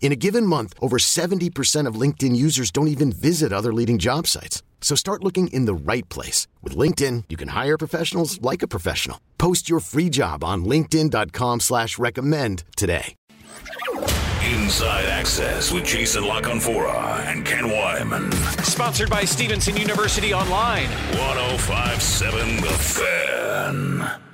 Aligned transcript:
In 0.00 0.10
a 0.12 0.16
given 0.16 0.46
month, 0.46 0.74
over 0.80 0.96
70% 0.96 1.86
of 1.86 2.00
LinkedIn 2.00 2.34
users 2.34 2.70
don't 2.70 2.88
even 2.88 3.12
visit 3.12 3.52
other 3.52 3.74
leading 3.74 3.98
job 3.98 4.26
sites. 4.26 4.62
So 4.80 4.94
start 4.96 5.22
looking 5.22 5.48
in 5.48 5.66
the 5.66 5.74
right 5.74 6.08
place. 6.08 6.46
With 6.62 6.74
LinkedIn, 6.74 7.24
you 7.28 7.36
can 7.36 7.48
hire 7.48 7.76
professionals 7.76 8.40
like 8.40 8.62
a 8.62 8.68
professional. 8.68 9.20
Post 9.36 9.68
your 9.68 9.80
free 9.80 10.08
job 10.08 10.42
on 10.42 10.64
linkedin.com 10.64 11.60
slash 11.60 11.98
recommend 11.98 12.64
today. 12.74 13.14
Inside 14.48 15.04
Access 15.06 15.72
with 15.72 15.84
Jason 15.84 16.22
LaCanfora 16.22 17.26
and 17.26 17.44
Ken 17.44 17.64
Weinman. 17.64 18.32
Sponsored 18.64 19.10
by 19.10 19.24
Stevenson 19.24 19.76
University 19.76 20.32
Online. 20.32 20.88
1057 21.18 22.56
The 22.56 22.68
Fan. 22.68 24.27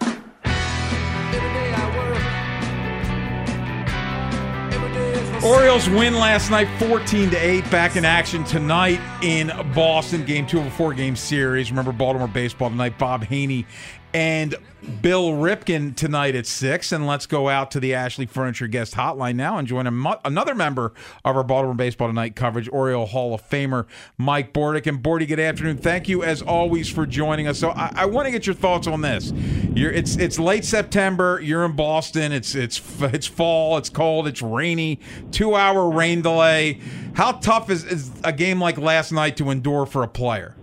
Orioles 5.44 5.90
win 5.90 6.14
last 6.14 6.50
night 6.50 6.68
14 6.78 7.28
to 7.28 7.36
8 7.36 7.70
back 7.70 7.96
in 7.96 8.06
action 8.06 8.44
tonight 8.44 8.98
in 9.22 9.52
Boston 9.74 10.24
game 10.24 10.46
2 10.46 10.58
of 10.58 10.66
a 10.66 10.70
4 10.70 10.94
game 10.94 11.16
series. 11.16 11.70
Remember 11.70 11.92
Baltimore 11.92 12.28
baseball 12.28 12.70
tonight 12.70 12.96
Bob 12.96 13.24
Haynie 13.24 13.66
and 14.14 14.54
Bill 15.02 15.30
Ripken 15.30 15.96
tonight 15.96 16.34
at 16.36 16.46
6. 16.46 16.92
And 16.92 17.06
let's 17.06 17.26
go 17.26 17.48
out 17.48 17.70
to 17.72 17.80
the 17.80 17.94
Ashley 17.94 18.26
Furniture 18.26 18.68
guest 18.68 18.94
hotline 18.94 19.34
now 19.34 19.58
and 19.58 19.66
join 19.66 19.92
mo- 19.92 20.20
another 20.24 20.54
member 20.54 20.92
of 21.24 21.36
our 21.36 21.42
Baltimore 21.42 21.74
Baseball 21.74 22.08
Tonight 22.08 22.36
coverage, 22.36 22.68
Oriole 22.68 23.06
Hall 23.06 23.34
of 23.34 23.46
Famer 23.48 23.86
Mike 24.16 24.52
Bordick. 24.52 24.86
And 24.86 25.02
Bordy, 25.02 25.26
good 25.26 25.40
afternoon. 25.40 25.78
Thank 25.78 26.08
you, 26.08 26.22
as 26.22 26.42
always, 26.42 26.88
for 26.88 27.06
joining 27.06 27.48
us. 27.48 27.58
So 27.58 27.70
I, 27.70 27.92
I 27.94 28.06
want 28.06 28.26
to 28.26 28.30
get 28.30 28.46
your 28.46 28.54
thoughts 28.54 28.86
on 28.86 29.00
this. 29.00 29.32
You're, 29.74 29.90
it's 29.90 30.16
it's 30.16 30.38
late 30.38 30.64
September. 30.64 31.40
You're 31.42 31.64
in 31.64 31.74
Boston. 31.74 32.30
It's 32.30 32.54
it's 32.54 32.80
it's 33.02 33.26
fall. 33.26 33.76
It's 33.78 33.90
cold. 33.90 34.28
It's 34.28 34.42
rainy. 34.42 35.00
Two 35.32 35.56
hour 35.56 35.90
rain 35.90 36.22
delay. 36.22 36.80
How 37.14 37.32
tough 37.32 37.70
is, 37.70 37.84
is 37.84 38.12
a 38.22 38.32
game 38.32 38.60
like 38.60 38.78
last 38.78 39.12
night 39.12 39.36
to 39.38 39.50
endure 39.50 39.86
for 39.86 40.02
a 40.02 40.08
player? 40.08 40.54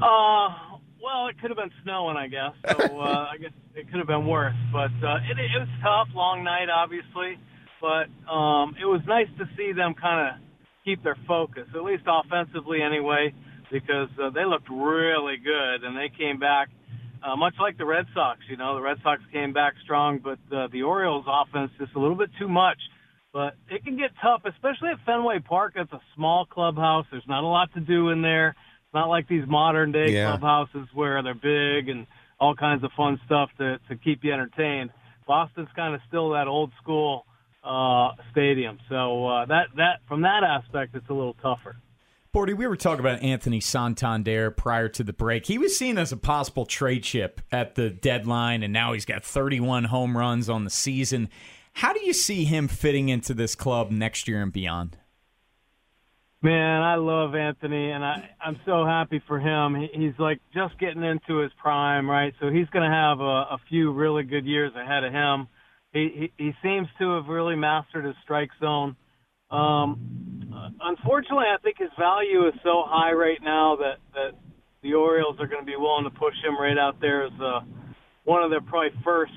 Uh, 0.00 0.52
it 1.32 1.40
could 1.40 1.50
have 1.50 1.56
been 1.56 1.72
snowing, 1.82 2.16
I 2.16 2.28
guess. 2.28 2.52
So 2.68 3.00
uh, 3.00 3.32
I 3.32 3.36
guess 3.40 3.52
it 3.74 3.88
could 3.90 3.98
have 3.98 4.06
been 4.06 4.26
worse. 4.26 4.54
But 4.72 4.92
uh, 5.00 5.24
it, 5.24 5.40
it 5.40 5.58
was 5.58 5.68
tough, 5.82 6.08
long 6.14 6.44
night, 6.44 6.68
obviously. 6.68 7.40
But 7.80 8.12
um, 8.30 8.76
it 8.80 8.84
was 8.84 9.00
nice 9.08 9.28
to 9.38 9.48
see 9.56 9.72
them 9.72 9.94
kind 9.94 10.28
of 10.28 10.42
keep 10.84 11.02
their 11.02 11.16
focus, 11.26 11.66
at 11.74 11.82
least 11.82 12.04
offensively, 12.06 12.82
anyway, 12.82 13.34
because 13.70 14.08
uh, 14.22 14.30
they 14.30 14.44
looked 14.44 14.68
really 14.70 15.36
good 15.38 15.82
and 15.82 15.96
they 15.96 16.10
came 16.16 16.38
back. 16.38 16.68
Uh, 17.24 17.36
much 17.36 17.54
like 17.60 17.78
the 17.78 17.86
Red 17.86 18.06
Sox, 18.14 18.40
you 18.50 18.56
know, 18.56 18.74
the 18.74 18.82
Red 18.82 18.98
Sox 19.02 19.22
came 19.32 19.52
back 19.52 19.74
strong, 19.84 20.18
but 20.18 20.38
uh, 20.54 20.66
the 20.72 20.82
Orioles' 20.82 21.24
offense 21.26 21.70
just 21.78 21.94
a 21.94 21.98
little 21.98 22.16
bit 22.16 22.30
too 22.38 22.48
much. 22.48 22.78
But 23.32 23.54
it 23.70 23.84
can 23.84 23.96
get 23.96 24.10
tough, 24.20 24.42
especially 24.44 24.90
at 24.90 24.98
Fenway 25.06 25.38
Park. 25.38 25.74
It's 25.76 25.92
a 25.92 26.00
small 26.14 26.44
clubhouse. 26.44 27.06
There's 27.10 27.26
not 27.26 27.44
a 27.44 27.46
lot 27.46 27.72
to 27.74 27.80
do 27.80 28.10
in 28.10 28.22
there 28.22 28.54
not 28.94 29.08
like 29.08 29.28
these 29.28 29.46
modern 29.46 29.92
day 29.92 30.12
Yeah. 30.12 30.30
clubhouses 30.30 30.88
where 30.94 31.22
they're 31.22 31.34
big 31.34 31.88
and 31.88 32.06
all 32.40 32.54
kinds 32.54 32.82
of 32.84 32.90
fun 32.96 33.20
stuff 33.26 33.50
to 33.58 33.78
to 33.88 33.96
keep 33.96 34.24
you 34.24 34.32
entertained. 34.32 34.90
Boston's 35.26 35.68
kind 35.76 35.94
of 35.94 36.00
still 36.08 36.30
that 36.30 36.48
old 36.48 36.72
school 36.82 37.24
uh 37.64 38.10
stadium. 38.32 38.78
So 38.88 39.26
uh 39.26 39.46
that 39.46 39.66
that 39.76 40.00
from 40.08 40.22
that 40.22 40.42
aspect 40.44 40.94
it's 40.94 41.08
a 41.08 41.14
little 41.14 41.34
tougher. 41.34 41.76
Bordy, 42.34 42.56
we 42.56 42.66
were 42.66 42.76
talking 42.76 43.00
about 43.00 43.22
Anthony 43.22 43.60
Santander 43.60 44.50
prior 44.50 44.88
to 44.88 45.04
the 45.04 45.12
break. 45.12 45.44
He 45.46 45.58
was 45.58 45.76
seen 45.76 45.98
as 45.98 46.12
a 46.12 46.16
possible 46.16 46.64
trade 46.64 47.02
chip 47.02 47.42
at 47.52 47.74
the 47.74 47.90
deadline, 47.90 48.62
and 48.62 48.72
now 48.72 48.94
he's 48.94 49.04
got 49.04 49.22
31 49.22 49.84
home 49.84 50.16
runs 50.16 50.48
on 50.48 50.64
the 50.64 50.70
season. 50.70 51.28
How 51.74 51.92
do 51.92 52.00
you 52.02 52.14
see 52.14 52.44
him 52.44 52.68
fitting 52.68 53.10
into 53.10 53.34
this 53.34 53.54
club 53.54 53.90
next 53.90 54.26
year 54.28 54.40
and 54.40 54.50
beyond? 54.50 54.96
Man, 56.44 56.82
I 56.82 56.96
love 56.96 57.36
Anthony, 57.36 57.92
and 57.92 58.04
I 58.04 58.28
I'm 58.44 58.58
so 58.66 58.84
happy 58.84 59.22
for 59.28 59.38
him. 59.38 59.76
He, 59.76 59.88
he's 59.94 60.18
like 60.18 60.40
just 60.52 60.76
getting 60.80 61.04
into 61.04 61.38
his 61.38 61.52
prime, 61.56 62.10
right? 62.10 62.34
So 62.40 62.50
he's 62.50 62.66
going 62.70 62.82
to 62.82 62.94
have 62.94 63.20
a, 63.20 63.54
a 63.54 63.58
few 63.68 63.92
really 63.92 64.24
good 64.24 64.44
years 64.44 64.72
ahead 64.74 65.04
of 65.04 65.12
him. 65.12 65.46
He, 65.92 66.30
he 66.36 66.44
he 66.44 66.52
seems 66.60 66.88
to 66.98 67.14
have 67.14 67.26
really 67.26 67.54
mastered 67.54 68.04
his 68.04 68.16
strike 68.24 68.50
zone. 68.58 68.96
Um, 69.52 70.50
uh, 70.52 70.70
unfortunately, 70.82 71.46
I 71.46 71.58
think 71.62 71.78
his 71.78 71.90
value 71.96 72.48
is 72.48 72.54
so 72.64 72.82
high 72.86 73.12
right 73.12 73.38
now 73.40 73.76
that 73.76 73.98
that 74.14 74.32
the 74.82 74.94
Orioles 74.94 75.36
are 75.38 75.46
going 75.46 75.62
to 75.62 75.66
be 75.66 75.76
willing 75.76 76.04
to 76.04 76.18
push 76.18 76.34
him 76.42 76.58
right 76.60 76.76
out 76.76 77.00
there 77.00 77.24
as 77.24 77.32
uh, 77.40 77.60
one 78.24 78.42
of 78.42 78.50
their 78.50 78.62
probably 78.62 78.90
first 79.04 79.32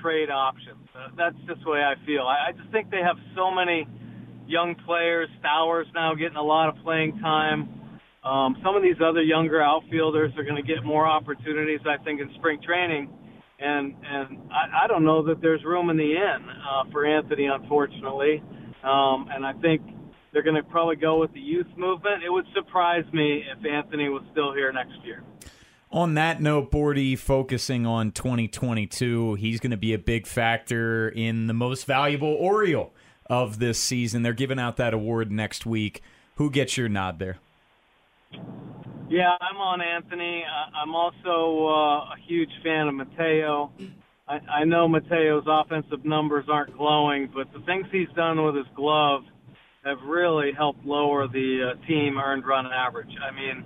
trade 0.00 0.30
options. 0.30 0.86
Uh, 0.94 1.08
that's 1.16 1.36
just 1.48 1.64
the 1.64 1.70
way 1.70 1.80
I 1.82 1.94
feel. 2.06 2.22
I, 2.22 2.50
I 2.50 2.52
just 2.52 2.70
think 2.70 2.90
they 2.92 3.02
have 3.02 3.16
so 3.34 3.50
many 3.50 3.88
young 4.52 4.76
players. 4.86 5.28
Stowers 5.40 5.86
now 5.94 6.14
getting 6.14 6.36
a 6.36 6.42
lot 6.42 6.68
of 6.68 6.76
playing 6.84 7.18
time. 7.20 7.82
Um, 8.22 8.56
some 8.62 8.76
of 8.76 8.82
these 8.82 9.00
other 9.04 9.22
younger 9.22 9.60
outfielders 9.60 10.32
are 10.36 10.44
going 10.44 10.62
to 10.62 10.62
get 10.62 10.84
more 10.84 11.08
opportunities, 11.08 11.80
I 11.86 12.02
think, 12.04 12.20
in 12.20 12.30
spring 12.36 12.60
training. 12.62 13.08
And 13.58 13.94
and 14.04 14.38
I, 14.52 14.84
I 14.84 14.86
don't 14.86 15.04
know 15.04 15.24
that 15.26 15.40
there's 15.40 15.64
room 15.64 15.90
in 15.90 15.96
the 15.96 16.12
inn 16.12 16.46
uh, 16.48 16.84
for 16.92 17.06
Anthony, 17.06 17.46
unfortunately. 17.46 18.42
Um, 18.84 19.28
and 19.32 19.46
I 19.46 19.54
think 19.60 19.82
they're 20.32 20.42
going 20.42 20.56
to 20.56 20.62
probably 20.62 20.96
go 20.96 21.18
with 21.18 21.32
the 21.32 21.40
youth 21.40 21.66
movement. 21.76 22.22
It 22.24 22.30
would 22.30 22.46
surprise 22.54 23.04
me 23.12 23.44
if 23.50 23.64
Anthony 23.64 24.08
was 24.08 24.22
still 24.32 24.52
here 24.52 24.72
next 24.72 25.04
year. 25.04 25.22
On 25.90 26.14
that 26.14 26.40
note, 26.40 26.70
Bordy, 26.70 27.18
focusing 27.18 27.84
on 27.84 28.12
2022, 28.12 29.34
he's 29.34 29.60
going 29.60 29.72
to 29.72 29.76
be 29.76 29.92
a 29.92 29.98
big 29.98 30.26
factor 30.26 31.08
in 31.08 31.48
the 31.48 31.54
most 31.54 31.84
valuable 31.84 32.32
Oriole 32.32 32.94
of 33.32 33.58
this 33.58 33.80
season. 33.80 34.22
They're 34.22 34.34
giving 34.34 34.58
out 34.58 34.76
that 34.76 34.92
award 34.92 35.32
next 35.32 35.64
week. 35.64 36.02
Who 36.34 36.50
gets 36.50 36.76
your 36.76 36.90
nod 36.90 37.18
there? 37.18 37.38
Yeah, 39.08 39.34
I'm 39.40 39.56
on 39.56 39.80
Anthony. 39.80 40.44
I'm 40.74 40.94
also 40.94 41.66
uh, 41.66 42.12
a 42.12 42.16
huge 42.26 42.50
fan 42.62 42.88
of 42.88 42.94
Mateo. 42.94 43.72
I, 44.28 44.38
I 44.60 44.64
know 44.64 44.86
Mateo's 44.86 45.44
offensive 45.46 46.04
numbers 46.04 46.44
aren't 46.50 46.76
glowing, 46.76 47.30
but 47.34 47.50
the 47.54 47.64
things 47.64 47.86
he's 47.90 48.08
done 48.14 48.44
with 48.44 48.54
his 48.54 48.66
glove 48.76 49.22
have 49.82 49.98
really 50.06 50.52
helped 50.54 50.84
lower 50.84 51.26
the 51.26 51.72
uh, 51.72 51.86
team 51.86 52.18
earned 52.18 52.46
run 52.46 52.66
average. 52.66 53.10
I 53.26 53.34
mean, 53.34 53.64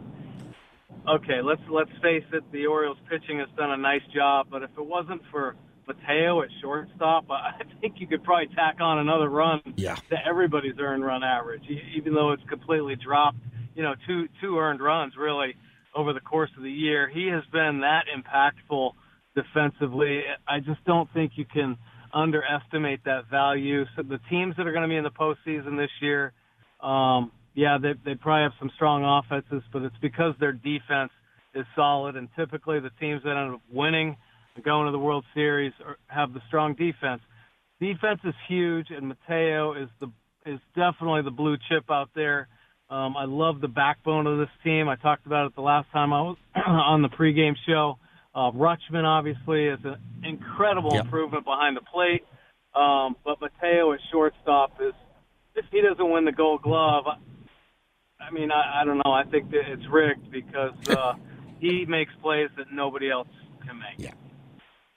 okay, 1.08 1.42
let's 1.42 1.60
let's 1.68 1.90
face 2.00 2.24
it, 2.32 2.44
the 2.52 2.66
Orioles 2.66 2.98
pitching 3.10 3.40
has 3.40 3.48
done 3.56 3.72
a 3.72 3.76
nice 3.76 4.06
job, 4.14 4.46
but 4.48 4.62
if 4.62 4.70
it 4.78 4.86
wasn't 4.86 5.22
for 5.32 5.56
Mateo 5.86 6.42
at 6.42 6.48
shortstop, 6.60 7.30
I 7.30 7.52
I 7.60 7.80
think 7.80 7.94
you 7.98 8.06
could 8.06 8.24
probably 8.24 8.48
tack 8.54 8.76
on 8.80 8.98
another 8.98 9.28
run 9.28 9.60
Yeah. 9.76 9.94
to 10.10 10.16
everybody's 10.26 10.78
earned 10.78 11.04
run 11.04 11.22
average, 11.22 11.64
even 11.94 12.14
though 12.14 12.32
it's 12.32 12.42
completely 12.44 12.96
dropped. 12.96 13.38
You 13.74 13.82
know, 13.82 13.94
two 14.06 14.28
two 14.40 14.58
earned 14.58 14.80
runs 14.80 15.16
really 15.16 15.54
over 15.94 16.12
the 16.12 16.20
course 16.20 16.50
of 16.56 16.62
the 16.62 16.70
year. 16.70 17.08
He 17.08 17.28
has 17.28 17.44
been 17.52 17.80
that 17.80 18.04
impactful 18.14 18.92
defensively. 19.34 20.22
I 20.48 20.60
just 20.60 20.84
don't 20.84 21.08
think 21.12 21.32
you 21.36 21.44
can 21.44 21.76
underestimate 22.12 23.04
that 23.04 23.26
value. 23.30 23.84
So 23.94 24.02
the 24.02 24.18
teams 24.30 24.56
that 24.56 24.66
are 24.66 24.72
going 24.72 24.82
to 24.82 24.88
be 24.88 24.96
in 24.96 25.04
the 25.04 25.10
postseason 25.10 25.76
this 25.76 25.90
year, 26.00 26.32
um, 26.80 27.30
yeah, 27.54 27.78
they 27.78 27.94
they 28.04 28.14
probably 28.14 28.42
have 28.42 28.52
some 28.58 28.70
strong 28.74 29.04
offenses, 29.04 29.62
but 29.72 29.82
it's 29.82 29.96
because 30.00 30.34
their 30.40 30.52
defense 30.52 31.12
is 31.54 31.66
solid. 31.76 32.16
And 32.16 32.28
typically, 32.36 32.80
the 32.80 32.90
teams 32.98 33.22
that 33.24 33.36
end 33.36 33.54
up 33.54 33.60
winning 33.70 34.16
and 34.56 34.64
going 34.64 34.86
to 34.86 34.92
the 34.92 34.98
World 34.98 35.24
Series 35.34 35.72
are, 35.84 35.96
have 36.08 36.32
the 36.32 36.40
strong 36.48 36.74
defense. 36.74 37.20
Defense 37.80 38.20
is 38.24 38.34
huge, 38.48 38.88
and 38.90 39.08
Mateo 39.08 39.74
is 39.74 39.88
the 40.00 40.10
is 40.46 40.60
definitely 40.76 41.22
the 41.22 41.30
blue 41.30 41.56
chip 41.68 41.90
out 41.90 42.08
there. 42.14 42.48
Um, 42.88 43.16
I 43.16 43.24
love 43.24 43.60
the 43.60 43.68
backbone 43.68 44.26
of 44.28 44.38
this 44.38 44.48
team. 44.62 44.88
I 44.88 44.94
talked 44.96 45.26
about 45.26 45.46
it 45.46 45.56
the 45.56 45.60
last 45.62 45.88
time 45.92 46.12
I 46.12 46.22
was 46.22 46.36
on 46.66 47.02
the 47.02 47.08
pregame 47.08 47.54
show. 47.66 47.98
Uh, 48.34 48.52
Rutschman 48.52 49.04
obviously 49.04 49.64
is 49.66 49.80
an 49.84 49.96
incredible 50.24 50.94
Yep. 50.94 51.06
improvement 51.06 51.44
behind 51.44 51.76
the 51.76 51.80
plate, 51.80 52.24
um, 52.74 53.16
but 53.24 53.40
Mateo 53.40 53.92
at 53.92 53.98
shortstop 54.12 54.72
is 54.80 54.92
if 55.56 55.64
he 55.72 55.80
doesn't 55.82 56.10
win 56.10 56.24
the 56.24 56.32
Gold 56.32 56.62
Glove, 56.62 57.04
I- 57.06 58.24
I 58.24 58.30
mean 58.30 58.50
I, 58.52 58.82
I 58.82 58.84
don't 58.84 58.98
know. 58.98 59.12
I 59.12 59.24
think 59.24 59.50
that 59.50 59.62
it's 59.68 59.86
rigged 59.90 60.30
because 60.30 60.74
uh, 60.88 61.14
he 61.58 61.84
makes 61.88 62.12
plays 62.22 62.48
that 62.56 62.66
nobody 62.72 63.10
else 63.10 63.28
can 63.66 63.78
make. 63.78 63.98
Yeah. 63.98 64.12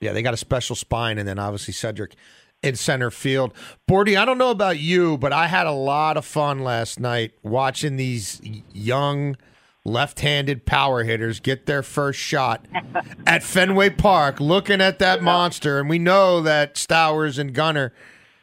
Yeah, 0.01 0.13
they 0.13 0.21
got 0.21 0.33
a 0.33 0.37
special 0.37 0.75
spine, 0.75 1.17
and 1.17 1.27
then 1.27 1.39
obviously 1.39 1.73
Cedric 1.73 2.15
in 2.61 2.75
center 2.75 3.11
field. 3.11 3.53
Bordy, 3.89 4.17
I 4.17 4.25
don't 4.25 4.37
know 4.37 4.51
about 4.51 4.79
you, 4.79 5.17
but 5.17 5.33
I 5.33 5.47
had 5.47 5.67
a 5.67 5.71
lot 5.71 6.17
of 6.17 6.25
fun 6.25 6.59
last 6.59 6.99
night 6.99 7.33
watching 7.43 7.97
these 7.97 8.41
young 8.73 9.37
left-handed 9.85 10.65
power 10.65 11.03
hitters 11.03 11.39
get 11.39 11.65
their 11.65 11.81
first 11.81 12.19
shot 12.19 12.65
at 13.27 13.43
Fenway 13.43 13.91
Park, 13.91 14.39
looking 14.39 14.81
at 14.81 14.99
that 14.99 15.23
monster. 15.23 15.79
And 15.79 15.89
we 15.89 15.99
know 15.99 16.41
that 16.41 16.77
Stowers 16.77 17.39
and 17.39 17.53
Gunnar 17.53 17.93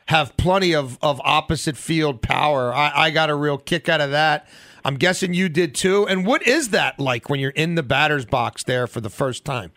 have 0.06 0.36
plenty 0.36 0.74
of, 0.74 0.98
of 1.02 1.20
opposite 1.24 1.76
field 1.76 2.22
power. 2.22 2.72
I, 2.72 2.92
I 2.94 3.10
got 3.10 3.28
a 3.28 3.34
real 3.34 3.58
kick 3.58 3.88
out 3.88 4.00
of 4.00 4.10
that. 4.12 4.48
I'm 4.84 4.96
guessing 4.96 5.34
you 5.34 5.48
did 5.48 5.74
too. 5.74 6.06
And 6.06 6.24
what 6.24 6.46
is 6.46 6.68
that 6.68 7.00
like 7.00 7.28
when 7.28 7.40
you're 7.40 7.50
in 7.50 7.74
the 7.74 7.82
batter's 7.82 8.24
box 8.24 8.62
there 8.62 8.86
for 8.86 9.00
the 9.00 9.10
first 9.10 9.44
time? 9.44 9.72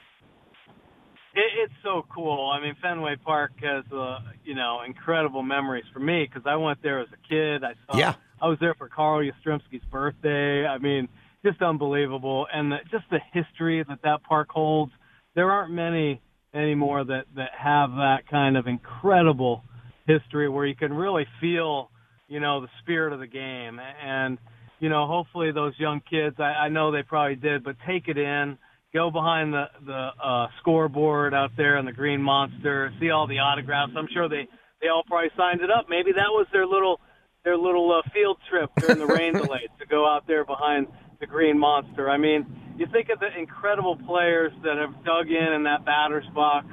So 1.90 2.06
cool. 2.14 2.52
I 2.52 2.62
mean, 2.62 2.76
Fenway 2.82 3.16
Park 3.16 3.54
has 3.64 3.84
uh, 3.92 4.20
you 4.44 4.54
know 4.54 4.82
incredible 4.86 5.42
memories 5.42 5.86
for 5.92 6.00
me 6.00 6.28
because 6.32 6.46
I 6.46 6.56
went 6.56 6.84
there 6.84 7.00
as 7.00 7.08
a 7.12 7.28
kid. 7.28 7.64
I 7.64 7.74
saw. 7.88 7.98
Yeah. 7.98 8.14
I 8.42 8.48
was 8.48 8.60
there 8.60 8.76
for 8.76 8.88
Carl 8.88 9.24
Yastrzemski's 9.24 9.84
birthday. 9.92 10.66
I 10.66 10.78
mean, 10.78 11.10
just 11.44 11.62
unbelievable, 11.62 12.48
and 12.54 12.72
the, 12.72 12.78
just 12.92 13.06
the 13.10 13.20
history 13.34 13.84
that 13.84 14.00
that 14.04 14.24
park 14.24 14.50
holds. 14.50 14.92
There 15.34 15.50
aren't 15.52 15.72
many 15.72 16.22
anymore 16.54 17.04
that 17.06 17.26
that 17.36 17.52
have 17.58 17.92
that 17.92 18.28
kind 18.30 18.56
of 18.56 18.68
incredible 18.68 19.64
history 20.06 20.50
where 20.50 20.66
you 20.66 20.76
can 20.76 20.94
really 20.94 21.26
feel, 21.40 21.92
you 22.28 22.40
know, 22.40 22.62
the 22.62 22.70
spirit 22.82 23.14
of 23.14 23.20
the 23.20 23.28
game. 23.28 23.80
And, 23.80 24.38
you 24.80 24.90
know, 24.90 25.06
hopefully 25.08 25.52
those 25.52 25.74
young 25.78 26.02
kids, 26.10 26.36
I, 26.40 26.66
I 26.66 26.70
know 26.70 26.92
they 26.92 27.04
probably 27.04 27.36
did, 27.36 27.64
but 27.64 27.76
take 27.88 28.08
it 28.08 28.18
in, 28.18 28.58
go 28.94 29.12
behind 29.12 29.54
the, 29.54 29.66
the 29.86 30.10
uh, 30.24 30.48
scoreboard 30.60 31.34
out 31.34 31.52
there 31.58 31.78
in 31.78 31.86
the 31.86 31.92
Green 31.92 32.22
Monster, 32.22 32.92
see 33.00 33.10
all 33.10 33.28
the 33.28 33.40
autographs. 33.40 33.94
I'm 33.96 34.08
sure 34.12 34.28
they, 34.28 34.48
they 34.82 34.88
all 34.88 35.04
probably 35.08 35.30
signed 35.38 35.62
it 35.62 35.70
up. 35.70 35.86
Maybe 35.90 36.12
that 36.14 36.30
was 36.30 36.48
their 36.52 36.66
little, 36.66 37.00
their 37.44 37.58
little 37.58 37.92
uh, 37.92 38.10
field 38.14 38.38
trip 38.50 38.72
during 38.78 39.00
the 39.00 39.06
rain 39.06 39.34
delays 39.42 39.70
to 39.80 39.86
go 39.86 40.08
out 40.08 40.26
there 40.28 40.44
behind 40.44 40.88
the 41.20 41.28
Green 41.28 41.60
Monster. 41.60 42.10
I 42.10 42.18
mean, 42.18 42.46
you 42.78 42.88
think 42.92 43.10
of 43.10 43.20
the 43.20 43.28
incredible 43.38 43.98
players 43.98 44.54
that 44.64 44.78
have 44.78 45.04
dug 45.04 45.30
in 45.30 45.54
in 45.54 45.64
that 45.64 45.86
batter's 45.86 46.28
box, 46.34 46.68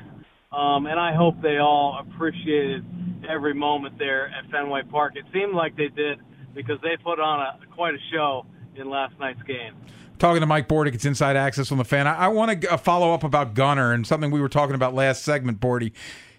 um, 0.53 0.87
and 0.87 0.99
I 0.99 1.15
hope 1.15 1.43
they 1.43 1.59
all 1.59 1.99
appreciated 2.01 2.85
every 3.29 3.55
moment 3.55 3.99
there 3.99 4.29
at 4.29 4.49
Fenway 4.51 4.83
Park. 4.91 5.15
It 5.17 5.25
seemed 5.33 5.55
like 5.55 5.77
they 5.77 5.89
did 5.89 6.21
because 6.55 6.79
they 6.83 6.97
put 7.03 7.19
on 7.19 7.41
a 7.41 7.75
quite 7.75 7.95
a 7.95 7.99
show 8.13 8.47
in 8.77 8.89
last 8.89 9.19
night's 9.19 9.43
game. 9.43 9.75
Talking 10.19 10.41
to 10.41 10.47
Mike 10.47 10.67
Bordy, 10.69 10.95
it's 10.95 11.05
Inside 11.05 11.37
Access 11.37 11.71
on 11.71 11.79
the 11.79 11.85
Fan. 11.85 12.07
I, 12.07 12.15
I 12.15 12.29
want 12.29 12.63
to 12.63 12.73
uh, 12.73 12.77
follow 12.77 13.13
up 13.13 13.23
about 13.23 13.55
Gunnar 13.55 13.93
and 13.93 14.07
something 14.07 14.31
we 14.31 14.41
were 14.41 14.49
talking 14.49 14.75
about 14.75 14.95
last 14.95 15.23
segment, 15.23 15.61
Bordy. 15.61 15.93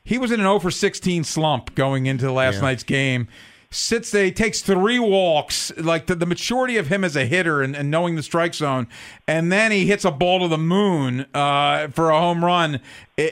He 0.04 0.18
was 0.18 0.32
in 0.32 0.40
an 0.40 0.46
0 0.46 0.60
for 0.60 0.72
16 0.72 1.24
slump 1.24 1.76
going 1.76 2.06
into 2.06 2.32
last 2.32 2.56
yeah. 2.56 2.62
night's 2.62 2.84
game 2.84 3.28
sits 3.70 4.12
there, 4.12 4.32
takes 4.32 4.62
three 4.62 5.00
walks, 5.00 5.76
like 5.78 6.08
the, 6.08 6.16
the 6.16 6.26
maturity 6.26 6.78
of 6.78 6.88
him 6.88 7.04
as 7.04 7.16
a 7.16 7.26
hitter 7.26 7.62
and, 7.62 7.76
and, 7.76 7.92
knowing 7.92 8.16
the 8.16 8.24
strike 8.24 8.54
zone, 8.54 8.88
and 9.28 9.52
then 9.52 9.72
he 9.72 9.86
hits 9.86 10.06
a 10.06 10.12
ball 10.12 10.40
to 10.40 10.48
the 10.48 10.58
moon 10.58 11.26
uh, 11.34 11.88
for 11.90 12.10
a 12.10 12.20
home 12.20 12.44
run 12.44 12.80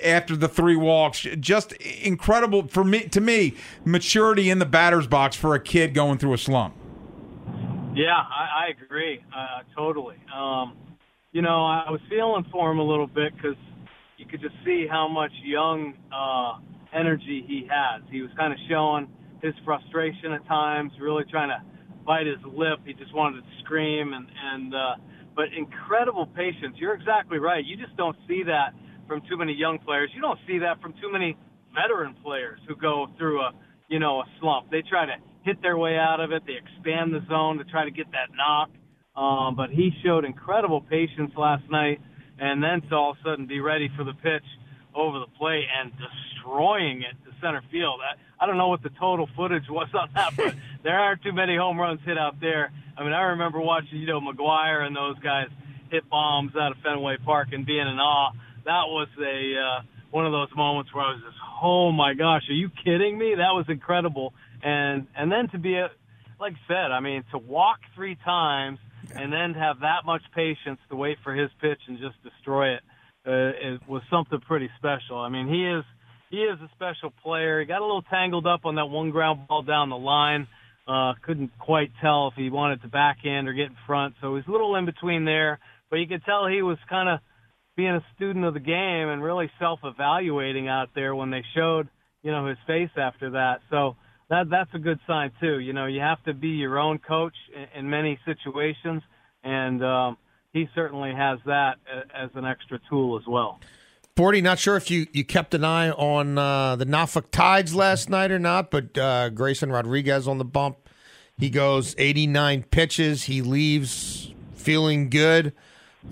after 0.03 0.35
the 0.35 0.47
three 0.47 0.75
walks. 0.75 1.25
Just 1.39 1.71
incredible 1.73 2.67
for 2.67 2.83
me 2.83 3.07
to 3.07 3.21
me, 3.21 3.55
maturity 3.85 4.49
in 4.49 4.59
the 4.59 4.65
batter's 4.65 5.07
box 5.07 5.35
for 5.35 5.55
a 5.55 5.59
kid 5.59 5.93
going 5.93 6.17
through 6.17 6.33
a 6.33 6.37
slump. 6.37 6.75
Yeah, 7.95 8.11
I, 8.13 8.67
I 8.67 8.85
agree 8.85 9.19
uh, 9.35 9.63
totally. 9.75 10.17
Um, 10.35 10.77
you 11.31 11.41
know, 11.41 11.65
I 11.65 11.89
was 11.91 12.01
feeling 12.09 12.45
for 12.51 12.71
him 12.71 12.79
a 12.79 12.83
little 12.83 13.07
bit 13.07 13.33
because 13.35 13.57
you 14.17 14.25
could 14.27 14.41
just 14.41 14.55
see 14.65 14.85
how 14.89 15.07
much 15.07 15.31
young 15.43 15.93
uh, 16.13 16.59
energy 16.97 17.43
he 17.47 17.67
has. 17.71 18.03
He 18.11 18.21
was 18.21 18.31
kind 18.37 18.53
of 18.53 18.59
showing 18.69 19.07
his 19.41 19.53
frustration 19.65 20.33
at 20.33 20.45
times, 20.47 20.91
really 21.01 21.23
trying 21.31 21.49
to 21.49 21.61
bite 22.05 22.27
his 22.27 22.39
lip. 22.45 22.79
He 22.85 22.93
just 22.93 23.13
wanted 23.15 23.41
to 23.41 23.47
scream 23.63 24.13
and 24.13 24.27
and 24.27 24.75
uh, 24.75 24.95
but 25.35 25.45
incredible 25.57 26.27
patience. 26.27 26.75
You're 26.77 26.95
exactly 26.95 27.39
right. 27.39 27.63
You 27.65 27.77
just 27.77 27.95
don't 27.97 28.17
see 28.27 28.43
that 28.47 28.73
from 29.07 29.21
too 29.29 29.37
many 29.37 29.53
young 29.53 29.79
players. 29.79 30.11
You 30.15 30.21
don't 30.21 30.39
see 30.47 30.59
that 30.59 30.81
from 30.81 30.93
too 31.01 31.11
many 31.11 31.37
veteran 31.73 32.15
players 32.23 32.59
who 32.67 32.75
go 32.75 33.07
through 33.17 33.41
a 33.41 33.51
you 33.89 33.99
know 33.99 34.19
a 34.19 34.25
slump. 34.41 34.71
They 34.71 34.83
try 34.89 35.05
to 35.05 35.13
hit 35.45 35.61
their 35.61 35.77
way 35.77 35.97
out 35.97 36.19
of 36.19 36.31
it. 36.31 36.43
They 36.45 36.57
expand 36.57 37.13
the 37.13 37.21
zone 37.29 37.59
to 37.59 37.63
try 37.65 37.85
to 37.85 37.91
get 37.91 38.07
that 38.11 38.35
knock. 38.35 38.69
Um, 39.15 39.55
but 39.55 39.69
he 39.69 39.91
showed 40.03 40.25
incredible 40.25 40.81
patience 40.81 41.31
last 41.37 41.63
night, 41.69 42.01
and 42.37 42.61
then 42.61 42.81
to 42.89 42.95
all 42.95 43.11
of 43.11 43.17
a 43.23 43.29
sudden 43.29 43.45
be 43.45 43.61
ready 43.61 43.89
for 43.95 44.03
the 44.03 44.13
pitch 44.13 44.43
over 44.93 45.19
the 45.19 45.31
plate 45.37 45.65
and 45.71 45.91
destroying 45.95 47.03
it 47.03 47.15
to 47.23 47.31
center 47.41 47.61
field. 47.71 47.99
I, 48.01 48.43
I 48.43 48.47
don't 48.47 48.57
know 48.57 48.67
what 48.67 48.83
the 48.83 48.89
total 48.99 49.29
footage 49.35 49.69
was 49.69 49.87
on 49.93 50.09
that, 50.15 50.35
but 50.35 50.55
there 50.83 50.99
aren't 50.99 51.21
too 51.23 51.31
many 51.31 51.55
home 51.55 51.79
runs 51.79 52.01
hit 52.05 52.17
out 52.17 52.41
there. 52.41 52.71
I 52.97 53.03
mean, 53.03 53.13
I 53.13 53.21
remember 53.37 53.61
watching, 53.61 53.99
you 53.99 54.07
know, 54.07 54.19
McGwire 54.19 54.85
and 54.85 54.95
those 54.95 55.17
guys 55.19 55.47
hit 55.91 56.09
bombs 56.09 56.51
out 56.59 56.71
of 56.71 56.77
Fenway 56.83 57.17
Park 57.23 57.49
and 57.51 57.65
being 57.65 57.87
in 57.87 57.99
awe. 57.99 58.31
That 58.65 58.87
was 58.87 59.07
a 59.19 59.79
uh, 59.79 59.83
one 60.11 60.25
of 60.25 60.31
those 60.31 60.49
moments 60.55 60.93
where 60.93 61.05
I 61.05 61.11
was 61.11 61.21
just, 61.23 61.37
oh 61.61 61.91
my 61.91 62.13
gosh, 62.13 62.43
are 62.49 62.53
you 62.53 62.69
kidding 62.83 63.17
me? 63.17 63.35
That 63.35 63.53
was 63.53 63.65
incredible. 63.69 64.33
And 64.65 65.07
and 65.15 65.31
then 65.31 65.47
to 65.49 65.59
be 65.59 65.75
a, 65.75 65.89
like 66.39 66.53
I 66.53 66.67
said, 66.67 66.91
I 66.91 66.99
mean, 66.99 67.23
to 67.31 67.37
walk 67.37 67.79
three 67.95 68.17
times 68.25 68.79
and 69.13 69.31
then 69.31 69.53
have 69.53 69.79
that 69.81 70.05
much 70.05 70.23
patience 70.35 70.79
to 70.89 70.95
wait 70.95 71.17
for 71.23 71.33
his 71.33 71.49
pitch 71.61 71.79
and 71.87 71.99
just 71.99 72.21
destroy 72.23 72.73
it 72.73 72.81
uh, 73.27 73.51
it 73.59 73.81
was 73.87 74.01
something 74.09 74.39
pretty 74.41 74.69
special. 74.77 75.17
I 75.17 75.29
mean, 75.29 75.47
he 75.47 75.65
is 75.65 75.83
he 76.29 76.37
is 76.37 76.59
a 76.59 76.69
special 76.75 77.11
player. 77.23 77.59
He 77.59 77.65
got 77.65 77.81
a 77.81 77.85
little 77.85 78.03
tangled 78.03 78.45
up 78.45 78.65
on 78.65 78.75
that 78.75 78.85
one 78.85 79.11
ground 79.11 79.47
ball 79.47 79.63
down 79.63 79.89
the 79.89 79.97
line. 79.97 80.47
Uh, 80.87 81.13
couldn't 81.23 81.51
quite 81.57 81.91
tell 82.01 82.27
if 82.27 82.35
he 82.35 82.49
wanted 82.49 82.81
to 82.83 82.87
backhand 82.87 83.47
or 83.47 83.53
get 83.53 83.67
in 83.67 83.77
front, 83.87 84.15
so 84.21 84.35
he's 84.35 84.45
a 84.47 84.51
little 84.51 84.75
in 84.75 84.85
between 84.85 85.25
there. 85.25 85.59
But 85.89 85.97
you 85.97 86.07
could 86.07 86.23
tell 86.25 86.47
he 86.47 86.61
was 86.61 86.77
kind 86.87 87.09
of 87.09 87.19
being 87.75 87.89
a 87.95 88.05
student 88.15 88.45
of 88.45 88.53
the 88.53 88.59
game 88.59 89.09
and 89.09 89.23
really 89.23 89.49
self-evaluating 89.59 90.67
out 90.67 90.89
there 90.93 91.15
when 91.15 91.31
they 91.31 91.43
showed, 91.55 91.89
you 92.21 92.31
know, 92.31 92.45
his 92.47 92.57
face 92.67 92.91
after 92.97 93.31
that. 93.31 93.61
So 93.71 93.95
that 94.29 94.49
that's 94.49 94.73
a 94.73 94.79
good 94.79 94.99
sign 95.07 95.31
too. 95.39 95.59
You 95.59 95.73
know, 95.73 95.85
you 95.85 95.99
have 95.99 96.23
to 96.23 96.33
be 96.33 96.49
your 96.49 96.79
own 96.79 96.99
coach 96.99 97.35
in, 97.55 97.79
in 97.79 97.89
many 97.89 98.19
situations, 98.25 99.03
and 99.43 99.83
um, 99.83 100.17
he 100.53 100.67
certainly 100.73 101.13
has 101.13 101.39
that 101.45 101.75
as 102.13 102.29
an 102.35 102.45
extra 102.45 102.79
tool 102.89 103.17
as 103.17 103.27
well. 103.27 103.59
Bordy, 104.15 104.41
not 104.41 104.59
sure 104.59 104.77
if 104.77 104.89
you, 104.89 105.07
you 105.11 105.25
kept 105.25 105.53
an 105.53 105.65
eye 105.65 105.91
on 105.91 106.37
uh, 106.37 106.77
the 106.77 106.85
Norfolk 106.85 107.31
Tides 107.31 107.75
last 107.75 108.09
night 108.09 108.31
or 108.31 108.39
not, 108.39 108.71
but 108.71 108.97
uh, 108.97 109.27
Grayson 109.29 109.69
Rodriguez 109.69 110.25
on 110.25 110.37
the 110.37 110.45
bump. 110.45 110.77
He 111.37 111.49
goes 111.49 111.95
89 111.97 112.63
pitches. 112.63 113.23
He 113.23 113.41
leaves 113.41 114.33
feeling 114.53 115.09
good. 115.09 115.51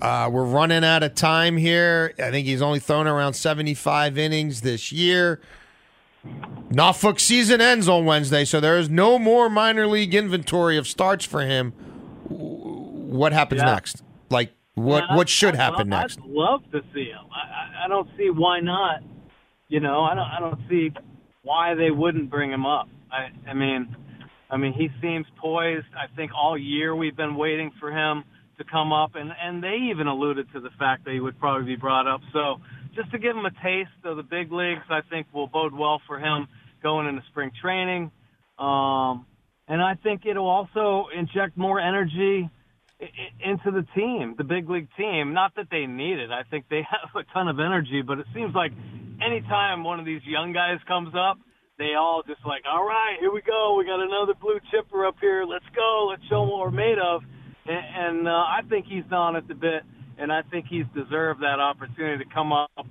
Uh, 0.02 0.28
we're 0.30 0.44
running 0.44 0.84
out 0.84 1.02
of 1.02 1.14
time 1.14 1.56
here. 1.56 2.12
I 2.18 2.30
think 2.30 2.46
he's 2.46 2.60
only 2.60 2.78
thrown 2.78 3.06
around 3.06 3.32
75 3.32 4.18
innings 4.18 4.60
this 4.60 4.92
year. 4.92 5.40
Norfolk 6.70 7.20
season 7.20 7.60
ends 7.60 7.88
on 7.88 8.04
Wednesday, 8.04 8.44
so 8.44 8.60
there 8.60 8.76
is 8.76 8.90
no 8.90 9.18
more 9.18 9.48
minor 9.48 9.86
league 9.86 10.14
inventory 10.14 10.76
of 10.76 10.88
starts 10.88 11.24
for 11.24 11.42
him. 11.42 11.72
What 12.28 13.32
happens 13.32 13.60
yeah. 13.60 13.74
next? 13.74 14.02
Like 14.30 14.52
what 14.74 15.04
what 15.14 15.28
should 15.28 15.54
happen 15.54 15.92
I'd 15.92 16.00
next? 16.00 16.18
I'd 16.18 16.26
love 16.26 16.62
to 16.72 16.80
see 16.92 17.06
him. 17.06 17.26
I, 17.32 17.84
I 17.84 17.88
don't 17.88 18.08
see 18.16 18.30
why 18.30 18.60
not. 18.60 19.02
You 19.68 19.80
know, 19.80 20.02
I 20.02 20.14
don't 20.14 20.26
I 20.26 20.40
don't 20.40 20.60
see 20.68 20.90
why 21.42 21.74
they 21.74 21.90
wouldn't 21.90 22.30
bring 22.30 22.50
him 22.50 22.66
up. 22.66 22.88
I 23.10 23.28
I 23.48 23.54
mean, 23.54 23.94
I 24.50 24.56
mean 24.56 24.72
he 24.72 24.88
seems 25.00 25.26
poised. 25.36 25.86
I 25.96 26.14
think 26.16 26.32
all 26.34 26.58
year 26.58 26.94
we've 26.94 27.16
been 27.16 27.36
waiting 27.36 27.70
for 27.78 27.92
him 27.92 28.24
to 28.58 28.64
come 28.64 28.92
up, 28.92 29.14
and 29.14 29.30
and 29.40 29.62
they 29.62 29.90
even 29.90 30.06
alluded 30.06 30.52
to 30.52 30.60
the 30.60 30.70
fact 30.78 31.04
that 31.04 31.12
he 31.12 31.20
would 31.20 31.38
probably 31.38 31.66
be 31.66 31.76
brought 31.76 32.08
up. 32.08 32.20
So 32.32 32.56
just 32.94 33.10
to 33.12 33.18
give 33.18 33.36
him 33.36 33.44
a 33.44 33.50
taste 33.62 33.90
of 34.04 34.16
the 34.16 34.22
big 34.22 34.52
leagues, 34.52 34.82
I 34.90 35.00
think 35.10 35.26
will 35.32 35.46
bode 35.46 35.74
well 35.74 36.00
for 36.06 36.18
him 36.18 36.48
going 36.82 37.06
into 37.06 37.22
spring 37.30 37.50
training. 37.60 38.10
Um, 38.58 39.26
and 39.66 39.82
I 39.82 39.94
think 40.02 40.26
it'll 40.26 40.48
also 40.48 41.06
inject 41.16 41.56
more 41.56 41.80
energy 41.80 42.48
into 43.44 43.70
the 43.70 43.84
team, 43.94 44.34
the 44.38 44.44
big 44.44 44.68
league 44.68 44.88
team. 44.96 45.32
Not 45.32 45.56
that 45.56 45.66
they 45.70 45.86
need 45.86 46.18
it. 46.18 46.30
I 46.30 46.42
think 46.50 46.66
they 46.70 46.82
have 46.90 47.10
a 47.16 47.24
ton 47.32 47.48
of 47.48 47.58
energy, 47.58 48.02
but 48.02 48.18
it 48.18 48.26
seems 48.34 48.54
like 48.54 48.72
anytime 49.20 49.84
one 49.84 49.98
of 49.98 50.06
these 50.06 50.22
young 50.24 50.52
guys 50.52 50.78
comes 50.86 51.14
up, 51.14 51.38
they 51.76 51.94
all 51.98 52.22
just 52.26 52.40
like, 52.46 52.62
all 52.70 52.84
right, 52.84 53.16
here 53.18 53.32
we 53.32 53.42
go. 53.42 53.74
We 53.76 53.84
got 53.84 54.00
another 54.00 54.34
blue 54.40 54.60
chipper 54.70 55.06
up 55.06 55.16
here. 55.20 55.44
Let's 55.44 55.64
go. 55.74 56.08
Let's 56.10 56.22
show 56.28 56.42
what 56.42 56.60
we're 56.60 56.70
made 56.70 56.98
of. 56.98 57.22
And, 57.66 58.18
and 58.18 58.28
uh, 58.28 58.30
I 58.30 58.60
think 58.68 58.86
he's 58.86 59.10
on 59.10 59.34
it 59.34 59.44
a 59.50 59.54
bit, 59.54 59.82
and 60.18 60.32
I 60.32 60.42
think 60.42 60.66
he's 60.68 60.86
deserved 60.94 61.40
that 61.42 61.60
opportunity 61.60 62.24
to 62.24 62.30
come 62.32 62.52
up. 62.52 62.70
If 62.78 62.86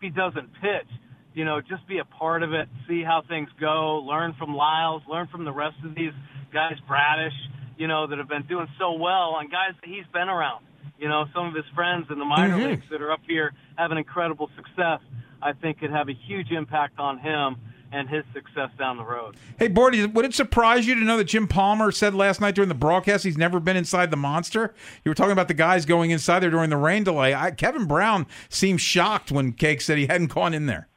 he 0.00 0.10
doesn't 0.10 0.52
pitch, 0.60 0.90
you 1.34 1.44
know, 1.44 1.60
just 1.60 1.86
be 1.88 1.98
a 1.98 2.04
part 2.04 2.42
of 2.42 2.52
it, 2.52 2.68
see 2.88 3.02
how 3.02 3.22
things 3.28 3.48
go, 3.60 4.04
learn 4.06 4.34
from 4.38 4.54
Lyles, 4.54 5.02
learn 5.08 5.26
from 5.28 5.44
the 5.44 5.52
rest 5.52 5.76
of 5.84 5.94
these 5.94 6.12
guys, 6.52 6.74
Bradish 6.86 7.34
you 7.76 7.88
know, 7.88 8.06
that 8.06 8.18
have 8.18 8.28
been 8.28 8.46
doing 8.46 8.66
so 8.78 8.92
well 8.92 9.36
and 9.38 9.50
guys 9.50 9.72
that 9.80 9.88
he's 9.88 10.06
been 10.12 10.28
around. 10.28 10.64
You 10.98 11.08
know, 11.08 11.24
some 11.34 11.48
of 11.48 11.54
his 11.54 11.64
friends 11.74 12.06
in 12.10 12.18
the 12.18 12.24
minor 12.24 12.56
mm-hmm. 12.56 12.70
leagues 12.70 12.84
that 12.90 13.02
are 13.02 13.10
up 13.10 13.20
here 13.26 13.52
having 13.76 13.98
incredible 13.98 14.48
success, 14.56 15.00
I 15.42 15.52
think 15.52 15.80
could 15.80 15.90
have 15.90 16.08
a 16.08 16.14
huge 16.26 16.50
impact 16.50 16.98
on 16.98 17.18
him. 17.18 17.56
And 17.94 18.08
his 18.08 18.24
success 18.32 18.70
down 18.76 18.96
the 18.96 19.04
road. 19.04 19.36
Hey, 19.56 19.68
Bordy, 19.68 20.12
would 20.12 20.24
it 20.24 20.34
surprise 20.34 20.84
you 20.84 20.96
to 20.96 21.00
know 21.02 21.16
that 21.16 21.24
Jim 21.24 21.46
Palmer 21.46 21.92
said 21.92 22.12
last 22.12 22.40
night 22.40 22.56
during 22.56 22.68
the 22.68 22.74
broadcast 22.74 23.22
he's 23.22 23.38
never 23.38 23.60
been 23.60 23.76
inside 23.76 24.10
the 24.10 24.16
monster? 24.16 24.74
You 25.04 25.10
were 25.10 25.14
talking 25.14 25.30
about 25.30 25.46
the 25.46 25.54
guys 25.54 25.86
going 25.86 26.10
inside 26.10 26.40
there 26.40 26.50
during 26.50 26.70
the 26.70 26.76
rain 26.76 27.04
delay. 27.04 27.34
I, 27.34 27.52
Kevin 27.52 27.86
Brown 27.86 28.26
seemed 28.48 28.80
shocked 28.80 29.30
when 29.30 29.52
Cake 29.52 29.80
said 29.80 29.96
he 29.96 30.06
hadn't 30.06 30.34
gone 30.34 30.54
in 30.54 30.66
there. 30.66 30.88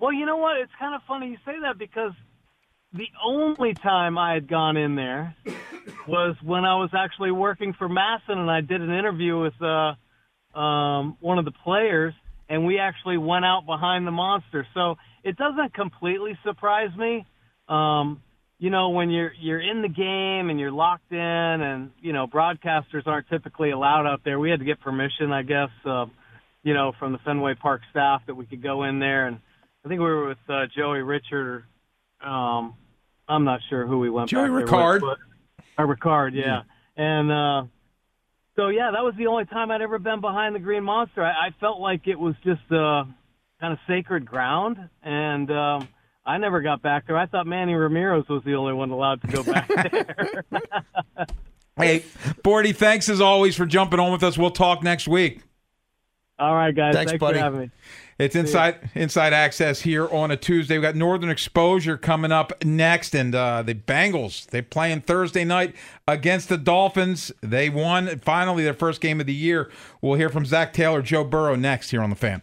Well, 0.00 0.12
you 0.12 0.24
know 0.24 0.36
what? 0.36 0.56
It's 0.58 0.70
kind 0.78 0.94
of 0.94 1.00
funny 1.08 1.30
you 1.30 1.38
say 1.44 1.58
that 1.62 1.78
because 1.78 2.12
the 2.92 3.08
only 3.24 3.74
time 3.74 4.18
I 4.18 4.34
had 4.34 4.46
gone 4.46 4.76
in 4.76 4.94
there 4.94 5.34
was 6.06 6.36
when 6.44 6.64
I 6.64 6.76
was 6.76 6.90
actually 6.96 7.32
working 7.32 7.72
for 7.72 7.88
MASN, 7.88 8.38
and 8.38 8.48
I 8.48 8.60
did 8.60 8.80
an 8.80 8.92
interview 8.92 9.40
with 9.40 9.60
uh, 9.60 9.94
um, 10.56 11.16
one 11.18 11.38
of 11.38 11.44
the 11.44 11.50
players, 11.64 12.14
and 12.48 12.64
we 12.64 12.78
actually 12.78 13.18
went 13.18 13.44
out 13.44 13.66
behind 13.66 14.06
the 14.06 14.12
monster. 14.12 14.64
So 14.74 14.96
it 15.24 15.36
doesn't 15.36 15.74
completely 15.74 16.38
surprise 16.44 16.90
me. 16.96 17.26
Um, 17.68 18.22
you 18.58 18.68
know, 18.70 18.90
when 18.90 19.10
you're 19.10 19.32
you're 19.40 19.60
in 19.60 19.80
the 19.80 19.88
game 19.88 20.50
and 20.50 20.60
you're 20.60 20.70
locked 20.70 21.10
in, 21.12 21.18
and 21.18 21.90
you 22.00 22.12
know, 22.12 22.26
broadcasters 22.26 23.06
aren't 23.06 23.28
typically 23.28 23.70
allowed 23.70 24.06
out 24.06 24.20
there. 24.24 24.38
We 24.38 24.50
had 24.50 24.58
to 24.58 24.66
get 24.66 24.80
permission, 24.80 25.32
I 25.32 25.42
guess, 25.42 25.70
uh, 25.86 26.06
you 26.62 26.74
know, 26.74 26.92
from 26.98 27.12
the 27.12 27.18
Fenway 27.18 27.54
Park 27.54 27.80
staff 27.90 28.22
that 28.26 28.34
we 28.34 28.44
could 28.44 28.62
go 28.62 28.84
in 28.84 28.98
there. 28.98 29.26
And 29.26 29.38
I 29.84 29.88
think 29.88 30.00
we 30.00 30.06
were 30.06 30.28
with 30.28 30.38
uh, 30.48 30.66
Joey 30.76 31.00
Richard. 31.00 31.64
Um, 32.22 32.74
I'm 33.26 33.44
not 33.44 33.60
sure 33.70 33.86
who 33.86 33.98
we 33.98 34.10
went. 34.10 34.28
Joey 34.28 34.50
Rickard. 34.50 35.02
With, 35.02 35.18
but, 35.76 35.82
uh, 35.82 35.86
Rickard, 35.86 36.34
yeah. 36.34 36.62
And 36.96 37.32
uh, 37.32 37.62
so 38.56 38.68
yeah, 38.68 38.90
that 38.92 39.02
was 39.02 39.14
the 39.16 39.28
only 39.28 39.46
time 39.46 39.70
I'd 39.70 39.80
ever 39.80 39.98
been 39.98 40.20
behind 40.20 40.54
the 40.54 40.58
Green 40.58 40.84
Monster. 40.84 41.24
I, 41.24 41.46
I 41.46 41.50
felt 41.60 41.80
like 41.80 42.06
it 42.06 42.18
was 42.18 42.34
just 42.44 42.70
uh, 42.70 43.04
kind 43.60 43.72
of 43.72 43.78
sacred 43.86 44.24
ground, 44.24 44.78
and 45.02 45.50
um, 45.50 45.88
I 46.24 46.38
never 46.38 46.60
got 46.60 46.82
back 46.82 47.06
there. 47.06 47.16
I 47.16 47.26
thought 47.26 47.46
Manny 47.46 47.74
Ramirez 47.74 48.28
was 48.28 48.42
the 48.44 48.54
only 48.54 48.72
one 48.72 48.90
allowed 48.90 49.20
to 49.22 49.26
go 49.28 49.42
back 49.42 49.68
there. 49.90 50.44
Hey, 51.76 52.04
Bordy, 52.42 52.74
thanks 52.74 53.08
as 53.08 53.20
always 53.20 53.56
for 53.56 53.66
jumping 53.66 54.00
on 54.00 54.12
with 54.12 54.22
us. 54.22 54.36
We'll 54.36 54.50
talk 54.50 54.82
next 54.82 55.08
week. 55.08 55.42
All 56.38 56.54
right, 56.54 56.74
guys. 56.74 56.94
Thanks, 56.94 57.12
Thanks, 57.12 57.20
buddy. 57.20 57.38
for 57.38 57.44
having 57.44 57.60
me. 57.60 57.70
It's 58.18 58.36
inside 58.36 58.90
inside 58.94 59.32
access 59.32 59.80
here 59.80 60.06
on 60.08 60.30
a 60.30 60.36
Tuesday. 60.36 60.76
We 60.76 60.82
got 60.82 60.94
Northern 60.94 61.30
Exposure 61.30 61.96
coming 61.96 62.32
up 62.32 62.52
next, 62.64 63.14
and 63.14 63.34
uh, 63.34 63.62
the 63.62 63.74
Bengals 63.74 64.46
they 64.46 64.60
playing 64.60 65.02
Thursday 65.02 65.44
night 65.44 65.74
against 66.06 66.50
the 66.50 66.58
Dolphins. 66.58 67.32
They 67.42 67.70
won 67.70 68.18
finally 68.20 68.62
their 68.62 68.74
first 68.74 69.00
game 69.00 69.20
of 69.20 69.26
the 69.26 69.34
year. 69.34 69.70
We'll 70.02 70.14
hear 70.16 70.28
from 70.28 70.44
Zac 70.44 70.74
Taylor, 70.74 71.00
Joe 71.00 71.24
Burrow 71.24 71.54
next 71.56 71.90
here 71.90 72.02
on 72.02 72.10
the 72.10 72.16
Fan. 72.16 72.42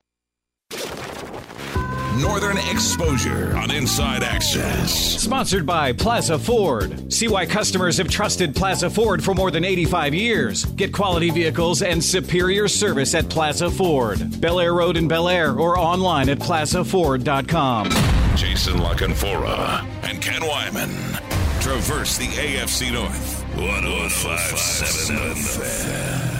Northern 2.21 2.57
Exposure 2.69 3.55
on 3.57 3.71
Inside 3.71 4.21
Access. 4.21 4.91
Sponsored 5.21 5.65
by 5.65 5.93
Plaza 5.93 6.37
Ford. 6.37 7.11
See 7.11 7.27
why 7.27 7.45
customers 7.45 7.97
have 7.97 8.09
trusted 8.09 8.55
Plaza 8.55 8.89
Ford 8.89 9.23
for 9.23 9.33
more 9.33 9.49
than 9.49 9.63
85 9.63 10.13
years. 10.13 10.65
Get 10.65 10.93
quality 10.93 11.29
vehicles 11.31 11.81
and 11.81 12.03
superior 12.03 12.67
service 12.67 13.15
at 13.15 13.29
Plaza 13.29 13.71
Ford. 13.71 14.39
Bel 14.41 14.59
Air 14.59 14.73
Road 14.73 14.97
in 14.97 15.07
Bel 15.07 15.29
Air 15.29 15.57
or 15.57 15.79
online 15.79 16.29
at 16.29 16.37
plazaford.com. 16.39 17.89
Jason 18.35 18.73
LaCanfora 18.75 19.83
and 20.03 20.21
Ken 20.21 20.41
Weinman 20.41 21.61
traverse 21.61 22.17
the 22.17 22.27
AFC 22.27 22.91
North. 22.91 23.39
1057 23.55 25.15
The 25.29 25.35
Fan. 25.35 26.30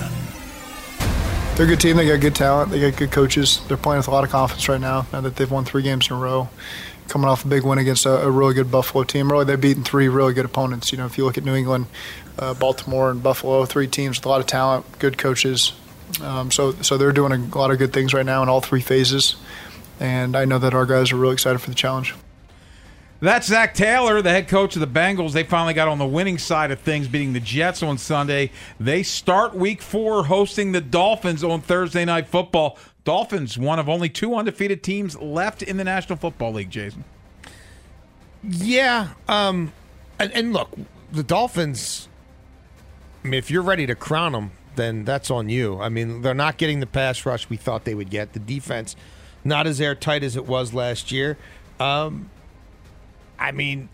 They're 1.61 1.67
a 1.67 1.73
good 1.73 1.79
team. 1.79 1.95
They 1.95 2.07
got 2.07 2.19
good 2.19 2.33
talent. 2.33 2.71
They 2.71 2.81
got 2.81 2.97
good 2.97 3.11
coaches. 3.11 3.61
They're 3.67 3.77
playing 3.77 3.99
with 3.99 4.07
a 4.07 4.11
lot 4.11 4.23
of 4.23 4.31
confidence 4.31 4.67
right 4.67 4.81
now. 4.81 5.05
Now 5.13 5.21
that 5.21 5.35
they've 5.35 5.51
won 5.51 5.63
three 5.63 5.83
games 5.83 6.09
in 6.09 6.15
a 6.15 6.19
row, 6.19 6.49
coming 7.07 7.27
off 7.27 7.45
a 7.45 7.47
big 7.47 7.61
win 7.63 7.77
against 7.77 8.07
a, 8.07 8.23
a 8.23 8.31
really 8.31 8.55
good 8.55 8.71
Buffalo 8.71 9.03
team. 9.03 9.31
Really, 9.31 9.45
they've 9.45 9.61
beaten 9.61 9.83
three 9.83 10.07
really 10.07 10.33
good 10.33 10.45
opponents. 10.45 10.91
You 10.91 10.97
know, 10.97 11.05
if 11.05 11.19
you 11.19 11.23
look 11.23 11.37
at 11.37 11.45
New 11.45 11.53
England, 11.53 11.85
uh, 12.39 12.55
Baltimore, 12.55 13.11
and 13.11 13.21
Buffalo, 13.21 13.65
three 13.65 13.85
teams 13.85 14.17
with 14.17 14.25
a 14.25 14.29
lot 14.29 14.41
of 14.41 14.47
talent, 14.47 14.87
good 14.97 15.19
coaches. 15.19 15.73
Um, 16.19 16.49
so, 16.49 16.71
so 16.81 16.97
they're 16.97 17.11
doing 17.11 17.31
a 17.31 17.55
lot 17.55 17.69
of 17.69 17.77
good 17.77 17.93
things 17.93 18.11
right 18.11 18.25
now 18.25 18.41
in 18.41 18.49
all 18.49 18.61
three 18.61 18.81
phases. 18.81 19.35
And 19.99 20.35
I 20.35 20.45
know 20.45 20.57
that 20.57 20.73
our 20.73 20.87
guys 20.87 21.11
are 21.11 21.15
really 21.15 21.33
excited 21.33 21.59
for 21.59 21.69
the 21.69 21.75
challenge. 21.75 22.15
That's 23.21 23.45
Zac 23.45 23.75
Taylor, 23.75 24.23
the 24.23 24.31
head 24.31 24.47
coach 24.47 24.75
of 24.75 24.79
the 24.79 24.87
Bengals. 24.87 25.33
They 25.33 25.43
finally 25.43 25.75
got 25.75 25.87
on 25.87 25.99
the 25.99 26.07
winning 26.07 26.39
side 26.39 26.71
of 26.71 26.79
things, 26.79 27.07
beating 27.07 27.33
the 27.33 27.39
Jets 27.39 27.83
on 27.83 27.99
Sunday. 27.99 28.49
They 28.79 29.03
start 29.03 29.53
week 29.53 29.83
four 29.83 30.25
hosting 30.25 30.71
the 30.71 30.81
Dolphins 30.81 31.43
on 31.43 31.61
Thursday 31.61 32.03
Night 32.03 32.27
Football. 32.27 32.79
Dolphins, 33.03 33.59
one 33.59 33.77
of 33.77 33.87
only 33.87 34.09
two 34.09 34.33
undefeated 34.33 34.81
teams 34.81 35.15
left 35.19 35.61
in 35.61 35.77
the 35.77 35.83
National 35.83 36.17
Football 36.17 36.53
League, 36.53 36.71
Jason. 36.71 37.03
Yeah. 38.41 39.09
Um, 39.27 39.71
and, 40.17 40.31
and 40.31 40.51
look, 40.51 40.71
the 41.11 41.23
Dolphins. 41.23 42.09
I 43.23 43.27
mean, 43.27 43.33
if 43.35 43.51
you're 43.51 43.61
ready 43.61 43.85
to 43.85 43.93
crown 43.93 44.31
them, 44.31 44.51
then 44.75 45.05
that's 45.05 45.29
on 45.29 45.47
you. 45.47 45.79
I 45.79 45.89
mean, 45.89 46.23
they're 46.23 46.33
not 46.33 46.57
getting 46.57 46.79
the 46.79 46.87
pass 46.87 47.23
rush 47.23 47.49
we 47.49 47.57
thought 47.57 47.85
they 47.85 47.93
would 47.93 48.09
get. 48.09 48.33
The 48.33 48.39
defense, 48.39 48.95
not 49.43 49.67
as 49.67 49.79
airtight 49.79 50.23
as 50.23 50.35
it 50.35 50.47
was 50.47 50.73
last 50.73 51.11
year. 51.11 51.37
Um, 51.79 52.31
I 53.41 53.51
mean, 53.51 53.89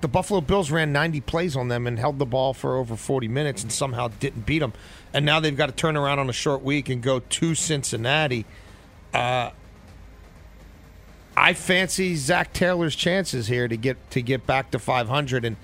the 0.00 0.08
Buffalo 0.08 0.42
Bills 0.42 0.70
ran 0.70 0.92
90 0.92 1.22
plays 1.22 1.56
on 1.56 1.68
them 1.68 1.86
and 1.86 1.98
held 1.98 2.18
the 2.18 2.26
ball 2.26 2.52
for 2.52 2.76
over 2.76 2.94
40 2.94 3.26
minutes 3.26 3.62
and 3.62 3.72
somehow 3.72 4.08
didn't 4.20 4.44
beat 4.44 4.58
them. 4.58 4.74
And 5.14 5.24
now 5.24 5.40
they've 5.40 5.56
got 5.56 5.66
to 5.66 5.72
turn 5.72 5.96
around 5.96 6.18
on 6.18 6.28
a 6.28 6.32
short 6.32 6.62
week 6.62 6.88
and 6.90 7.02
go 7.02 7.20
to 7.20 7.54
Cincinnati. 7.54 8.44
Uh, 9.14 9.50
I 11.36 11.54
fancy 11.54 12.14
Zac 12.16 12.52
Taylor's 12.52 12.94
chances 12.94 13.46
here 13.46 13.66
to 13.66 13.76
get 13.76 14.10
to 14.10 14.20
get 14.20 14.46
back 14.46 14.70
to 14.72 14.78
500. 14.78 15.46
And 15.46 15.56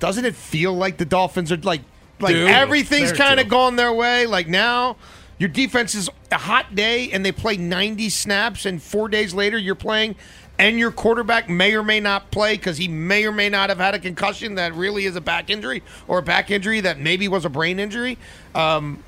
doesn't 0.00 0.24
it 0.24 0.34
feel 0.34 0.74
like 0.74 0.96
the 0.96 1.04
Dolphins 1.04 1.52
are 1.52 1.56
like 1.58 1.82
like 2.18 2.34
Dude, 2.34 2.48
everything's 2.48 3.12
kind 3.12 3.38
of 3.38 3.48
gone 3.48 3.76
their 3.76 3.92
way? 3.92 4.26
Like 4.26 4.48
now. 4.48 4.96
Your 5.38 5.50
defense 5.50 5.94
is 5.94 6.08
a 6.32 6.38
hot 6.38 6.74
day 6.74 7.10
and 7.10 7.22
they 7.22 7.30
play 7.30 7.58
90 7.58 8.08
snaps, 8.08 8.64
and 8.64 8.82
four 8.82 9.06
days 9.06 9.34
later 9.34 9.58
you're 9.58 9.74
playing, 9.74 10.16
and 10.58 10.78
your 10.78 10.90
quarterback 10.90 11.48
may 11.48 11.74
or 11.74 11.82
may 11.82 12.00
not 12.00 12.30
play 12.30 12.54
because 12.54 12.78
he 12.78 12.88
may 12.88 13.24
or 13.26 13.32
may 13.32 13.48
not 13.48 13.68
have 13.68 13.78
had 13.78 13.94
a 13.94 13.98
concussion 13.98 14.54
that 14.56 14.74
really 14.74 15.04
is 15.04 15.16
a 15.16 15.20
back 15.20 15.50
injury 15.50 15.82
or 16.08 16.18
a 16.18 16.22
back 16.22 16.50
injury 16.50 16.80
that 16.80 16.98
maybe 16.98 17.28
was 17.28 17.44
a 17.44 17.50
brain 17.50 17.78
injury. 17.78 18.18
Um, 18.54 19.02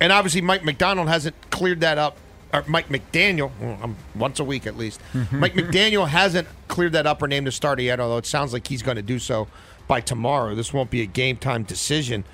and 0.00 0.12
obviously, 0.12 0.40
Mike 0.40 0.64
McDonald 0.64 1.08
hasn't 1.08 1.34
cleared 1.50 1.80
that 1.80 1.98
up. 1.98 2.16
Or 2.50 2.64
Mike 2.66 2.88
McDaniel, 2.88 3.50
well, 3.60 3.94
once 4.14 4.40
a 4.40 4.44
week 4.44 4.66
at 4.66 4.74
least. 4.74 5.00
Mike 5.30 5.52
McDaniel 5.52 6.08
hasn't 6.08 6.48
cleared 6.66 6.92
that 6.92 7.06
up 7.06 7.20
or 7.20 7.28
named 7.28 7.46
a 7.46 7.52
starter 7.52 7.82
yet, 7.82 8.00
although 8.00 8.16
it 8.16 8.24
sounds 8.24 8.54
like 8.54 8.68
he's 8.68 8.82
going 8.82 8.96
to 8.96 9.02
do 9.02 9.18
so 9.18 9.48
by 9.86 10.00
tomorrow. 10.00 10.54
This 10.54 10.72
won't 10.72 10.90
be 10.90 11.02
a 11.02 11.06
game 11.06 11.36
time 11.36 11.64
decision. 11.64 12.24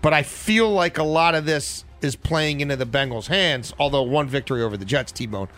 But 0.00 0.12
I 0.12 0.22
feel 0.22 0.70
like 0.70 0.98
a 0.98 1.02
lot 1.02 1.34
of 1.34 1.44
this 1.44 1.84
is 2.02 2.14
playing 2.14 2.60
into 2.60 2.76
the 2.76 2.86
Bengals' 2.86 3.26
hands, 3.26 3.74
although 3.78 4.02
one 4.02 4.28
victory 4.28 4.62
over 4.62 4.76
the 4.76 4.84
Jets, 4.84 5.10
T 5.10 5.26
Bone, 5.26 5.48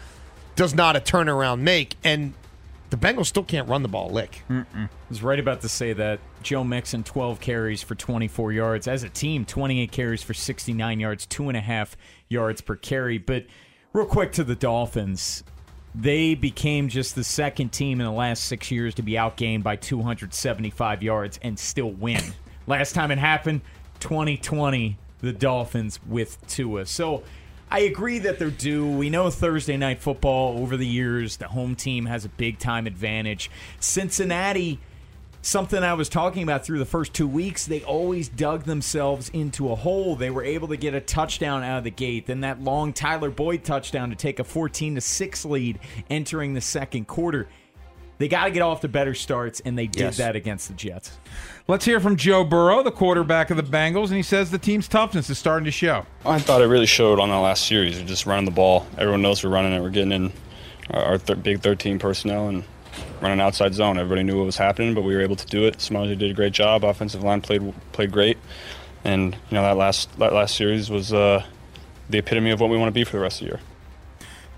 does 0.56 0.74
not 0.74 0.96
a 0.96 1.00
turnaround 1.00 1.60
make. 1.60 1.94
And 2.02 2.34
the 2.90 2.96
Bengals 2.96 3.26
still 3.26 3.44
can't 3.44 3.68
run 3.68 3.82
the 3.82 3.88
ball 3.88 4.10
lick. 4.10 4.42
I 4.50 4.64
was 5.08 5.22
right 5.22 5.38
about 5.38 5.60
to 5.60 5.68
say 5.68 5.92
that. 5.92 6.18
Joe 6.42 6.64
Mixon, 6.64 7.02
12 7.04 7.40
carries 7.40 7.82
for 7.82 7.94
24 7.94 8.52
yards. 8.52 8.88
As 8.88 9.02
a 9.02 9.08
team, 9.08 9.44
28 9.44 9.90
carries 9.90 10.22
for 10.22 10.34
69 10.34 11.00
yards, 11.00 11.26
two 11.26 11.48
and 11.48 11.56
a 11.56 11.60
half 11.60 11.96
yards 12.28 12.60
per 12.60 12.76
carry. 12.76 13.18
But 13.18 13.46
real 13.92 14.06
quick 14.06 14.32
to 14.32 14.44
the 14.44 14.54
Dolphins. 14.56 15.44
They 15.98 16.34
became 16.34 16.88
just 16.90 17.14
the 17.14 17.24
second 17.24 17.70
team 17.70 18.00
in 18.00 18.06
the 18.06 18.12
last 18.12 18.44
six 18.44 18.70
years 18.70 18.94
to 18.96 19.02
be 19.02 19.12
outgained 19.12 19.62
by 19.62 19.76
275 19.76 21.02
yards 21.02 21.38
and 21.42 21.58
still 21.58 21.90
win. 21.90 22.22
last 22.66 22.94
time 22.94 23.10
it 23.10 23.16
happened, 23.18 23.62
2020, 24.00 24.98
the 25.20 25.32
Dolphins 25.32 25.98
with 26.06 26.46
Tua. 26.48 26.84
So 26.84 27.22
I 27.70 27.80
agree 27.80 28.20
that 28.20 28.38
they're 28.38 28.50
due. 28.50 28.88
We 28.90 29.10
know 29.10 29.28
Thursday 29.30 29.76
night 29.76 29.98
football 30.00 30.58
over 30.58 30.76
the 30.76 30.86
years, 30.86 31.36
the 31.36 31.48
home 31.48 31.74
team 31.74 32.06
has 32.06 32.24
a 32.24 32.28
big 32.28 32.58
time 32.58 32.86
advantage. 32.86 33.50
Cincinnati, 33.80 34.78
something 35.42 35.82
I 35.82 35.94
was 35.94 36.08
talking 36.08 36.44
about 36.44 36.64
through 36.64 36.78
the 36.78 36.84
first 36.84 37.12
two 37.12 37.26
weeks, 37.26 37.66
they 37.66 37.82
always 37.82 38.28
dug 38.28 38.64
themselves 38.64 39.30
into 39.30 39.72
a 39.72 39.74
hole. 39.74 40.14
They 40.14 40.30
were 40.30 40.44
able 40.44 40.68
to 40.68 40.76
get 40.76 40.94
a 40.94 41.00
touchdown 41.00 41.64
out 41.64 41.78
of 41.78 41.84
the 41.84 41.90
gate, 41.90 42.26
then 42.26 42.40
that 42.42 42.62
long 42.62 42.92
Tyler 42.92 43.30
Boyd 43.30 43.64
touchdown 43.64 44.10
to 44.10 44.16
take 44.16 44.38
a 44.38 44.44
14 44.44 44.94
to 44.94 45.00
6 45.00 45.44
lead 45.44 45.80
entering 46.08 46.54
the 46.54 46.60
second 46.60 47.06
quarter. 47.08 47.48
They 48.18 48.28
got 48.28 48.44
to 48.44 48.50
get 48.50 48.62
off 48.62 48.80
to 48.80 48.88
better 48.88 49.12
starts, 49.14 49.60
and 49.60 49.76
they 49.76 49.86
did 49.88 50.00
Yes. 50.00 50.16
that 50.18 50.36
against 50.36 50.68
the 50.68 50.74
Jets. 50.74 51.18
Let's 51.68 51.84
hear 51.84 51.98
from 51.98 52.14
Joe 52.14 52.44
Burrow, 52.44 52.84
the 52.84 52.92
quarterback 52.92 53.50
of 53.50 53.56
the 53.56 53.62
Bengals, 53.64 54.06
and 54.06 54.14
he 54.14 54.22
says 54.22 54.52
the 54.52 54.58
team's 54.58 54.86
toughness 54.86 55.28
is 55.28 55.36
starting 55.36 55.64
to 55.64 55.72
show. 55.72 56.06
I 56.24 56.38
thought 56.38 56.62
it 56.62 56.66
really 56.66 56.86
showed 56.86 57.18
on 57.18 57.28
that 57.30 57.38
last 57.38 57.66
series. 57.66 57.98
We're 57.98 58.06
just 58.06 58.24
running 58.24 58.44
the 58.44 58.52
ball. 58.52 58.86
Everyone 58.96 59.20
knows 59.20 59.42
we're 59.42 59.50
running 59.50 59.72
it. 59.72 59.80
We're 59.80 59.90
getting 59.90 60.12
in 60.12 60.32
our, 60.92 61.18
th- 61.18 61.42
big 61.42 61.62
13 61.62 61.98
personnel 61.98 62.46
and 62.46 62.62
running 63.20 63.40
outside 63.40 63.74
zone. 63.74 63.98
Everybody 63.98 64.22
knew 64.22 64.38
what 64.38 64.46
was 64.46 64.56
happening, 64.56 64.94
but 64.94 65.02
we 65.02 65.16
were 65.16 65.22
able 65.22 65.34
to 65.34 65.46
do 65.46 65.64
it. 65.64 65.80
Smollett 65.80 66.20
did 66.20 66.30
a 66.30 66.34
great 66.34 66.52
job. 66.52 66.84
Offensive 66.84 67.24
line 67.24 67.40
played 67.40 67.74
played 67.90 68.12
great, 68.12 68.38
and 69.02 69.34
you 69.34 69.54
know 69.56 69.62
that 69.62 69.76
last 69.76 70.16
that 70.20 70.32
last 70.32 70.54
series 70.54 70.88
was 70.88 71.12
uh, 71.12 71.44
the 72.08 72.18
epitome 72.18 72.52
of 72.52 72.60
what 72.60 72.70
we 72.70 72.78
want 72.78 72.90
to 72.90 72.92
be 72.92 73.02
for 73.02 73.16
the 73.16 73.22
rest 73.22 73.40
of 73.40 73.48
the 73.48 73.54
year. 73.54 73.60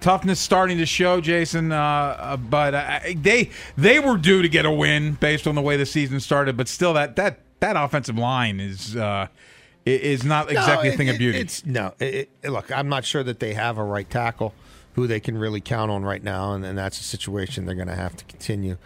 Toughness 0.00 0.38
starting 0.38 0.78
to 0.78 0.86
show, 0.86 1.20
Jason. 1.20 1.72
Uh, 1.72 1.76
uh, 1.76 2.36
but 2.36 2.74
uh, 2.74 3.00
they 3.16 3.50
they 3.76 3.98
were 4.00 4.16
due 4.16 4.42
to 4.42 4.48
get 4.48 4.64
a 4.64 4.70
win 4.70 5.14
based 5.14 5.46
on 5.46 5.54
the 5.54 5.62
way 5.62 5.76
the 5.76 5.86
season 5.86 6.20
started. 6.20 6.56
But 6.56 6.68
still, 6.68 6.92
that 6.94 7.16
that 7.16 7.40
that 7.60 7.76
offensive 7.76 8.16
line 8.16 8.60
is 8.60 8.94
uh, 8.96 9.26
is 9.84 10.24
not 10.24 10.50
exactly 10.50 10.88
No, 10.88 10.94
a 10.94 10.96
thing 10.96 11.08
it- 11.08 11.12
of 11.12 11.18
beauty. 11.18 11.38
It's 11.38 11.66
no. 11.66 11.94
It, 11.98 12.30
it- 12.42 12.50
look, 12.50 12.70
I'm 12.70 12.88
not 12.88 13.04
sure 13.04 13.22
that 13.24 13.40
they 13.40 13.54
have 13.54 13.76
a 13.78 13.82
right 13.84 14.08
tackle 14.08 14.54
who 14.94 15.06
they 15.06 15.20
can 15.20 15.36
really 15.38 15.60
count 15.60 15.90
on 15.90 16.04
right 16.04 16.22
now, 16.22 16.52
and, 16.54 16.64
and 16.64 16.76
that's 16.78 17.00
a 17.00 17.04
situation 17.04 17.66
they're 17.66 17.74
going 17.74 17.86
to 17.88 17.94
have 17.94 18.16
to 18.16 18.24
continue 18.24 18.76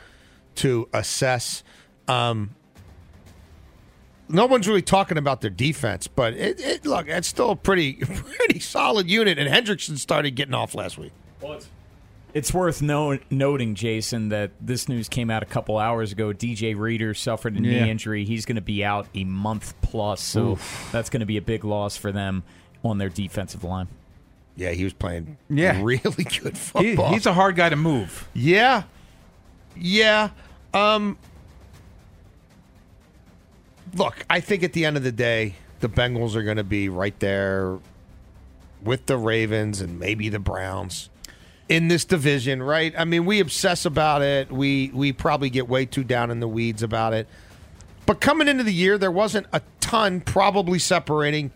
to 0.57 0.88
assess. 0.92 1.62
Um, 2.09 2.55
no 4.33 4.47
one's 4.47 4.66
really 4.66 4.83
talking 4.83 5.18
about 5.18 5.40
their 5.42 5.51
defense, 5.51 6.09
but 6.09 6.33
it, 6.35 6.61
it 6.61 6.87
look, 6.87 7.07
it's 7.09 7.29
still 7.29 7.51
a 7.51 7.57
pretty 7.57 7.92
pretty 7.95 8.59
solid 8.61 9.09
unit. 9.09 9.38
And 9.38 9.49
Hendrickson 9.49 9.99
started 9.99 10.33
getting 10.33 10.55
off 10.55 10.75
last 10.75 10.99
week. 10.99 11.12
It's 12.35 12.55
worth 12.55 12.81
no- 12.81 13.18
noting, 13.31 13.75
Jason, 13.75 14.31
that 14.31 14.53
this 14.59 14.88
news 14.88 15.09
came 15.11 15.31
out 15.31 15.42
a 15.42 15.47
couple 15.47 15.77
hours 15.77 16.12
ago. 16.12 16.33
DJ 16.33 16.75
Reader 16.77 17.12
suffered 17.12 17.55
a 17.59 17.61
Yeah. 17.61 17.85
knee 17.85 17.90
injury. 17.90 18.25
He's 18.25 18.47
going 18.47 18.57
to 18.57 18.62
be 18.62 18.83
out 18.83 19.07
a 19.14 19.25
month 19.25 19.75
plus, 19.83 20.23
so 20.23 20.59
that's 20.92 21.11
going 21.11 21.21
to 21.21 21.27
be 21.27 21.37
a 21.37 21.42
big 21.42 21.62
loss 21.62 21.99
for 21.99 22.11
them 22.11 22.42
on 22.83 22.97
their 22.97 23.11
defensive 23.11 23.64
line. 23.64 23.88
Yeah, 24.57 24.71
he 24.71 24.83
was 24.85 24.95
playing 24.95 25.37
Yeah. 25.51 25.79
really 25.85 26.25
good 26.25 26.55
He- 26.57 26.95
football. 26.95 27.12
he's 27.12 27.27
a 27.27 27.35
hard 27.35 27.55
guy 27.55 27.68
to 27.68 27.77
move. 27.77 28.27
Yeah. 28.33 28.85
Yeah. 29.77 30.31
Um 30.73 31.18
Look, 33.94 34.24
I 34.31 34.40
think 34.40 34.62
at 34.62 34.72
the 34.72 34.85
end 34.85 34.96
of 34.96 35.02
the 35.02 35.12
day, 35.12 35.55
the 35.81 35.88
Bengals 35.88 36.35
are 36.35 36.42
going 36.42 36.57
to 36.57 36.64
be 36.64 36.88
right 36.88 37.18
there 37.20 37.78
with 38.83 39.07
the 39.07 39.16
Ravens 39.16 39.81
and 39.81 39.98
maybe 39.98 40.28
the 40.28 40.38
Browns 40.38 41.11
in 41.68 41.88
this 41.88 42.05
division, 42.05 42.62
right? 42.62 42.94
I 42.96 43.05
mean, 43.05 43.24
we 43.24 43.40
obsess 43.40 43.85
about 43.85 44.22
it. 44.22 44.50
We 44.50 44.90
we 44.92 45.12
probably 45.12 45.50
get 45.50 45.68
way 45.68 45.87
too 45.87 46.05
down 46.05 46.31
in 46.31 46.40
the 46.40 46.48
weeds 46.48 46.83
about 46.83 47.14
it. 47.14 47.26
But 48.05 48.20
coming 48.20 48.48
into 48.48 48.64
the 48.64 48.72
year, 48.72 48.98
there 48.98 49.11
wasn't 49.11 49.46
a 49.52 49.62
ton 49.81 50.20
probably 50.20 50.78
separating 50.78 51.50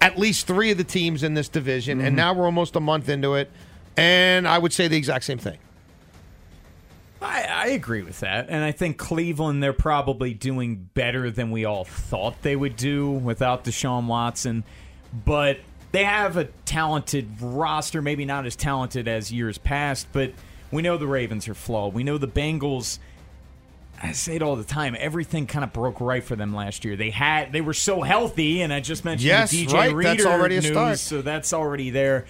at 0.00 0.16
least 0.16 0.46
3 0.46 0.70
of 0.70 0.78
the 0.78 0.84
teams 0.84 1.22
in 1.22 1.34
this 1.34 1.48
division, 1.48 1.98
and 1.98 2.08
mm-hmm. 2.08 2.16
now 2.16 2.32
we're 2.32 2.44
almost 2.44 2.76
a 2.76 2.80
month 2.80 3.08
into 3.08 3.34
it, 3.34 3.50
and 3.96 4.46
I 4.46 4.58
would 4.58 4.72
say 4.72 4.86
the 4.86 4.96
exact 4.96 5.24
same 5.24 5.38
thing. 5.38 5.58
I, 7.20 7.42
I 7.42 7.66
agree 7.68 8.02
with 8.02 8.20
that. 8.20 8.46
And 8.48 8.62
I 8.62 8.72
think 8.72 8.96
Cleveland, 8.96 9.62
they're 9.62 9.72
probably 9.72 10.34
doing 10.34 10.88
better 10.94 11.30
than 11.30 11.50
we 11.50 11.64
all 11.64 11.84
thought 11.84 12.42
they 12.42 12.54
would 12.56 12.76
do 12.76 13.10
without 13.10 13.64
Deshaun 13.64 14.06
Watson. 14.06 14.64
But 15.24 15.58
they 15.90 16.04
have 16.04 16.36
a 16.36 16.44
talented 16.64 17.40
roster, 17.40 18.00
maybe 18.02 18.24
not 18.24 18.46
as 18.46 18.54
talented 18.54 19.08
as 19.08 19.32
years 19.32 19.58
past, 19.58 20.06
but 20.12 20.32
we 20.70 20.82
know 20.82 20.96
the 20.96 21.06
Ravens 21.06 21.48
are 21.48 21.54
flawed. 21.54 21.94
We 21.94 22.04
know 22.04 22.18
the 22.18 22.28
Bengals. 22.28 22.98
I 24.00 24.12
say 24.12 24.36
it 24.36 24.42
all 24.42 24.54
the 24.54 24.64
time. 24.64 24.94
Everything 24.96 25.46
kind 25.48 25.64
of 25.64 25.72
broke 25.72 26.00
right 26.00 26.22
for 26.22 26.36
them 26.36 26.54
last 26.54 26.84
year. 26.84 26.94
They 26.94 27.10
had 27.10 27.52
they 27.52 27.60
were 27.62 27.74
so 27.74 28.02
healthy, 28.02 28.60
and 28.60 28.72
I 28.72 28.78
just 28.78 29.04
mentioned 29.04 29.26
Yes, 29.26 29.50
the 29.50 29.66
DJ 29.66 29.72
right. 29.72 29.92
Reader 29.94 30.10
That's 30.10 30.26
already 30.26 30.56
a 30.58 30.60
news, 30.60 30.70
start. 30.70 30.98
so 30.98 31.22
that's 31.22 31.52
already 31.52 31.90
there. 31.90 32.26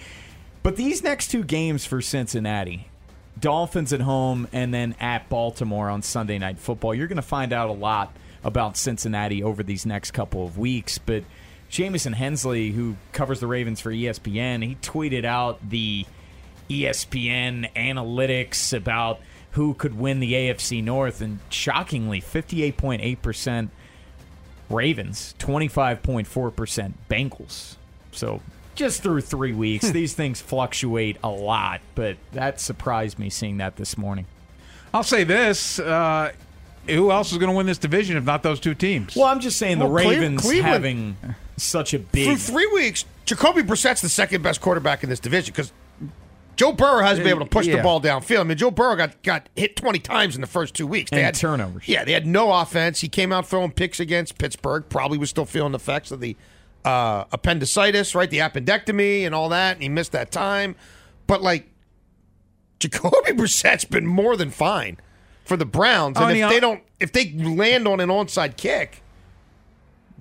But 0.63 0.77
these 0.77 1.03
next 1.03 1.27
two 1.29 1.43
games 1.43 1.85
for 1.85 2.01
Cincinnati, 2.01 2.87
Dolphins 3.39 3.93
at 3.93 4.01
home 4.01 4.47
and 4.51 4.73
then 4.73 4.95
at 4.99 5.29
Baltimore 5.29 5.89
on 5.89 6.01
Sunday 6.01 6.37
Night 6.37 6.59
Football. 6.59 6.95
You're 6.95 7.07
going 7.07 7.17
to 7.17 7.21
find 7.21 7.53
out 7.53 7.69
a 7.69 7.73
lot 7.73 8.13
about 8.43 8.77
Cincinnati 8.77 9.43
over 9.43 9.63
these 9.63 9.85
next 9.85 10.11
couple 10.11 10.45
of 10.45 10.57
weeks. 10.57 10.97
But 10.97 11.23
Jamison 11.69 12.13
Hensley, 12.13 12.71
who 12.71 12.95
covers 13.11 13.39
the 13.39 13.47
Ravens 13.47 13.79
for 13.79 13.91
ESPN, 13.91 14.63
he 14.65 14.75
tweeted 14.75 15.25
out 15.25 15.69
the 15.69 16.05
ESPN 16.69 17.71
analytics 17.75 18.75
about 18.75 19.19
who 19.51 19.73
could 19.73 19.97
win 19.97 20.19
the 20.19 20.33
AFC 20.33 20.83
North, 20.83 21.21
and 21.21 21.39
shockingly, 21.49 22.21
58.8% 22.21 23.69
Ravens, 24.69 25.33
25.4% 25.39 26.93
Bengals. 27.09 27.75
So 28.11 28.41
just 28.79 29.03
through 29.03 29.21
three 29.21 29.53
weeks, 29.53 29.89
these 29.91 30.13
things 30.13 30.41
fluctuate 30.41 31.17
a 31.23 31.29
lot, 31.29 31.81
but 31.95 32.17
that 32.31 32.59
surprised 32.59 33.19
me 33.19 33.29
seeing 33.29 33.57
that 33.57 33.75
this 33.75 33.97
morning. 33.97 34.25
I'll 34.93 35.03
say 35.03 35.23
this: 35.23 35.79
uh, 35.79 36.31
who 36.87 37.11
else 37.11 37.31
is 37.31 37.37
going 37.37 37.51
to 37.51 37.55
win 37.55 37.67
this 37.67 37.77
division 37.77 38.17
if 38.17 38.23
not 38.23 38.41
those 38.41 38.59
two 38.59 38.73
teams? 38.73 39.15
Well, 39.15 39.25
I'm 39.25 39.39
just 39.39 39.57
saying 39.57 39.77
the 39.79 39.85
Well, 39.85 40.01
Cle- 40.03 40.11
Ravens 40.11 40.41
Cleveland- 40.41 40.65
having 40.65 41.17
such 41.57 41.93
a 41.93 41.99
big. 41.99 42.25
Through 42.25 42.37
three 42.37 42.67
weeks, 42.67 43.05
Jacoby 43.25 43.61
Brissett's 43.61 44.01
the 44.01 44.09
second 44.09 44.41
best 44.41 44.61
quarterback 44.61 45.03
in 45.03 45.09
this 45.09 45.19
division 45.19 45.51
because 45.53 45.71
Joe 46.55 46.71
Burrow 46.71 47.01
hasn't 47.01 47.23
been 47.23 47.35
able 47.35 47.45
to 47.45 47.49
push 47.49 47.67
the 47.67 47.81
ball 47.81 48.01
downfield. 48.01 48.39
I 48.41 48.43
mean, 48.43 48.57
Joe 48.57 48.71
Burrow 48.71 48.95
got, 48.95 49.21
got 49.23 49.47
hit 49.55 49.75
20 49.75 49.99
times 49.99 50.35
in 50.35 50.41
the 50.41 50.47
first 50.47 50.73
two 50.73 50.87
weeks. 50.87 51.11
And 51.11 51.21
had 51.21 51.35
turnovers. 51.35 51.87
Yeah, 51.87 52.03
they 52.03 52.11
had 52.13 52.25
no 52.25 52.51
offense. 52.51 53.01
He 53.01 53.07
came 53.07 53.31
out 53.31 53.47
throwing 53.47 53.71
picks 53.71 53.99
against 53.99 54.37
Pittsburgh, 54.37 54.83
probably 54.89 55.17
was 55.17 55.29
still 55.29 55.45
feeling 55.45 55.71
the 55.71 55.77
effects 55.77 56.11
of 56.11 56.19
the 56.19 56.35
uh, 56.85 57.25
appendicitis, 57.31 58.15
right? 58.15 58.29
The 58.29 58.39
appendectomy 58.39 59.25
and 59.25 59.33
all 59.35 59.49
that, 59.49 59.75
and 59.75 59.83
he 59.83 59.89
missed 59.89 60.11
that 60.13 60.31
time. 60.31 60.75
But, 61.27 61.41
like, 61.41 61.67
Jacoby 62.79 63.31
Brissett's 63.33 63.85
been 63.85 64.05
more 64.07 64.35
than 64.37 64.49
fine 64.49 64.97
for 65.45 65.57
the 65.57 65.65
Browns, 65.65 66.17
Oh, 66.17 66.21
and 66.23 66.31
and 66.31 66.39
if 66.39 66.47
he- 66.49 66.53
they 66.55 66.59
don't, 66.59 66.83
if 66.99 67.11
they 67.11 67.31
land 67.33 67.87
on 67.87 67.99
an 67.99 68.09
onside 68.09 68.55
kick, 68.57 69.01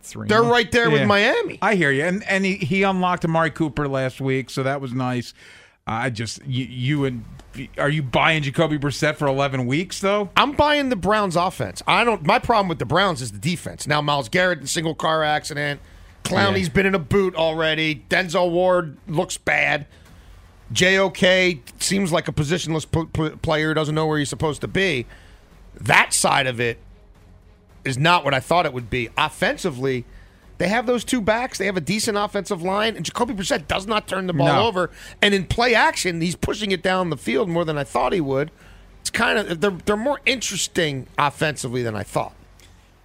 Three. 0.00 0.28
they're 0.28 0.42
right 0.42 0.70
there 0.72 0.90
with 0.90 1.06
Miami. 1.06 1.58
I 1.60 1.74
hear 1.74 1.90
you, 1.90 2.04
and 2.04 2.22
and 2.24 2.44
he, 2.44 2.54
he 2.56 2.82
unlocked 2.82 3.24
Amari 3.24 3.50
Cooper 3.50 3.86
last 3.88 4.20
week, 4.20 4.48
so 4.48 4.62
that 4.62 4.80
was 4.80 4.92
nice. 4.94 5.34
I 5.86 6.10
just 6.10 6.44
you, 6.46 6.64
you 6.64 7.04
and 7.04 7.24
are 7.78 7.88
you 7.90 8.02
buying 8.02 8.42
Jacoby 8.42 8.78
Brissett 8.78 9.16
for 9.16 9.26
eleven 9.26 9.66
weeks 9.66 10.00
though? 10.00 10.30
I'm 10.36 10.52
buying 10.52 10.88
the 10.88 10.96
Browns 10.96 11.34
offense. 11.36 11.82
I 11.86 12.04
don't. 12.04 12.24
My 12.24 12.38
problem 12.38 12.68
with 12.68 12.78
the 12.78 12.84
Browns 12.86 13.20
is 13.22 13.32
the 13.32 13.38
defense. 13.38 13.86
Now 13.86 14.00
Myles 14.00 14.28
Garrett 14.28 14.60
in 14.60 14.66
single 14.66 14.94
car 14.94 15.22
accident. 15.24 15.80
Clowney's 16.28 16.68
Yeah. 16.68 16.72
been 16.74 16.86
in 16.86 16.94
a 16.94 16.98
boot 17.00 17.34
already. 17.34 18.04
Denzel 18.08 18.50
Ward 18.50 18.96
looks 19.06 19.36
bad. 19.38 19.86
JOK 20.72 21.58
seems 21.78 22.12
like 22.12 22.28
a 22.28 22.32
positionless 22.32 22.84
p- 22.90 23.06
p- 23.12 23.36
player. 23.36 23.72
Doesn't 23.74 23.94
know 23.94 24.06
where 24.06 24.18
he's 24.18 24.28
supposed 24.28 24.60
to 24.60 24.68
be. 24.68 25.06
That 25.80 26.12
side 26.12 26.46
of 26.46 26.60
it 26.60 26.78
is 27.84 27.96
not 27.96 28.24
what 28.24 28.34
I 28.34 28.40
thought 28.40 28.66
it 28.66 28.72
would 28.72 28.90
be. 28.90 29.08
Offensively, 29.16 30.04
they 30.58 30.68
have 30.68 30.86
those 30.86 31.04
two 31.04 31.20
backs. 31.20 31.56
They 31.58 31.66
have 31.66 31.76
a 31.76 31.80
decent 31.80 32.18
offensive 32.18 32.60
line, 32.62 32.96
and 32.96 33.04
Jacoby 33.04 33.32
Brissett 33.32 33.66
does 33.66 33.86
not 33.86 34.08
turn 34.08 34.26
the 34.26 34.32
ball 34.34 34.46
No. 34.48 34.66
over. 34.66 34.90
And 35.22 35.32
in 35.32 35.46
play 35.46 35.74
action, 35.74 36.20
he's 36.20 36.36
pushing 36.36 36.70
it 36.70 36.82
down 36.82 37.10
the 37.10 37.16
field 37.16 37.48
more 37.48 37.64
than 37.64 37.78
I 37.78 37.84
thought 37.84 38.12
he 38.12 38.20
would. 38.20 38.50
It's 39.00 39.10
kind 39.10 39.38
of 39.38 39.60
they're 39.60 39.70
they're 39.86 39.96
more 39.96 40.20
interesting 40.26 41.06
offensively 41.16 41.82
than 41.82 41.96
I 41.96 42.02
thought. 42.02 42.34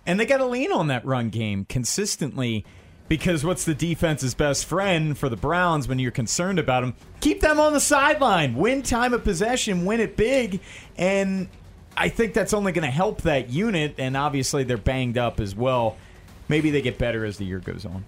And 0.06 0.20
they 0.20 0.26
got 0.26 0.38
to 0.40 0.46
lean 0.46 0.72
on 0.74 0.88
that 0.88 1.06
run 1.06 1.30
game 1.30 1.66
consistently 1.70 2.66
because 3.08 3.44
what's 3.44 3.66
the 3.66 3.76
defense's 3.76 4.34
best 4.34 4.66
friend 4.66 5.18
for 5.18 5.30
the 5.30 5.36
Browns 5.36 5.88
when 5.88 6.00
you're 6.00 6.12
concerned 6.12 6.60
about 6.60 6.82
them? 6.82 6.96
Keep 7.20 7.42
them 7.42 7.60
on 7.60 7.74
the 7.74 7.80
sideline, 7.80 8.56
win 8.56 8.82
time 8.82 9.14
of 9.14 9.24
possession, 9.24 9.86
win 9.86 10.00
it 10.00 10.16
big. 10.16 10.62
And 10.98 11.48
I 11.96 12.10
think 12.10 12.34
that's 12.34 12.54
only 12.54 12.72
going 12.72 12.86
to 12.86 12.92
help 12.92 13.22
that 13.24 13.50
unit. 13.50 13.96
And 13.98 14.18
obviously, 14.18 14.64
they're 14.64 14.78
banged 14.78 15.18
up 15.18 15.40
as 15.40 15.56
well. 15.56 15.98
Maybe 16.48 16.72
they 16.72 16.82
get 16.82 16.98
better 16.98 17.26
as 17.26 17.38
the 17.38 17.46
year 17.46 17.60
goes 17.60 17.86
on. 17.86 18.06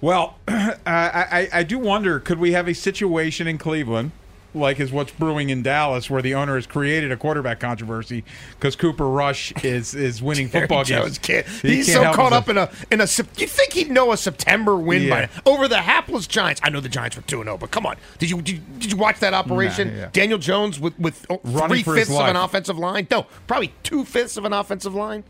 Well, 0.00 0.36
uh, 0.48 0.74
I, 0.86 1.26
I 1.30 1.48
I 1.52 1.62
do 1.62 1.78
wonder 1.78 2.18
could 2.18 2.38
we 2.38 2.52
have 2.52 2.68
a 2.68 2.74
situation 2.74 3.46
in 3.46 3.58
Cleveland 3.58 4.10
like 4.54 4.78
is 4.80 4.92
what's 4.92 5.12
brewing 5.12 5.50
in 5.50 5.62
Dallas 5.62 6.10
where 6.10 6.20
the 6.22 6.34
owner 6.34 6.56
has 6.56 6.66
created 6.66 7.10
a 7.10 7.16
quarterback 7.16 7.60
controversy 7.60 8.24
because 8.50 8.76
Cooper 8.76 9.08
Rush 9.08 9.52
is 9.64 9.94
is 9.94 10.22
winning 10.22 10.48
football 10.48 10.84
Jerry 10.84 11.04
games. 11.04 11.18
Can't. 11.18 11.46
He 11.46 11.76
He's 11.76 11.86
can't 11.86 12.04
so 12.04 12.12
caught 12.12 12.32
up 12.32 12.48
in 12.48 12.58
a 12.58 12.70
in 12.90 13.00
a. 13.00 13.04
You 13.04 13.46
think 13.46 13.72
he'd 13.72 13.90
know 13.90 14.12
a 14.12 14.16
September 14.16 14.76
win 14.76 15.02
Yeah. 15.04 15.26
by 15.26 15.50
over 15.50 15.68
the 15.68 15.78
hapless 15.78 16.26
Giants? 16.26 16.60
I 16.64 16.70
know 16.70 16.80
the 16.80 16.88
Giants 16.88 17.16
were 17.16 17.22
two 17.22 17.40
and 17.40 17.46
zero, 17.46 17.56
but 17.58 17.70
come 17.70 17.86
on, 17.86 17.96
did 18.18 18.30
you 18.30 18.42
did 18.42 18.56
you, 18.56 18.62
did 18.78 18.90
you 18.92 18.96
watch 18.98 19.20
that 19.20 19.34
operation? 19.34 19.88
Nah, 19.94 20.00
yeah. 20.00 20.08
Daniel 20.12 20.38
Jones 20.38 20.78
with 20.78 20.98
with 20.98 21.24
Running 21.44 21.82
three 21.84 21.94
fifths 21.94 22.10
of 22.10 22.26
an 22.26 22.36
offensive 22.36 22.78
line. 22.78 23.06
No, 23.10 23.26
probably 23.46 23.72
two 23.82 24.04
fifths 24.04 24.36
of 24.36 24.44
an 24.44 24.52
offensive 24.52 24.94
line. 24.94 25.24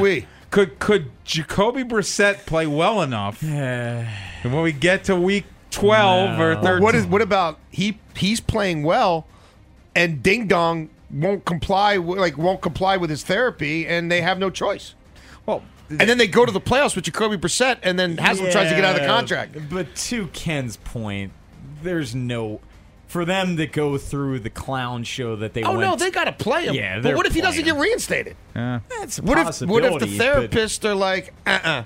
we 0.00 0.26
Could 0.50 0.78
could 0.78 1.10
Jacoby 1.24 1.82
Brissett 1.82 2.46
play 2.46 2.66
well 2.66 3.02
enough? 3.02 3.42
and 3.42 4.08
when 4.44 4.62
we 4.62 4.72
get 4.72 5.04
to 5.04 5.16
week 5.16 5.44
twelve 5.74 6.38
or 6.40 6.54
Well, 6.54 6.62
thirteen, 6.62 6.82
what 6.82 6.94
is 6.94 7.06
what 7.06 7.22
about 7.22 7.58
he 7.70 7.98
he's 8.16 8.40
playing 8.40 8.82
well, 8.82 9.26
and 9.94 10.22
Ding 10.22 10.46
Dong 10.46 10.88
won't 11.10 11.44
comply 11.44 11.96
like 11.96 12.36
won't 12.38 12.60
comply 12.60 12.96
with 12.96 13.10
his 13.10 13.22
therapy, 13.22 13.86
and 13.86 14.10
they 14.10 14.20
have 14.20 14.38
no 14.38 14.50
choice. 14.50 14.94
Well, 15.46 15.62
and 15.90 16.00
then 16.00 16.18
they 16.18 16.26
go 16.26 16.46
to 16.46 16.52
the 16.52 16.60
playoffs 16.60 16.96
with 16.96 17.04
Jacoby 17.04 17.36
Brissett, 17.36 17.78
and 17.82 17.98
then 17.98 18.16
Haslam 18.16 18.50
tries 18.50 18.70
to 18.70 18.74
get 18.74 18.84
out 18.84 18.96
of 18.96 19.02
the 19.02 19.06
contract. 19.06 19.56
But 19.70 19.94
to 19.96 20.28
Ken's 20.28 20.76
point, 20.78 21.32
there's 21.82 22.14
no 22.14 22.60
for 23.06 23.24
them 23.24 23.56
to 23.56 23.66
go 23.66 23.96
through 23.96 24.40
the 24.40 24.50
clown 24.50 25.04
show 25.04 25.36
that 25.36 25.54
they 25.54 25.62
Oh 25.62 25.70
went. 25.76 25.82
no, 25.82 25.94
they 25.94 26.10
got 26.10 26.24
to 26.24 26.32
play 26.32 26.66
him. 26.66 26.74
Yeah, 26.74 27.00
but 27.00 27.14
what 27.14 27.26
if 27.26 27.34
he 27.34 27.40
doesn't 27.40 27.62
playing 27.62 27.76
get 27.76 27.80
reinstated? 27.80 28.36
That's 28.54 29.18
a 29.18 29.22
What 29.22 29.38
if 29.38 29.44
what 29.68 29.84
if 29.84 30.00
the 30.00 30.06
possibility, 30.06 30.16
but 30.16 30.50
therapists 30.50 30.84
are 30.84 30.94
like, 30.96 31.32
uh, 31.46 31.50
uh 31.62 31.84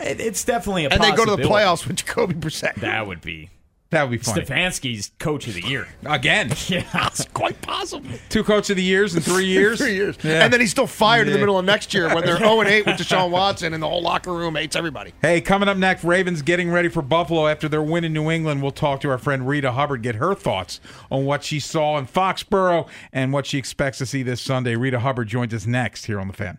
it- 0.00 0.20
It's 0.20 0.44
definitely 0.44 0.84
a 0.86 0.88
and 0.90 1.02
they 1.02 1.12
go 1.12 1.24
to 1.24 1.36
the 1.36 1.42
playoffs 1.48 1.86
with 1.86 1.96
Jacoby 1.96 2.34
Brissett? 2.34 2.74
That 2.76 3.06
would 3.06 3.20
be 3.20 3.50
that 3.90 4.02
would 4.02 4.10
be 4.10 4.18
funny 4.18 4.42
Stefanski's 4.42 5.12
coach 5.20 5.46
of 5.46 5.54
the 5.54 5.62
year 5.62 5.86
again. 6.04 6.50
Yeah, 6.68 6.82
it's 7.06 7.24
quite 7.26 7.62
possible. 7.62 8.10
Two 8.28 8.42
coach 8.42 8.68
of 8.68 8.76
the 8.76 8.82
years 8.82 9.14
in 9.14 9.22
three 9.22 9.46
years. 9.46 9.78
Three 9.78 9.94
years, 9.94 10.16
Yeah. 10.24 10.42
and 10.44 10.52
then 10.52 10.60
he's 10.60 10.72
still 10.72 10.88
fired 10.88 11.28
in 11.28 11.32
the 11.32 11.38
middle 11.38 11.56
of 11.56 11.64
next 11.64 11.94
year 11.94 12.12
when 12.12 12.24
they're 12.24 12.36
zero 12.36 12.50
oh 12.50 12.60
and 12.60 12.68
eight 12.68 12.84
with 12.84 12.96
Deshaun 12.96 13.30
Watson, 13.30 13.72
and 13.74 13.80
the 13.82 13.88
whole 13.88 14.02
locker 14.02 14.32
room 14.34 14.56
hates 14.56 14.74
everybody. 14.74 15.12
Hey, 15.22 15.40
coming 15.40 15.68
up 15.68 15.76
next, 15.76 16.02
Ravens 16.02 16.42
getting 16.42 16.68
ready 16.70 16.88
for 16.88 17.00
Buffalo 17.00 17.46
after 17.46 17.68
their 17.68 17.80
win 17.82 18.02
in 18.02 18.12
New 18.12 18.28
England. 18.28 18.60
We'll 18.60 18.72
talk 18.72 19.00
to 19.02 19.08
our 19.10 19.18
friend 19.18 19.46
Rita 19.46 19.70
Hubbard, 19.70 20.02
get 20.02 20.16
her 20.16 20.34
thoughts 20.34 20.80
on 21.08 21.24
what 21.24 21.44
she 21.44 21.60
saw 21.60 21.96
in 21.96 22.06
Foxborough 22.08 22.88
and 23.12 23.32
what 23.32 23.46
she 23.46 23.56
expects 23.56 23.98
to 23.98 24.06
see 24.06 24.24
this 24.24 24.40
Sunday. 24.42 24.74
Rita 24.74 24.98
Hubbard 24.98 25.28
joins 25.28 25.54
us 25.54 25.64
next 25.64 26.06
here 26.06 26.18
on 26.18 26.26
the 26.26 26.34
Fan. 26.34 26.58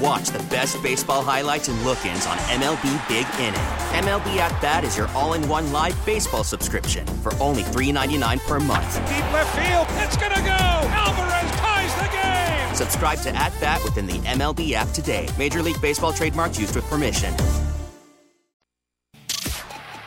And 0.00 0.06
watch 0.06 0.28
the 0.28 0.38
best 0.44 0.82
baseball 0.82 1.22
highlights 1.22 1.68
and 1.68 1.80
look-ins 1.84 2.26
on 2.26 2.36
MLB 2.38 3.08
Big 3.08 3.26
Inning. 3.38 3.60
MLB 4.04 4.36
At 4.36 4.60
Bat 4.60 4.84
is 4.84 4.96
your 4.96 5.08
all-in-one 5.08 5.72
live 5.72 5.96
baseball 6.06 6.44
subscription 6.44 7.06
for 7.06 7.34
only 7.40 7.62
$3.99 7.62 8.40
per 8.46 8.60
month. 8.60 8.94
Deep 9.08 9.32
left 9.32 9.56
field, 9.56 9.86
it's 10.02 10.16
gonna 10.16 10.40
go. 10.42 10.88
Alvarez 10.90 11.50
ties 11.58 11.94
the 11.96 12.08
game. 12.12 12.74
Subscribe 12.74 13.18
to 13.20 13.34
At 13.36 13.52
Bat 13.60 13.82
within 13.84 14.06
the 14.06 14.18
MLB 14.20 14.72
app 14.72 14.88
today. 14.88 15.28
Major 15.38 15.62
League 15.62 15.80
Baseball 15.80 16.12
trademarks 16.12 16.58
used 16.58 16.74
with 16.74 16.84
permission. 16.84 17.32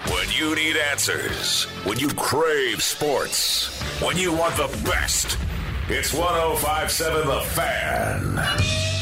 When 0.07 0.29
you 0.31 0.55
need 0.55 0.77
answers, 0.77 1.65
when 1.85 1.99
you 1.99 2.09
crave 2.09 2.81
sports, 2.81 3.81
when 4.01 4.17
you 4.17 4.33
want 4.33 4.55
the 4.57 4.67
best, 4.83 5.37
it's 5.89 6.13
1057 6.13 7.27
The 7.27 7.41
Fan. 7.41 8.92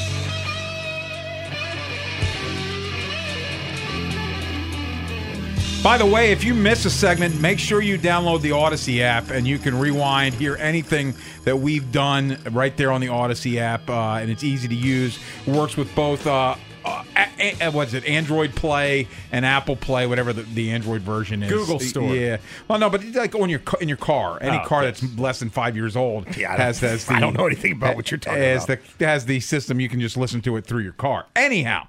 By 5.83 5.97
the 5.97 6.05
way, 6.05 6.31
if 6.31 6.43
you 6.43 6.53
miss 6.53 6.85
a 6.85 6.91
segment, 6.91 7.41
make 7.41 7.57
sure 7.57 7.81
you 7.81 7.97
download 7.97 8.41
the 8.41 8.51
Audacy 8.51 8.99
app 9.01 9.31
and 9.31 9.47
you 9.47 9.57
can 9.57 9.77
rewind, 9.79 10.35
hear 10.35 10.55
anything 10.57 11.15
that 11.43 11.57
we've 11.57 11.91
done 11.91 12.37
right 12.51 12.75
there 12.77 12.91
on 12.91 13.01
the 13.01 13.07
Audacy 13.07 13.57
app, 13.57 13.89
uh, 13.89 14.19
and 14.21 14.29
it's 14.29 14.43
easy 14.43 14.67
to 14.67 14.75
use. 14.75 15.17
It 15.47 15.51
works 15.55 15.75
with 15.77 15.93
both. 15.95 16.27
Uh, 16.27 16.55
uh, 16.85 17.03
a- 17.39 17.55
a- 17.61 17.71
what's 17.71 17.93
it? 17.93 18.05
Android 18.05 18.55
Play 18.55 19.07
and 19.31 19.43
Apple 19.43 19.75
Play, 19.75 20.05
whatever 20.05 20.33
the, 20.33 20.43
the 20.43 20.69
Android 20.71 21.01
version 21.01 21.41
is. 21.41 21.51
Google 21.51 21.79
Store. 21.79 22.15
Yeah. 22.15 22.37
Well, 22.67 22.77
no, 22.77 22.89
but 22.91 23.03
like 23.15 23.33
on 23.33 23.49
your 23.49 23.61
in 23.79 23.87
your 23.87 23.97
car, 23.97 24.37
any 24.41 24.57
Oh, 24.57 24.65
car 24.67 24.83
that's 24.85 25.03
less 25.17 25.39
than 25.39 25.49
five 25.49 25.75
years 25.75 25.95
old 25.95 26.35
Yeah, 26.37 26.55
has 26.57 26.79
has 26.79 27.05
the. 27.05 27.13
I 27.15 27.19
don't 27.19 27.35
know 27.35 27.45
anything 27.47 27.71
about 27.73 27.95
what 27.95 28.11
you're 28.11 28.17
talking 28.19 28.39
has 28.41 28.65
about. 28.65 28.79
The, 28.99 29.05
has 29.07 29.25
the 29.25 29.39
system. 29.39 29.79
You 29.79 29.89
can 29.89 29.99
just 29.99 30.15
listen 30.17 30.41
to 30.41 30.57
it 30.57 30.65
through 30.65 30.81
your 30.83 30.93
car. 30.93 31.25
Anyhow. 31.35 31.87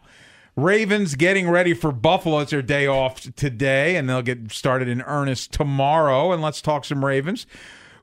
Ravens 0.57 1.15
getting 1.15 1.49
ready 1.49 1.73
for 1.73 1.93
Buffalo. 1.93 2.41
It's 2.41 2.51
their 2.51 2.61
day 2.63 2.87
off 2.87 3.21
today, 3.35 3.97
and 3.97 4.09
they'll 4.09 4.23
get 4.23 4.53
started 4.53 4.89
in 4.89 5.01
earnest 5.03 5.53
tomorrow. 5.53 6.33
And 6.33 6.43
let's 6.43 6.61
talk 6.61 6.85
some 6.85 7.05
Ravens. 7.05 7.47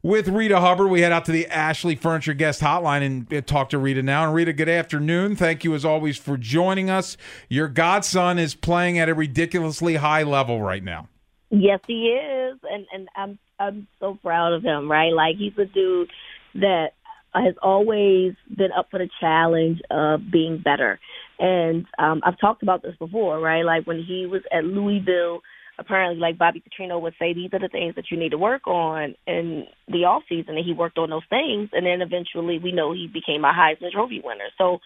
with 0.01 0.27
Rita 0.27 0.59
Hubbard. 0.59 0.89
We 0.89 1.01
head 1.01 1.11
out 1.11 1.25
to 1.25 1.31
the 1.31 1.47
Ashley 1.47 1.95
Furniture 1.95 2.33
Guest 2.33 2.61
Hotline 2.61 3.05
and 3.31 3.47
talk 3.47 3.69
to 3.69 3.77
Rita 3.77 4.01
now. 4.01 4.25
And 4.25 4.33
Rita, 4.33 4.53
good 4.53 4.69
afternoon. 4.69 5.35
Thank 5.35 5.63
you 5.63 5.73
as 5.75 5.85
always 5.85 6.17
for 6.17 6.37
joining 6.37 6.89
us. 6.89 7.17
Your 7.49 7.67
godson 7.67 8.39
is 8.39 8.55
playing 8.55 8.99
at 8.99 9.09
a 9.09 9.13
ridiculously 9.13 9.95
high 9.95 10.23
level 10.23 10.61
right 10.61 10.83
now. 10.83 11.07
Yes, 11.51 11.79
he 11.87 12.09
is, 12.09 12.59
and 12.69 12.85
and 12.93 13.09
I'm 13.15 13.39
I'm 13.59 13.87
so 13.99 14.17
proud 14.21 14.53
of 14.53 14.63
him. 14.63 14.89
Right, 14.89 15.13
like 15.13 15.35
he's 15.37 15.57
a 15.57 15.65
dude 15.65 16.11
that 16.55 16.89
has 17.33 17.55
always 17.61 18.33
been 18.55 18.71
up 18.71 18.87
for 18.91 18.99
the 18.99 19.09
challenge 19.19 19.81
of 19.89 20.31
being 20.31 20.59
better. 20.63 20.99
And 21.39 21.85
um, 21.97 22.21
I've 22.23 22.39
talked 22.39 22.63
about 22.63 22.83
this 22.83 22.95
before, 22.99 23.39
right? 23.39 23.63
Like 23.63 23.87
when 23.87 24.03
he 24.05 24.25
was 24.25 24.41
at 24.51 24.65
Louisville, 24.65 25.41
apparently, 25.79 26.19
like 26.19 26.37
Bobby 26.37 26.61
Petrino 26.61 27.01
would 27.01 27.13
say, 27.17 27.33
these 27.33 27.49
are 27.53 27.59
the 27.59 27.69
things 27.69 27.95
that 27.95 28.11
you 28.11 28.17
need 28.17 28.31
to 28.31 28.37
work 28.37 28.67
on 28.67 29.15
in 29.25 29.65
the 29.87 30.05
off 30.05 30.23
season, 30.27 30.57
and 30.57 30.65
he 30.65 30.73
worked 30.73 30.97
on 30.97 31.09
those 31.09 31.23
things, 31.29 31.69
and 31.71 31.85
then 31.85 32.01
eventually 32.01 32.59
we 32.59 32.71
know 32.71 32.91
he 32.93 33.07
became 33.07 33.45
a 33.45 33.53
Heisman 33.53 33.91
Trophy 33.91 34.21
winner. 34.23 34.49
So 34.57 34.79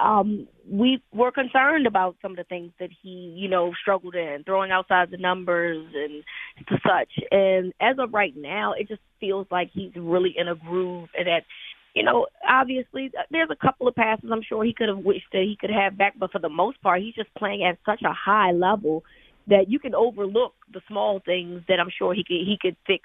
um, 0.00 0.48
we 0.68 1.02
were 1.12 1.30
concerned 1.30 1.86
about 1.86 2.16
some 2.22 2.32
of 2.32 2.36
the 2.36 2.44
things 2.44 2.72
that 2.80 2.90
he, 3.02 3.34
you 3.36 3.48
know, 3.48 3.72
struggled 3.80 4.14
in, 4.14 4.42
throwing 4.44 4.72
outside 4.72 5.10
the 5.10 5.18
numbers 5.18 5.86
and 5.94 6.24
such. 6.70 7.12
And 7.30 7.72
as 7.80 7.96
of 7.98 8.14
right 8.14 8.34
now, 8.36 8.72
it 8.72 8.88
just 8.88 9.02
feels 9.20 9.46
like 9.50 9.70
he's 9.72 9.92
really 9.94 10.34
in 10.36 10.48
a 10.48 10.54
groove 10.54 11.10
and 11.16 11.26
that 11.26 11.44
you 11.94 12.02
know, 12.02 12.26
obviously 12.48 13.10
uh, 13.18 13.22
there's 13.30 13.50
a 13.50 13.56
couple 13.56 13.88
of 13.88 13.94
passes 13.94 14.30
I'm 14.32 14.42
sure 14.42 14.64
he 14.64 14.72
could 14.72 14.88
have 14.88 14.98
wished 14.98 15.26
that 15.32 15.42
he 15.42 15.56
could 15.60 15.70
have 15.70 15.98
back, 15.98 16.14
but 16.18 16.32
for 16.32 16.38
the 16.38 16.48
most 16.48 16.80
part, 16.82 17.02
he's 17.02 17.14
just 17.14 17.32
playing 17.34 17.64
at 17.64 17.78
such 17.84 18.02
a 18.02 18.12
high 18.12 18.52
level 18.52 19.04
that 19.48 19.68
you 19.68 19.78
can 19.78 19.94
overlook 19.94 20.54
the 20.72 20.80
small 20.88 21.20
things 21.24 21.62
that 21.68 21.80
I'm 21.80 21.90
sure 21.96 22.14
he 22.14 22.24
could 22.24 22.46
he 22.46 22.58
could 22.60 22.76
fix 22.86 23.04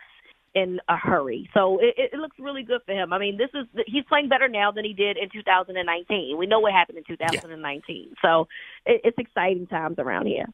in 0.54 0.80
a 0.88 0.96
hurry. 0.96 1.50
So 1.54 1.80
it, 1.80 2.12
it 2.14 2.18
looks 2.18 2.38
really 2.40 2.64
good 2.64 2.82
for 2.86 2.94
him. 2.94 3.14
I 3.14 3.20
mean, 3.20 3.38
this 3.38 3.50
is 3.54 3.68
he's 3.86 4.06
playing 4.06 4.30
better 4.30 4.48
now 4.48 4.72
than 4.72 4.86
he 4.86 4.94
did 4.94 5.18
in 5.18 5.30
2019. 5.30 6.38
We 6.38 6.48
know 6.48 6.60
what 6.60 6.74
happened 6.74 6.98
in 6.98 7.04
2019, 7.04 8.08
yeah. 8.10 8.16
so 8.22 8.48
it, 8.86 9.02
it's 9.04 9.18
exciting 9.18 9.68
times 9.68 9.98
around 10.00 10.28
here. 10.28 10.46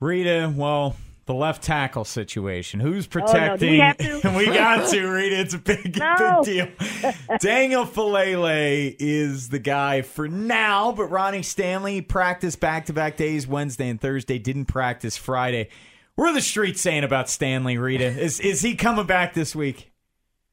Rita, 0.00 0.52
well, 0.54 0.96
the 1.26 1.34
left 1.34 1.62
tackle 1.62 2.04
situation. 2.04 2.78
Who's 2.78 3.06
protecting? 3.06 3.80
Oh, 3.80 4.20
no. 4.22 4.30
we, 4.30 4.36
we, 4.48 4.54
got 4.54 4.88
to, 4.90 5.06
Rita. 5.06 5.40
It's 5.40 5.54
a 5.54 5.58
big, 5.58 5.98
no. 5.98 6.42
big 6.44 6.68
deal. 6.78 7.12
Daniel 7.40 7.84
Faalele 7.84 8.94
is 8.98 9.48
the 9.48 9.58
guy 9.58 10.02
for 10.02 10.28
now, 10.28 10.92
but 10.92 11.06
Ronnie 11.06 11.42
Stanley 11.42 12.00
practiced 12.00 12.60
back 12.60 12.86
to 12.86 12.92
back 12.92 13.16
days, 13.16 13.46
Wednesday 13.46 13.88
and 13.88 14.00
Thursday, 14.00 14.38
didn't 14.38 14.66
practice 14.66 15.16
Friday. 15.16 15.68
What 16.14 16.30
are 16.30 16.34
the 16.34 16.40
streets 16.40 16.80
saying 16.80 17.04
about 17.04 17.28
Stanley, 17.28 17.76
Rita? 17.76 18.06
Is 18.06 18.40
is 18.40 18.62
he 18.62 18.74
coming 18.74 19.06
back 19.06 19.34
this 19.34 19.54
week? 19.54 19.92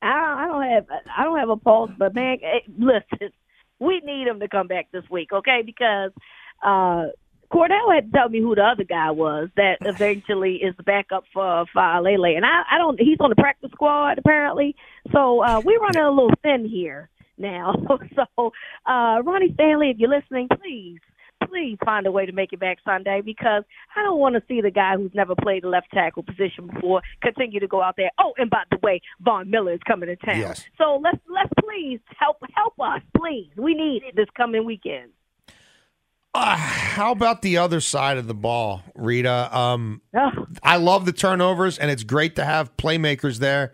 I 0.02 0.12
don't, 0.12 0.38
I 0.38 0.46
don't 0.48 0.64
have 0.64 0.86
I 1.18 1.24
don't 1.24 1.40
have 1.40 1.50
a 1.50 1.56
pulse, 1.56 1.92
but 1.98 2.14
man, 2.14 2.40
listen, 2.78 3.30
we 3.80 4.02
need 4.04 4.28
him 4.28 4.42
to 4.42 4.50
come 4.50 4.68
back 4.68 4.88
this 4.92 5.06
week, 5.10 5.32
okay? 5.32 5.62
Because 5.66 6.12
uh 6.62 7.06
Cordell 7.54 7.94
had 7.94 8.12
to 8.12 8.18
tell 8.18 8.30
me 8.30 8.40
who 8.40 8.56
the 8.56 8.64
other 8.64 8.84
guy 8.84 9.12
was 9.12 9.50
that 9.56 9.78
eventually 9.82 10.56
is 10.56 10.76
the 10.76 10.84
backup 10.84 11.24
for 11.32 11.66
Faalele, 11.76 12.36
and 12.36 12.44
I, 12.44 12.64
I 12.72 12.78
don't. 12.80 13.00
He's 13.00 13.18
on 13.20 13.30
the 13.30 13.36
practice 13.36 13.70
squad 13.72 14.18
apparently, 14.18 14.76
so 15.12 15.44
uh, 15.44 15.62
we're 15.64 15.80
running 15.80 16.02
a 16.02 16.10
little 16.10 16.34
thin 16.42 16.68
here 16.68 17.10
now. 17.38 17.76
so, 18.16 18.52
uh, 18.88 19.22
Ronnie 19.24 19.54
Stanley, 19.54 19.92
if 19.92 19.98
you're 20.00 20.10
listening, 20.10 20.48
please, 20.62 21.00
please 21.48 21.78
find 21.86 22.08
a 22.08 22.12
way 22.12 22.26
to 22.26 22.32
make 22.32 22.54
it 22.54 22.60
back 22.60 22.78
Sunday 22.84 23.22
because 23.24 23.64
I 23.96 24.02
don't 24.02 24.20
want 24.20 24.34
to 24.34 24.42
see 24.48 24.62
the 24.62 24.72
guy 24.72 24.96
who's 24.98 25.12
never 25.14 25.36
played 25.36 25.62
the 25.62 25.68
left 25.68 25.92
tackle 25.94 26.24
position 26.24 26.72
before 26.74 27.04
continue 27.22 27.60
to 27.60 27.68
go 27.68 27.84
out 27.84 27.96
there. 27.98 28.10
Oh, 28.20 28.34
and 28.38 28.50
by 28.50 28.64
the 28.72 28.80
way, 28.82 29.00
Von 29.22 29.52
Miller 29.52 29.74
is 29.74 29.82
coming 29.86 30.10
to 30.10 30.16
town. 30.16 30.40
Yes. 30.40 30.66
So 30.80 31.00
let's 31.04 31.20
let's 31.30 31.54
please 31.64 32.00
help 32.18 32.38
help 32.56 32.74
us, 32.80 33.02
please. 33.16 33.52
We 33.58 33.76
need 33.76 34.02
it 34.08 34.16
this 34.16 34.30
coming 34.36 34.66
weekend. 34.66 35.12
Uh, 36.36 36.56
how 36.58 37.12
about 37.12 37.44
the 37.44 37.58
other 37.58 37.80
side 37.80 38.18
of 38.18 38.26
the 38.26 38.34
ball, 38.34 38.82
Rita? 38.96 39.56
Um, 39.56 40.02
I 40.64 40.78
love 40.78 41.06
the 41.06 41.14
turnovers, 41.14 41.78
and 41.78 41.92
it's 41.92 42.04
great 42.04 42.36
to 42.38 42.46
have 42.46 42.76
playmakers 42.76 43.38
there. 43.38 43.72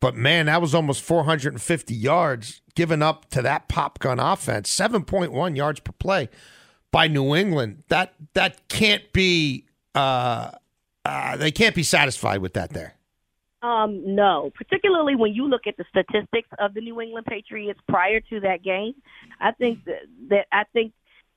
But 0.00 0.16
man, 0.16 0.46
that 0.46 0.60
was 0.60 0.74
almost 0.74 1.02
450 1.02 1.94
yards 1.94 2.62
given 2.74 3.00
up 3.00 3.30
to 3.30 3.42
that 3.42 3.68
pop 3.68 4.00
gun 4.00 4.18
offense. 4.18 4.74
7.1 4.74 5.56
yards 5.56 5.80
per 5.80 5.92
play 5.92 6.28
by 6.90 7.06
New 7.06 7.34
England. 7.34 7.84
That 7.88 8.14
that 8.34 8.68
can't 8.68 9.12
be. 9.12 9.66
Uh, 9.94 10.50
uh, 11.04 11.36
they 11.36 11.52
can't 11.52 11.74
be 11.74 11.82
satisfied 11.82 12.40
with 12.40 12.54
that 12.54 12.70
there. 12.70 12.94
Um, 13.62 14.14
no, 14.14 14.50
particularly 14.54 15.14
when 15.14 15.32
you 15.32 15.48
look 15.48 15.66
at 15.66 15.76
the 15.78 15.84
statistics 15.88 16.48
of 16.58 16.74
the 16.74 16.82
New 16.82 17.00
England 17.00 17.26
Patriots 17.26 17.80
prior 17.88 18.20
to 18.20 18.40
that 18.40 18.62
game. 18.62 18.92
I 19.40 19.52
think 19.52 19.84
that, 19.86 20.02
that 20.28 20.46
I 20.52 20.64
think 20.74 20.92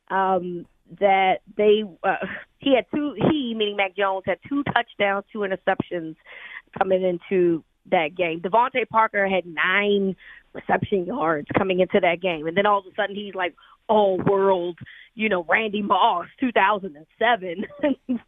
um, 0.09 0.65
that 0.99 1.41
they 1.57 1.83
uh, 2.03 2.15
he 2.59 2.75
had 2.75 2.85
two 2.93 3.13
he 3.29 3.53
meaning 3.55 3.75
Mac 3.75 3.95
Jones 3.95 4.23
had 4.25 4.39
two 4.47 4.63
touchdowns, 4.63 5.25
two 5.31 5.39
interceptions 5.39 6.15
coming 6.77 7.03
into 7.03 7.63
that 7.91 8.15
game. 8.15 8.41
DeVante 8.41 8.87
Parker 8.89 9.27
had 9.27 9.45
nine 9.45 10.15
reception 10.53 11.05
yards 11.05 11.47
coming 11.57 11.79
into 11.79 11.99
that 12.01 12.21
game, 12.21 12.47
and 12.47 12.57
then 12.57 12.65
all 12.65 12.79
of 12.79 12.85
a 12.85 12.95
sudden 12.95 13.15
he's 13.15 13.35
like 13.35 13.53
all 13.87 14.17
world, 14.17 14.77
you 15.15 15.29
know, 15.29 15.45
Randy 15.47 15.81
Moss, 15.81 16.27
2007 16.39 17.65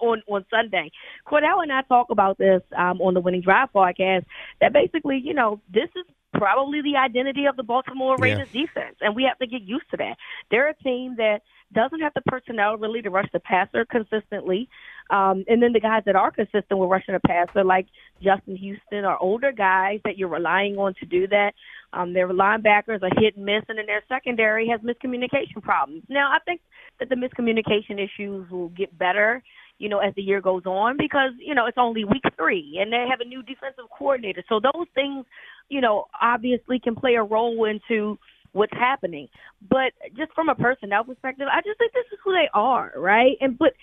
on 0.00 0.22
on 0.26 0.44
Sunday. 0.50 0.90
Cordell 1.26 1.62
and 1.62 1.72
I 1.72 1.82
talk 1.82 2.08
about 2.10 2.38
this 2.38 2.62
um, 2.76 3.00
on 3.00 3.14
the 3.14 3.20
Winning 3.20 3.42
Drive 3.42 3.68
podcast. 3.74 4.24
That 4.60 4.72
basically, 4.72 5.20
you 5.22 5.34
know, 5.34 5.60
this 5.72 5.88
is 5.96 6.04
probably 6.34 6.82
the 6.82 6.96
identity 6.96 7.46
of 7.46 7.56
the 7.56 7.62
Baltimore 7.62 8.16
Ravens 8.18 8.48
yeah. 8.52 8.62
defense, 8.66 8.96
and 9.00 9.14
we 9.14 9.24
have 9.24 9.38
to 9.38 9.46
get 9.46 9.62
used 9.62 9.90
to 9.90 9.96
that. 9.98 10.16
They're 10.50 10.68
a 10.68 10.74
team 10.74 11.16
that 11.16 11.42
doesn't 11.72 12.00
have 12.00 12.14
the 12.14 12.22
personnel 12.26 12.76
really 12.76 13.02
to 13.02 13.10
rush 13.10 13.28
the 13.32 13.40
passer 13.40 13.84
consistently. 13.84 14.68
Um, 15.10 15.44
and 15.48 15.62
then 15.62 15.72
the 15.72 15.80
guys 15.80 16.02
that 16.06 16.16
are 16.16 16.30
consistent 16.30 16.78
with 16.78 16.90
rushing 16.90 17.14
the 17.14 17.20
passer, 17.20 17.64
like 17.64 17.86
Justin 18.22 18.56
Houston, 18.56 19.04
are 19.04 19.18
older 19.18 19.52
guys 19.52 20.00
that 20.04 20.18
you're 20.18 20.28
relying 20.28 20.76
on 20.78 20.94
to 21.00 21.06
do 21.06 21.26
that. 21.28 21.52
Um, 21.92 22.12
their 22.12 22.28
linebackers 22.28 23.02
are 23.02 23.20
hit 23.20 23.36
and 23.36 23.44
miss, 23.44 23.62
and 23.68 23.78
then 23.78 23.86
their 23.86 24.02
secondary 24.08 24.68
has 24.68 24.80
miscommunication 24.80 25.62
problems. 25.62 26.02
Now, 26.08 26.30
I 26.32 26.38
think 26.44 26.60
that 26.98 27.08
the 27.08 27.14
miscommunication 27.14 28.02
issues 28.02 28.50
will 28.50 28.70
get 28.70 28.96
better 28.98 29.42
you 29.78 29.88
know, 29.88 29.98
as 29.98 30.14
the 30.14 30.22
year 30.22 30.40
goes 30.40 30.64
on 30.64 30.96
because, 30.96 31.32
you 31.38 31.54
know, 31.54 31.66
it's 31.66 31.78
only 31.78 32.04
week 32.04 32.22
three 32.36 32.78
and 32.80 32.92
they 32.92 33.06
have 33.10 33.20
a 33.20 33.24
new 33.24 33.42
defensive 33.42 33.84
coordinator. 33.96 34.42
So 34.48 34.60
those 34.60 34.86
things, 34.94 35.26
you 35.68 35.80
know, 35.80 36.06
obviously 36.20 36.78
can 36.78 36.94
play 36.94 37.14
a 37.14 37.22
role 37.22 37.64
into 37.66 38.18
what's 38.52 38.72
happening. 38.72 39.28
But 39.68 39.92
just 40.16 40.32
from 40.34 40.48
a 40.48 40.54
personnel 40.54 41.04
perspective, 41.04 41.46
I 41.52 41.60
just 41.60 41.78
think 41.78 41.92
this 41.92 42.06
is 42.12 42.18
who 42.24 42.32
they 42.32 42.48
are, 42.54 42.92
right? 42.96 43.36
And 43.40 43.58
but 43.58 43.74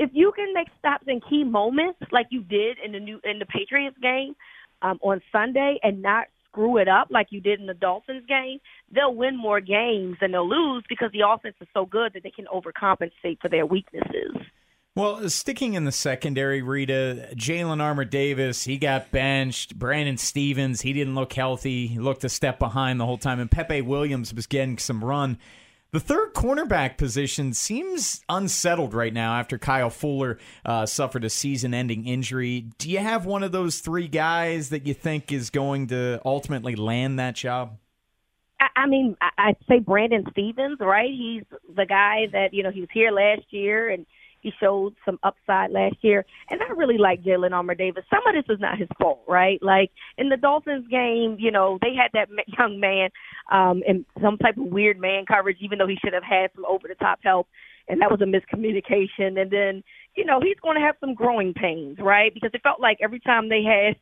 if 0.00 0.10
you 0.14 0.32
can 0.34 0.54
make 0.54 0.68
stops 0.78 1.04
in 1.06 1.20
key 1.20 1.44
moments 1.44 2.00
like 2.10 2.26
you 2.30 2.42
did 2.42 2.78
in 2.82 2.92
the 2.92 2.98
new 2.98 3.20
in 3.22 3.38
the 3.38 3.44
Patriots 3.44 3.98
game 4.00 4.34
um, 4.80 4.98
on 5.02 5.20
Sunday 5.30 5.78
and 5.82 6.00
not 6.00 6.26
screw 6.48 6.78
it 6.78 6.88
up 6.88 7.08
like 7.10 7.26
you 7.30 7.40
did 7.40 7.60
in 7.60 7.66
the 7.66 7.74
Dolphins 7.74 8.24
game, 8.26 8.58
they'll 8.92 9.14
win 9.14 9.36
more 9.36 9.60
games 9.60 10.16
than 10.20 10.32
they'll 10.32 10.48
lose 10.48 10.82
because 10.88 11.12
the 11.12 11.20
offense 11.28 11.54
is 11.60 11.68
so 11.74 11.84
good 11.84 12.14
that 12.14 12.22
they 12.22 12.30
can 12.30 12.46
overcompensate 12.46 13.40
for 13.42 13.48
their 13.50 13.66
weaknesses. 13.66 14.34
Well, 14.96 15.28
sticking 15.28 15.74
in 15.74 15.84
the 15.84 15.92
secondary, 15.92 16.62
Rita, 16.62 17.28
Jalen 17.34 17.80
Armour 17.80 18.06
Davis, 18.06 18.64
he 18.64 18.78
got 18.78 19.12
benched. 19.12 19.78
Brandon 19.78 20.16
Stephens, 20.16 20.80
he 20.80 20.92
didn't 20.92 21.14
look 21.14 21.32
healthy. 21.32 21.86
He 21.86 21.98
looked 21.98 22.24
a 22.24 22.28
step 22.28 22.58
behind 22.58 22.98
the 22.98 23.06
whole 23.06 23.18
time. 23.18 23.38
And 23.38 23.50
Pepe 23.50 23.82
Williams 23.82 24.34
was 24.34 24.46
getting 24.46 24.78
some 24.78 25.04
run. 25.04 25.38
The 25.92 26.00
third 26.00 26.34
cornerback 26.34 26.96
position 26.96 27.52
seems 27.52 28.22
unsettled 28.28 28.94
right 28.94 29.12
now 29.12 29.38
after 29.38 29.58
Kyle 29.58 29.90
Fuller 29.90 30.38
uh, 30.64 30.86
suffered 30.86 31.24
a 31.24 31.30
season 31.30 31.74
ending 31.74 32.06
injury. 32.06 32.66
Do 32.78 32.88
you 32.88 32.98
have 32.98 33.26
one 33.26 33.42
of 33.42 33.50
those 33.50 33.80
three 33.80 34.06
guys 34.06 34.68
that 34.68 34.86
you 34.86 34.94
think 34.94 35.32
is 35.32 35.50
going 35.50 35.88
to 35.88 36.20
ultimately 36.24 36.76
land 36.76 37.18
that 37.18 37.34
job? 37.34 37.76
I 38.76 38.86
mean, 38.86 39.16
I'd 39.36 39.56
say 39.68 39.80
Brandon 39.80 40.24
Stephens, 40.30 40.78
right? 40.80 41.10
He's 41.10 41.42
the 41.74 41.86
guy 41.86 42.26
that, 42.32 42.54
you 42.54 42.62
know, 42.62 42.70
he 42.70 42.80
was 42.80 42.90
here 42.92 43.10
last 43.10 43.52
year 43.52 43.90
and– 43.90 44.06
he 44.40 44.52
showed 44.60 44.94
some 45.04 45.18
upside 45.22 45.70
last 45.70 45.96
year, 46.02 46.24
and 46.48 46.60
I 46.62 46.72
really 46.72 46.98
like 46.98 47.22
Jalen 47.22 47.52
Armour 47.52 47.74
Davis. 47.74 48.04
Some 48.10 48.26
of 48.26 48.34
this 48.34 48.52
is 48.54 48.60
not 48.60 48.78
his 48.78 48.88
fault, 49.00 49.22
right? 49.28 49.58
Like 49.62 49.90
in 50.18 50.28
the 50.28 50.36
Dolphins 50.36 50.86
game, 50.90 51.36
you 51.38 51.50
know, 51.50 51.78
they 51.82 51.94
had 51.94 52.10
that 52.14 52.28
young 52.58 52.80
man 52.80 53.10
um, 53.50 53.82
in 53.86 54.04
some 54.22 54.36
type 54.38 54.56
of 54.56 54.64
weird 54.64 54.98
man 54.98 55.24
coverage, 55.26 55.58
even 55.60 55.78
though 55.78 55.86
he 55.86 55.98
should 56.02 56.14
have 56.14 56.24
had 56.24 56.50
some 56.54 56.64
over 56.64 56.88
the 56.88 56.94
top 56.94 57.20
help, 57.22 57.48
and 57.88 58.00
that 58.00 58.10
was 58.10 58.20
a 58.20 58.24
miscommunication. 58.24 59.40
And 59.40 59.50
then, 59.50 59.82
you 60.16 60.24
know, 60.24 60.40
he's 60.40 60.60
going 60.62 60.76
to 60.76 60.82
have 60.84 60.96
some 61.00 61.14
growing 61.14 61.54
pains, 61.54 61.98
right? 62.00 62.32
Because 62.32 62.50
it 62.54 62.62
felt 62.62 62.80
like 62.80 62.98
every 63.02 63.20
time 63.20 63.48
they 63.48 63.62
had 63.62 63.96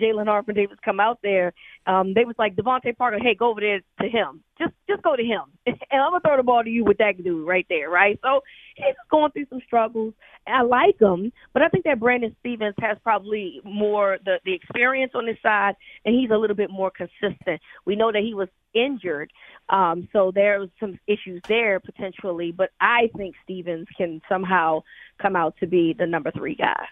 Jalen 0.00 0.28
Armour 0.28 0.52
Davis 0.52 0.78
come 0.84 1.00
out 1.00 1.18
there, 1.22 1.52
um, 1.86 2.14
they 2.14 2.24
was 2.24 2.36
like 2.38 2.56
DeVante 2.56 2.96
Parker, 2.96 3.18
hey, 3.20 3.34
go 3.34 3.50
over 3.50 3.60
there 3.60 3.80
to 4.00 4.08
him. 4.08 4.42
Just 4.58 4.72
just 4.88 5.02
go 5.02 5.16
to 5.16 5.22
him, 5.22 5.42
and 5.66 5.76
I'm 5.92 6.12
gonna 6.12 6.20
throw 6.20 6.36
the 6.36 6.42
ball 6.42 6.62
to 6.62 6.70
you 6.70 6.84
with 6.84 6.98
that 6.98 7.22
dude 7.22 7.46
right 7.46 7.66
there, 7.68 7.90
right? 7.90 8.18
So 8.22 8.40
he's 8.76 8.94
going 9.10 9.32
through 9.32 9.46
some 9.50 9.60
struggles. 9.66 10.14
I 10.46 10.62
like 10.62 11.00
him, 11.00 11.32
but 11.52 11.62
I 11.62 11.68
think 11.68 11.84
that 11.84 11.98
Brandon 12.00 12.36
Stephens 12.40 12.74
has 12.80 12.98
probably 13.02 13.60
more 13.64 14.18
the 14.24 14.38
the 14.44 14.54
experience 14.54 15.12
on 15.14 15.26
his 15.26 15.36
side, 15.42 15.74
and 16.04 16.14
he's 16.14 16.30
a 16.30 16.36
little 16.36 16.56
bit 16.56 16.70
more 16.70 16.90
consistent. 16.90 17.60
We 17.84 17.96
know 17.96 18.12
that 18.12 18.22
he 18.22 18.34
was 18.34 18.48
injured, 18.74 19.32
um, 19.68 20.08
so 20.12 20.30
there's 20.34 20.68
some 20.78 20.98
issues 21.06 21.42
there 21.48 21.80
potentially. 21.80 22.52
But 22.52 22.70
I 22.80 23.10
think 23.16 23.34
Stephens 23.42 23.88
can 23.96 24.20
somehow 24.28 24.82
come 25.20 25.36
out 25.36 25.56
to 25.60 25.66
be 25.66 25.94
the 25.98 26.06
number 26.06 26.30
three 26.30 26.54
guy. 26.54 26.86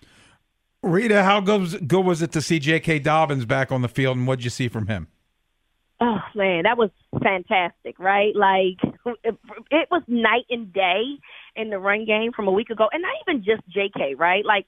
Rita, 0.83 1.23
how 1.23 1.41
good, 1.41 1.89
good 1.89 2.05
was 2.05 2.23
it 2.23 2.33
to 2.33 2.43
see 2.43 2.59
J.K. 2.59 2.99
Dobbins 3.01 3.45
back 3.45 3.71
on 3.71 3.83
the 3.83 3.89
field, 3.89 4.17
and 4.17 4.27
what 4.27 4.39
did 4.39 4.45
you 4.45 4.51
see 4.51 4.69
from 4.69 4.89
him? 4.89 5.09
Oh 6.01 6.19
man, 6.35 6.65
that 6.65 6.77
was 6.77 6.91
fantastic, 7.23 7.97
right? 8.01 8.35
Like 8.35 8.79
it, 9.23 9.37
it 9.71 9.89
was 9.91 10.03
night 10.09 10.47
and 10.51 10.73
day 10.73 11.03
in 11.55 11.71
the 11.71 11.79
run 11.79 12.05
game 12.05 12.33
from 12.33 12.49
a 12.49 12.51
week 12.51 12.71
ago, 12.71 12.89
and 12.93 13.03
not 13.03 13.13
even 13.27 13.45
just 13.45 13.63
J.K. 13.69 14.17
Right? 14.17 14.45
Like 14.45 14.67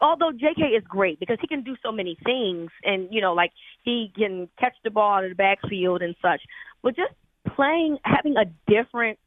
although 0.00 0.30
JK 0.30 0.76
is 0.76 0.84
great 0.88 1.18
because 1.18 1.38
he 1.40 1.46
can 1.46 1.62
do 1.62 1.76
so 1.82 1.90
many 1.90 2.16
things 2.24 2.70
and 2.84 3.08
you 3.10 3.20
know 3.20 3.32
like 3.34 3.52
he 3.82 4.12
can 4.16 4.48
catch 4.58 4.74
the 4.84 4.90
ball 4.90 5.18
out 5.18 5.24
of 5.24 5.30
the 5.30 5.36
backfield 5.36 6.02
and 6.02 6.14
such 6.20 6.42
but 6.82 6.94
just 6.94 7.12
playing 7.54 7.98
having 8.04 8.36
a 8.36 8.44
different 8.70 9.18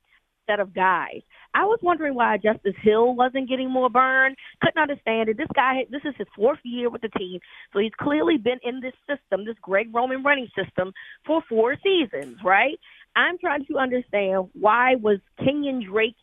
set 0.48 0.60
of 0.60 0.74
guys 0.74 1.22
I 1.54 1.66
was 1.66 1.80
wondering 1.82 2.16
why 2.16 2.38
Justice 2.38 2.76
Hill 2.82 3.16
wasn't 3.16 3.50
getting 3.50 3.72
more 3.72 3.90
burn. 3.90 4.36
Couldn't 4.62 4.82
understand 4.82 5.30
it. 5.30 5.38
This 5.38 5.48
guy, 5.56 5.86
this 5.90 6.02
is 6.06 6.14
his 6.18 6.28
fourth 6.36 6.60
year 6.64 6.90
with 6.90 7.02
the 7.02 7.10
team, 7.10 7.40
so 7.74 7.80
he's 7.80 7.92
clearly 8.00 8.38
been 8.38 8.60
in 8.64 8.82
this 8.82 8.94
system, 9.08 9.46
this 9.46 9.56
Greg 9.62 9.90
Roman 9.94 10.24
running 10.24 10.48
system, 10.56 10.94
for 11.26 11.42
four 11.50 11.76
seasons, 11.84 12.38
right? 12.44 12.80
I'm 13.16 13.38
trying 13.40 13.66
to 13.66 13.78
understand 13.78 14.50
why 14.54 14.96
was 14.96 15.20
Kenyan 15.40 15.86
Drake 15.86 16.16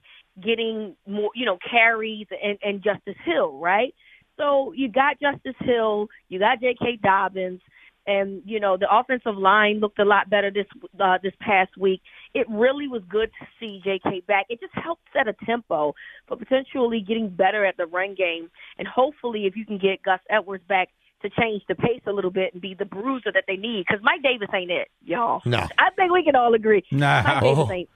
getting 0.42 0.94
more, 1.06 1.30
you 1.34 1.44
know, 1.44 1.58
carries 1.68 2.26
and, 2.42 2.58
and 2.62 2.82
Justice 2.82 3.20
Hill, 3.24 3.58
right? 3.58 3.94
So 4.36 4.72
you 4.76 4.90
got 4.90 5.18
Justice 5.20 5.56
Hill, 5.60 6.08
you 6.28 6.38
got 6.38 6.60
J.K. 6.60 7.00
Dobbins, 7.02 7.60
and 8.06 8.42
you 8.44 8.60
know 8.60 8.76
the 8.76 8.86
offensive 8.90 9.36
line 9.36 9.80
looked 9.80 9.98
a 9.98 10.04
lot 10.04 10.30
better 10.30 10.50
this 10.50 10.66
uh, 11.00 11.18
this 11.22 11.32
past 11.40 11.76
week. 11.76 12.00
It 12.36 12.46
really 12.50 12.86
was 12.86 13.02
good 13.08 13.30
to 13.40 13.46
see 13.58 13.80
J.K. 13.82 14.22
back. 14.28 14.46
It 14.50 14.60
just 14.60 14.74
helped 14.74 15.02
set 15.12 15.26
a 15.26 15.32
tempo 15.46 15.94
for 16.28 16.36
potentially 16.36 17.00
getting 17.00 17.28
better 17.30 17.64
at 17.64 17.76
the 17.78 17.86
run 17.86 18.14
game, 18.14 18.50
and 18.78 18.86
hopefully, 18.86 19.46
if 19.46 19.56
you 19.56 19.64
can 19.64 19.78
get 19.78 20.02
Gus 20.02 20.20
Edwards 20.28 20.64
back 20.68 20.88
to 21.22 21.30
change 21.30 21.62
the 21.66 21.74
pace 21.74 22.02
a 22.06 22.12
little 22.12 22.30
bit 22.30 22.52
and 22.52 22.60
be 22.60 22.74
the 22.74 22.84
bruiser 22.84 23.32
that 23.32 23.44
they 23.48 23.56
need, 23.56 23.86
because 23.88 24.02
Mike 24.04 24.22
Davis 24.22 24.48
ain't 24.54 24.70
it, 24.70 24.88
y'all. 25.02 25.40
No. 25.46 25.66
I 25.78 25.90
think 25.96 26.12
we 26.12 26.22
can 26.22 26.36
all 26.36 26.52
agree. 26.54 26.84
Nah. 26.90 27.22
Mike 27.22 27.42
Davis 27.42 27.64
Oh. 27.68 27.72
ain't. 27.72 27.88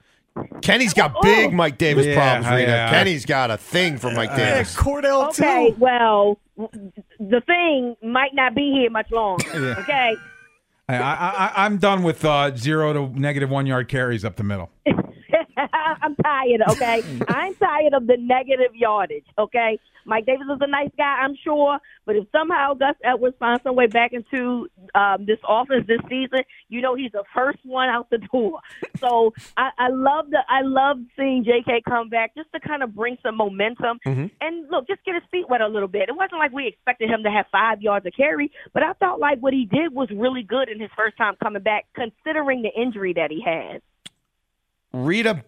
Kenny's 0.61 0.93
got 0.93 1.13
oh. 1.15 1.21
big 1.21 1.53
Mike 1.53 1.77
Davis 1.77 2.05
Yeah, 2.05 2.15
problems, 2.15 2.55
Rita. 2.55 2.71
yeah. 2.71 2.89
Kenny's 2.89 3.25
got 3.25 3.51
a 3.51 3.57
thing 3.57 3.97
for 3.97 4.11
Mike 4.11 4.33
Davis. 4.35 4.73
Yeah, 4.75 4.81
Cordell 4.81 5.27
Okay, 5.29 5.75
well, 5.77 6.39
the 6.57 7.41
thing 7.45 7.95
might 8.01 8.33
not 8.33 8.55
be 8.55 8.71
here 8.71 8.89
much 8.89 9.11
longer. 9.11 9.45
Yeah. 9.53 9.75
Okay. 9.79 10.15
I, 10.99 11.51
I, 11.55 11.65
I'm 11.65 11.77
done 11.77 12.03
with 12.03 12.23
uh, 12.25 12.55
zero 12.55 12.93
to 12.93 13.19
negative 13.19 13.49
one 13.49 13.65
yard 13.65 13.87
carries 13.87 14.25
up 14.25 14.35
the 14.35 14.43
middle. 14.43 14.69
I'm 16.01 16.15
tired, 16.15 16.61
okay? 16.69 17.03
I'm 17.27 17.55
tired 17.55 17.93
of 17.93 18.07
the 18.07 18.17
negative 18.17 18.75
yardage, 18.75 19.25
okay? 19.37 19.79
Mike 20.03 20.25
Davis 20.25 20.47
is 20.51 20.57
a 20.61 20.67
nice 20.67 20.89
guy, 20.97 21.19
I'm 21.23 21.35
sure, 21.43 21.77
but 22.07 22.15
if 22.15 22.25
somehow 22.31 22.73
Gus 22.73 22.95
Edwards 23.03 23.35
finds 23.39 23.61
some 23.61 23.75
way 23.75 23.85
back 23.85 24.13
into 24.13 24.67
um, 24.95 25.25
this 25.27 25.37
offense 25.47 25.85
this 25.87 25.99
season, 26.09 26.39
you 26.69 26.81
know 26.81 26.95
he's 26.95 27.11
the 27.11 27.23
first 27.35 27.59
one 27.63 27.87
out 27.87 28.09
the 28.09 28.17
door. 28.17 28.59
So 28.97 29.31
I, 29.57 29.69
I 29.77 29.89
love 29.89 30.31
the 30.31 30.39
I 30.49 30.61
love 30.63 30.97
seeing 31.15 31.43
J.K. 31.43 31.83
come 31.87 32.09
back 32.09 32.33
just 32.35 32.51
to 32.53 32.59
kind 32.59 32.81
of 32.81 32.95
bring 32.95 33.17
some 33.21 33.37
momentum 33.37 33.99
Mhm. 34.05 34.31
and 34.41 34.69
look, 34.71 34.87
just 34.87 35.03
get 35.05 35.13
his 35.13 35.23
feet 35.29 35.47
wet 35.47 35.61
a 35.61 35.67
little 35.67 35.87
bit. 35.87 36.09
It 36.09 36.15
wasn't 36.15 36.39
like 36.39 36.51
we 36.51 36.65
expected 36.67 37.07
him 37.09 37.21
to 37.23 37.29
have 37.29 37.45
five 37.51 37.81
yards 37.83 38.05
of 38.07 38.13
carry, 38.17 38.51
but 38.73 38.81
I 38.81 38.93
felt 38.93 39.19
like 39.19 39.37
what 39.39 39.53
he 39.53 39.65
did 39.65 39.93
was 39.93 40.09
really 40.09 40.41
good 40.41 40.67
in 40.67 40.79
his 40.79 40.89
first 40.97 41.15
time 41.15 41.35
coming 41.43 41.61
back, 41.61 41.85
considering 41.93 42.63
the 42.63 42.71
injury 42.79 43.13
that 43.13 43.29
he 43.29 43.41
had. 43.45 43.83
Rita, 44.93 45.43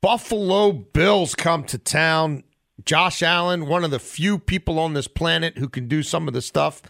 Buffalo 0.00 0.72
Bills 0.72 1.34
come 1.34 1.64
to 1.64 1.78
town. 1.78 2.44
Josh 2.84 3.22
Allen, 3.22 3.66
one 3.66 3.84
of 3.84 3.90
the 3.90 3.98
few 3.98 4.38
people 4.38 4.78
on 4.78 4.94
this 4.94 5.08
planet 5.08 5.58
who 5.58 5.68
can 5.68 5.88
do 5.88 6.02
some 6.02 6.28
of 6.28 6.34
the 6.34 6.40
stuff 6.42 6.80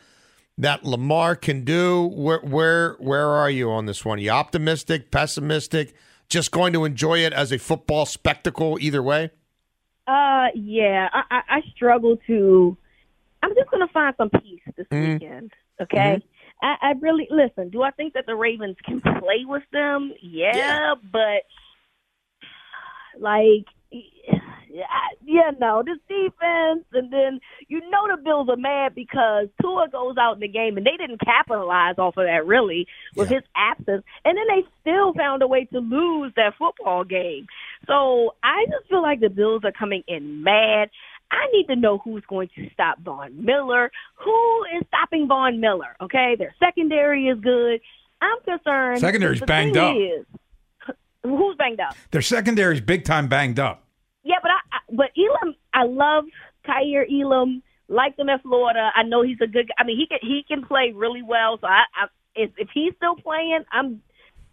that 0.59 0.85
Lamar 0.85 1.35
can 1.35 1.65
do. 1.65 2.07
Where 2.09 2.41
where 2.41 2.95
where 2.99 3.29
are 3.29 3.51
you 3.51 3.71
on 3.71 3.87
this 3.87 4.05
one? 4.05 4.19
Are 4.19 4.23
you 4.23 4.31
optimistic, 4.31 5.11
pessimistic? 5.11 5.95
Just 6.29 6.51
going 6.51 6.75
to 6.75 6.85
enjoy 6.85 7.21
it 7.21 7.33
as 7.33 7.53
a 7.53 7.59
football 7.59 8.05
spectacle 8.05 8.77
either 8.81 9.03
way? 9.03 9.31
Uh, 10.07 10.49
yeah, 10.55 11.09
I, 11.13 11.23
I, 11.31 11.41
I 11.57 11.61
struggle 11.75 12.19
to. 12.27 12.77
I'm 13.43 13.55
just 13.55 13.71
gonna 13.71 13.89
find 13.89 14.15
some 14.17 14.31
peace 14.31 14.61
this 14.77 14.87
Mhm. 14.89 15.13
weekend. 15.15 15.53
Okay, 15.81 16.21
I, 16.63 16.75
I 16.83 16.93
really 17.01 17.29
listen. 17.31 17.71
Do 17.71 17.83
I 17.83 17.91
think 17.93 18.13
that 18.15 18.27
the 18.27 18.35
Ravens 18.35 18.77
can 18.85 19.01
play 19.01 19.45
with 19.47 19.63
them? 19.73 20.13
Yeah, 20.21 20.95
but 21.13 21.45
like, 23.21 23.67
yeah, 25.25 25.51
no, 25.59 25.83
this 25.85 25.99
defense, 26.09 26.85
and 26.93 27.13
then 27.13 27.41
you 27.69 27.81
know 27.91 28.09
the 28.09 28.23
Bills 28.23 28.49
are 28.49 28.57
mad 28.57 28.95
because 28.95 29.49
Tua 29.61 29.89
goes 29.91 30.17
out 30.21 30.35
in 30.35 30.41
the 30.41 30.49
game 30.49 30.77
and 30.77 30.87
they 30.87 30.97
didn't 30.99 31.21
capitalize 31.21 31.95
off 31.99 32.17
of 32.17 32.27
that 32.27 32.47
really 32.47 32.87
with 33.17 33.29
his 33.29 33.43
absence, 33.57 34.05
and 34.25 34.37
then 34.37 34.45
they 34.49 34.63
still 34.81 35.13
found 35.15 35.43
a 35.43 35.47
way 35.47 35.65
to 35.67 35.79
lose 35.79 36.33
that 36.37 36.55
football 36.59 37.05
game. 37.05 37.47
So 37.87 38.35
I 38.43 38.67
just 38.71 38.89
feel 38.89 39.03
like 39.03 39.21
the 39.21 39.31
Bills 39.31 39.63
are 39.65 39.73
coming 39.73 40.03
in 40.07 40.43
mad. 40.43 40.91
I 41.31 41.47
need 41.53 41.67
to 41.67 41.77
know 41.77 41.99
who's 41.99 42.25
going 42.29 42.49
to 42.57 42.71
stop 42.73 43.01
Von 43.01 43.45
Miller. 43.45 43.91
Who 44.25 44.65
is 44.79 44.87
stopping 44.89 45.29
Von 45.29 45.61
Miller? 45.61 45.95
Okay, 46.01 46.37
their 46.39 46.55
secondary 46.59 47.27
is 47.27 47.39
good. 47.41 47.81
I'm 48.21 48.41
concerned. 48.45 49.01
Secondary's 49.01 49.41
banged 49.43 49.77
up. 49.77 49.95
Is, 49.95 50.27
who's 51.23 51.57
banged 51.57 51.81
up? 51.81 51.95
Their 52.11 52.23
secondary's 52.23 52.81
big 52.81 53.05
time 53.05 53.29
banged 53.29 53.59
up. 53.59 53.85
Yeah, 54.25 54.37
but 54.43 54.51
I, 54.51 54.77
I 54.77 54.79
but 54.91 55.11
Elam, 55.17 55.55
I 55.73 55.85
love 55.85 56.25
Kaiir 56.67 57.07
Elam. 57.11 57.63
Like 57.91 58.19
him 58.19 58.29
at 58.29 58.43
Florida. 58.43 58.91
I 58.95 59.03
know 59.03 59.23
he's 59.23 59.41
a 59.43 59.47
good. 59.47 59.71
I 59.79 59.85
mean, 59.85 59.97
he 59.97 60.07
can 60.07 60.19
he 60.21 60.45
can 60.47 60.67
play 60.67 60.93
really 60.95 61.23
well. 61.23 61.57
So 61.59 61.67
I, 61.67 61.85
I 61.95 62.07
if 62.35 62.51
if 62.59 62.69
he's 62.75 62.93
still 62.97 63.17
playing, 63.17 63.65
I'm. 63.73 64.03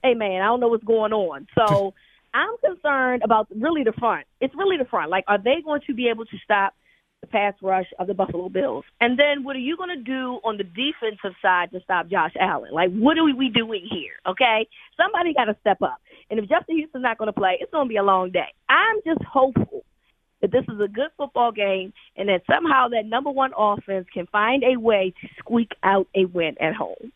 Hey 0.02 0.14
man, 0.14 0.42
I 0.42 0.46
don't 0.46 0.60
know 0.60 0.70
what's 0.70 0.84
going 0.86 1.12
on. 1.12 1.48
So 1.58 1.94
I'm 2.36 2.58
concerned 2.64 3.24
about 3.24 3.48
really 3.56 3.84
the 3.84 3.94
front. 3.94 4.28
It's 4.42 4.54
really 4.56 4.78
the 4.78 4.86
front. 4.86 5.10
Like, 5.10 5.24
are 5.28 5.38
they 5.38 5.62
going 5.64 5.82
to 5.88 5.94
be 5.94 6.10
able 6.10 6.26
to 6.26 6.38
stop 6.44 6.74
the 7.22 7.28
pass 7.28 7.54
rush 7.62 7.88
of 7.98 8.08
the 8.08 8.14
Buffalo 8.14 8.50
Bills? 8.50 8.84
And 9.00 9.18
then 9.18 9.46
what 9.46 9.56
are 9.56 9.60
you 9.60 9.78
going 9.78 9.98
to 9.98 10.04
do 10.04 10.40
on 10.44 10.58
the 10.58 10.66
defensive 10.66 11.36
side 11.42 11.72
to 11.72 11.80
stop 11.82 12.10
Josh 12.10 12.34
Allen? 12.40 12.74
Like, 12.74 12.92
what 12.92 13.18
are 13.18 13.24
we 13.24 13.50
doing 13.50 13.88
here? 13.90 14.14
Okay, 14.28 14.68
somebody 14.98 15.34
got 15.34 15.46
to 15.46 15.56
step 15.62 15.82
up. 15.82 16.02
And 16.30 16.40
if 16.40 16.50
Justin 16.50 16.78
Houston's 16.78 17.04
not 17.04 17.18
going 17.18 17.28
to 17.28 17.34
play, 17.34 17.58
it's 17.60 17.72
going 17.72 17.86
to 17.86 17.90
be 17.90 17.98
a 17.98 18.04
long 18.04 18.32
day. 18.32 18.54
I'm 18.70 18.98
just 19.06 19.24
hopeful 19.24 19.84
that 20.42 20.52
this 20.52 20.64
is 20.64 20.80
a 20.80 20.88
good 20.88 21.10
football 21.18 21.52
game 21.52 21.94
and 22.16 22.30
that 22.30 22.42
somehow 22.50 22.88
that 22.90 23.06
number 23.06 23.30
one 23.30 23.52
offense 23.58 24.08
can 24.14 24.28
find 24.28 24.64
a 24.64 24.80
way 24.80 25.14
to 25.22 25.28
squeak 25.40 25.72
out 25.84 26.08
a 26.16 26.26
win 26.26 26.56
at 26.60 26.74
home. 26.76 27.12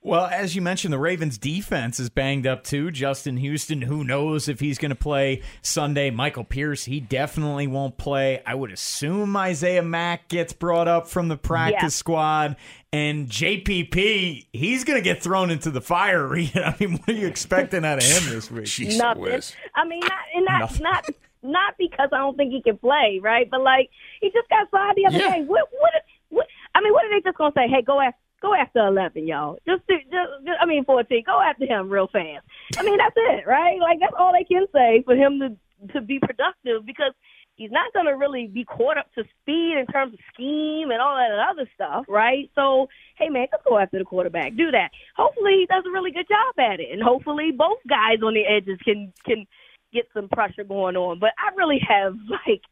Well, 0.00 0.26
as 0.26 0.54
you 0.54 0.62
mentioned, 0.62 0.92
the 0.94 0.98
Ravens' 0.98 1.38
defense 1.38 1.98
is 1.98 2.08
banged 2.08 2.46
up 2.46 2.62
too. 2.62 2.90
Justin 2.92 3.36
Houston, 3.36 3.82
who 3.82 4.04
knows 4.04 4.48
if 4.48 4.60
he's 4.60 4.78
going 4.78 4.90
to 4.90 4.94
play 4.94 5.42
Sunday? 5.60 6.10
Michael 6.10 6.44
Pierce, 6.44 6.84
he 6.84 7.00
definitely 7.00 7.66
won't 7.66 7.98
play. 7.98 8.40
I 8.46 8.54
would 8.54 8.70
assume 8.70 9.36
Isaiah 9.36 9.82
Mack 9.82 10.28
gets 10.28 10.52
brought 10.52 10.86
up 10.86 11.08
from 11.08 11.26
the 11.26 11.36
practice 11.36 11.82
Yeah. 11.82 11.88
squad. 11.88 12.56
And 12.92 13.28
JPP, 13.28 14.46
he's 14.52 14.84
going 14.84 14.98
to 14.98 15.04
get 15.04 15.20
thrown 15.22 15.50
into 15.50 15.70
the 15.70 15.80
fire. 15.80 16.28
I 16.32 16.74
mean, 16.80 16.92
what 16.98 17.08
are 17.08 17.12
you 17.12 17.26
expecting 17.26 17.84
out 17.84 17.98
of 17.98 18.04
him 18.04 18.30
this 18.32 18.50
week? 18.52 18.68
Nothing. 18.96 19.40
I 19.74 19.84
mean, 19.84 20.00
not 20.00 20.12
and 20.34 20.44
not 20.44 20.80
not 20.80 21.04
not 21.42 21.74
because 21.76 22.08
I 22.12 22.18
don't 22.18 22.36
think 22.36 22.52
he 22.52 22.62
can 22.62 22.78
play, 22.78 23.20
right? 23.22 23.48
But 23.50 23.62
like 23.62 23.90
he 24.20 24.30
just 24.30 24.48
got 24.48 24.70
signed 24.70 24.96
the 24.96 25.06
other 25.06 25.18
Yeah. 25.18 25.34
day. 25.38 25.42
What 25.44 25.68
what 25.72 25.92
what? 26.30 26.46
I 26.74 26.80
mean, 26.80 26.92
what 26.92 27.04
are 27.04 27.10
they 27.10 27.20
just 27.22 27.36
gonna 27.36 27.52
say? 27.54 27.68
Hey, 27.68 27.82
go 27.82 28.00
after 28.00 28.18
go 28.40 28.54
after 28.54 28.86
eleven, 28.86 29.26
y'all. 29.26 29.58
Just, 29.66 29.86
do, 29.86 29.96
just, 30.10 30.46
just 30.46 30.58
I 30.60 30.66
mean, 30.66 30.84
fourteen. 30.84 31.24
Go 31.24 31.40
after 31.40 31.66
him 31.66 31.88
real 31.88 32.08
fast. 32.08 32.46
I 32.76 32.82
mean, 32.82 32.98
that's 32.98 33.16
it, 33.16 33.46
right? 33.46 33.78
Like 33.80 33.98
that's 34.00 34.14
all 34.18 34.32
they 34.32 34.44
can 34.44 34.66
say 34.72 35.02
for 35.04 35.14
him 35.14 35.40
to 35.40 35.92
to 35.92 36.00
be 36.00 36.18
productive 36.18 36.84
because 36.84 37.12
he's 37.58 37.70
not 37.70 37.92
going 37.92 38.06
to 38.06 38.12
really 38.12 38.46
be 38.46 38.64
caught 38.64 38.96
up 38.96 39.12
to 39.14 39.24
speed 39.42 39.76
in 39.78 39.86
terms 39.92 40.14
of 40.14 40.20
scheme 40.32 40.90
and 40.90 41.00
all 41.00 41.16
that 41.16 41.46
other 41.50 41.68
stuff, 41.74 42.04
right? 42.08 42.50
So, 42.54 42.88
hey, 43.16 43.28
man, 43.28 43.48
just 43.50 43.64
go 43.64 43.78
after 43.78 43.98
the 43.98 44.04
quarterback. 44.04 44.56
Do 44.56 44.70
that. 44.70 44.90
Hopefully, 45.16 45.56
he 45.60 45.66
does 45.66 45.84
a 45.86 45.90
really 45.90 46.12
good 46.12 46.28
job 46.28 46.58
at 46.58 46.80
it, 46.80 46.88
and 46.92 47.02
hopefully, 47.02 47.50
both 47.52 47.78
guys 47.88 48.18
on 48.24 48.34
the 48.34 48.44
edges 48.46 48.78
can 48.84 49.12
can 49.26 49.46
get 49.92 50.06
some 50.14 50.28
pressure 50.28 50.64
going 50.64 50.96
on. 50.96 51.18
But 51.18 51.30
I 51.38 51.54
really 51.56 51.80
have 51.86 52.14
like, 52.46 52.62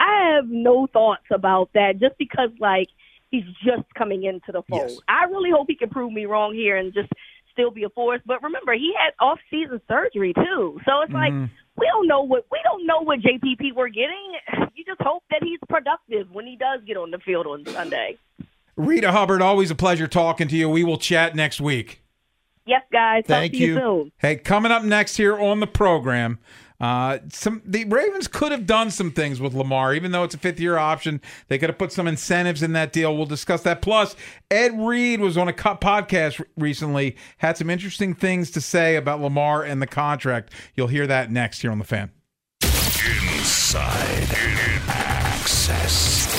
I 0.00 0.34
have 0.34 0.48
no 0.48 0.86
thoughts 0.92 1.26
about 1.30 1.70
that, 1.74 2.00
just 2.00 2.18
because 2.18 2.50
like 2.58 2.88
he's 3.34 3.54
just 3.64 3.82
coming 3.96 4.24
into 4.24 4.52
the 4.52 4.62
fold. 4.68 4.90
Yes. 4.90 4.98
I 5.08 5.24
really 5.24 5.50
hope 5.50 5.66
he 5.68 5.74
can 5.76 5.90
prove 5.90 6.12
me 6.12 6.26
wrong 6.26 6.54
here 6.54 6.76
and 6.76 6.92
just 6.94 7.08
still 7.52 7.70
be 7.70 7.84
a 7.84 7.88
force. 7.90 8.20
But 8.26 8.42
remember, 8.42 8.72
he 8.74 8.92
had 8.98 9.12
off-season 9.20 9.80
surgery 9.88 10.32
too, 10.34 10.80
so 10.84 11.00
it's 11.02 11.12
like 11.12 11.32
Mhm. 11.32 11.50
we 11.76 11.86
don't 11.86 12.06
know 12.06 12.22
what 12.22 12.46
we 12.50 12.58
don't 12.64 12.86
know 12.86 13.00
what 13.00 13.20
JPP 13.20 13.72
we're 13.72 13.88
getting. 13.88 14.34
You 14.74 14.84
just 14.84 15.00
hope 15.00 15.22
that 15.30 15.42
he's 15.42 15.58
productive 15.68 16.30
when 16.32 16.46
he 16.46 16.56
does 16.56 16.80
get 16.84 16.96
on 16.96 17.10
the 17.10 17.18
field 17.18 17.46
on 17.46 17.64
Sunday. 17.66 18.18
Rita 18.76 19.12
Hubbard, 19.12 19.40
always 19.40 19.70
a 19.70 19.74
pleasure 19.76 20.08
talking 20.08 20.48
to 20.48 20.56
you. 20.56 20.68
We 20.68 20.82
will 20.82 20.98
chat 20.98 21.36
next 21.36 21.60
week. 21.60 22.00
Yes, 22.66 22.82
guys. 22.90 23.24
Thank 23.26 23.54
you. 23.54 23.74
you. 23.74 24.10
Hey, 24.18 24.36
coming 24.36 24.72
up 24.72 24.82
next 24.82 25.16
here 25.16 25.38
on 25.38 25.60
the 25.60 25.66
program, 25.66 26.38
uh, 26.80 27.18
some 27.30 27.62
the 27.64 27.84
Ravens 27.84 28.26
could 28.28 28.52
have 28.52 28.66
done 28.66 28.90
some 28.90 29.10
things 29.12 29.40
with 29.40 29.54
Lamar, 29.54 29.94
even 29.94 30.10
though 30.12 30.24
it's 30.24 30.34
a 30.34 30.38
fifth 30.38 30.58
year 30.58 30.76
option. 30.76 31.20
They 31.48 31.58
could 31.58 31.68
have 31.68 31.78
put 31.78 31.92
some 31.92 32.08
incentives 32.08 32.62
in 32.62 32.72
that 32.72 32.92
deal. 32.92 33.16
We'll 33.16 33.26
discuss 33.26 33.62
that. 33.62 33.80
Plus, 33.80 34.16
Ed 34.50 34.72
Reed 34.78 35.20
was 35.20 35.38
on 35.38 35.48
a 35.48 35.52
podcast 35.52 36.44
recently, 36.56 37.16
had 37.38 37.56
some 37.56 37.70
interesting 37.70 38.14
things 38.14 38.50
to 38.52 38.60
say 38.60 38.96
about 38.96 39.20
Lamar 39.20 39.62
and 39.62 39.80
the 39.80 39.86
contract. 39.86 40.52
You'll 40.74 40.88
hear 40.88 41.06
that 41.06 41.30
next 41.30 41.62
here 41.62 41.70
on 41.70 41.78
the 41.78 41.84
fan. 41.84 42.10
Inside 42.62 44.28
Access. 44.88 46.33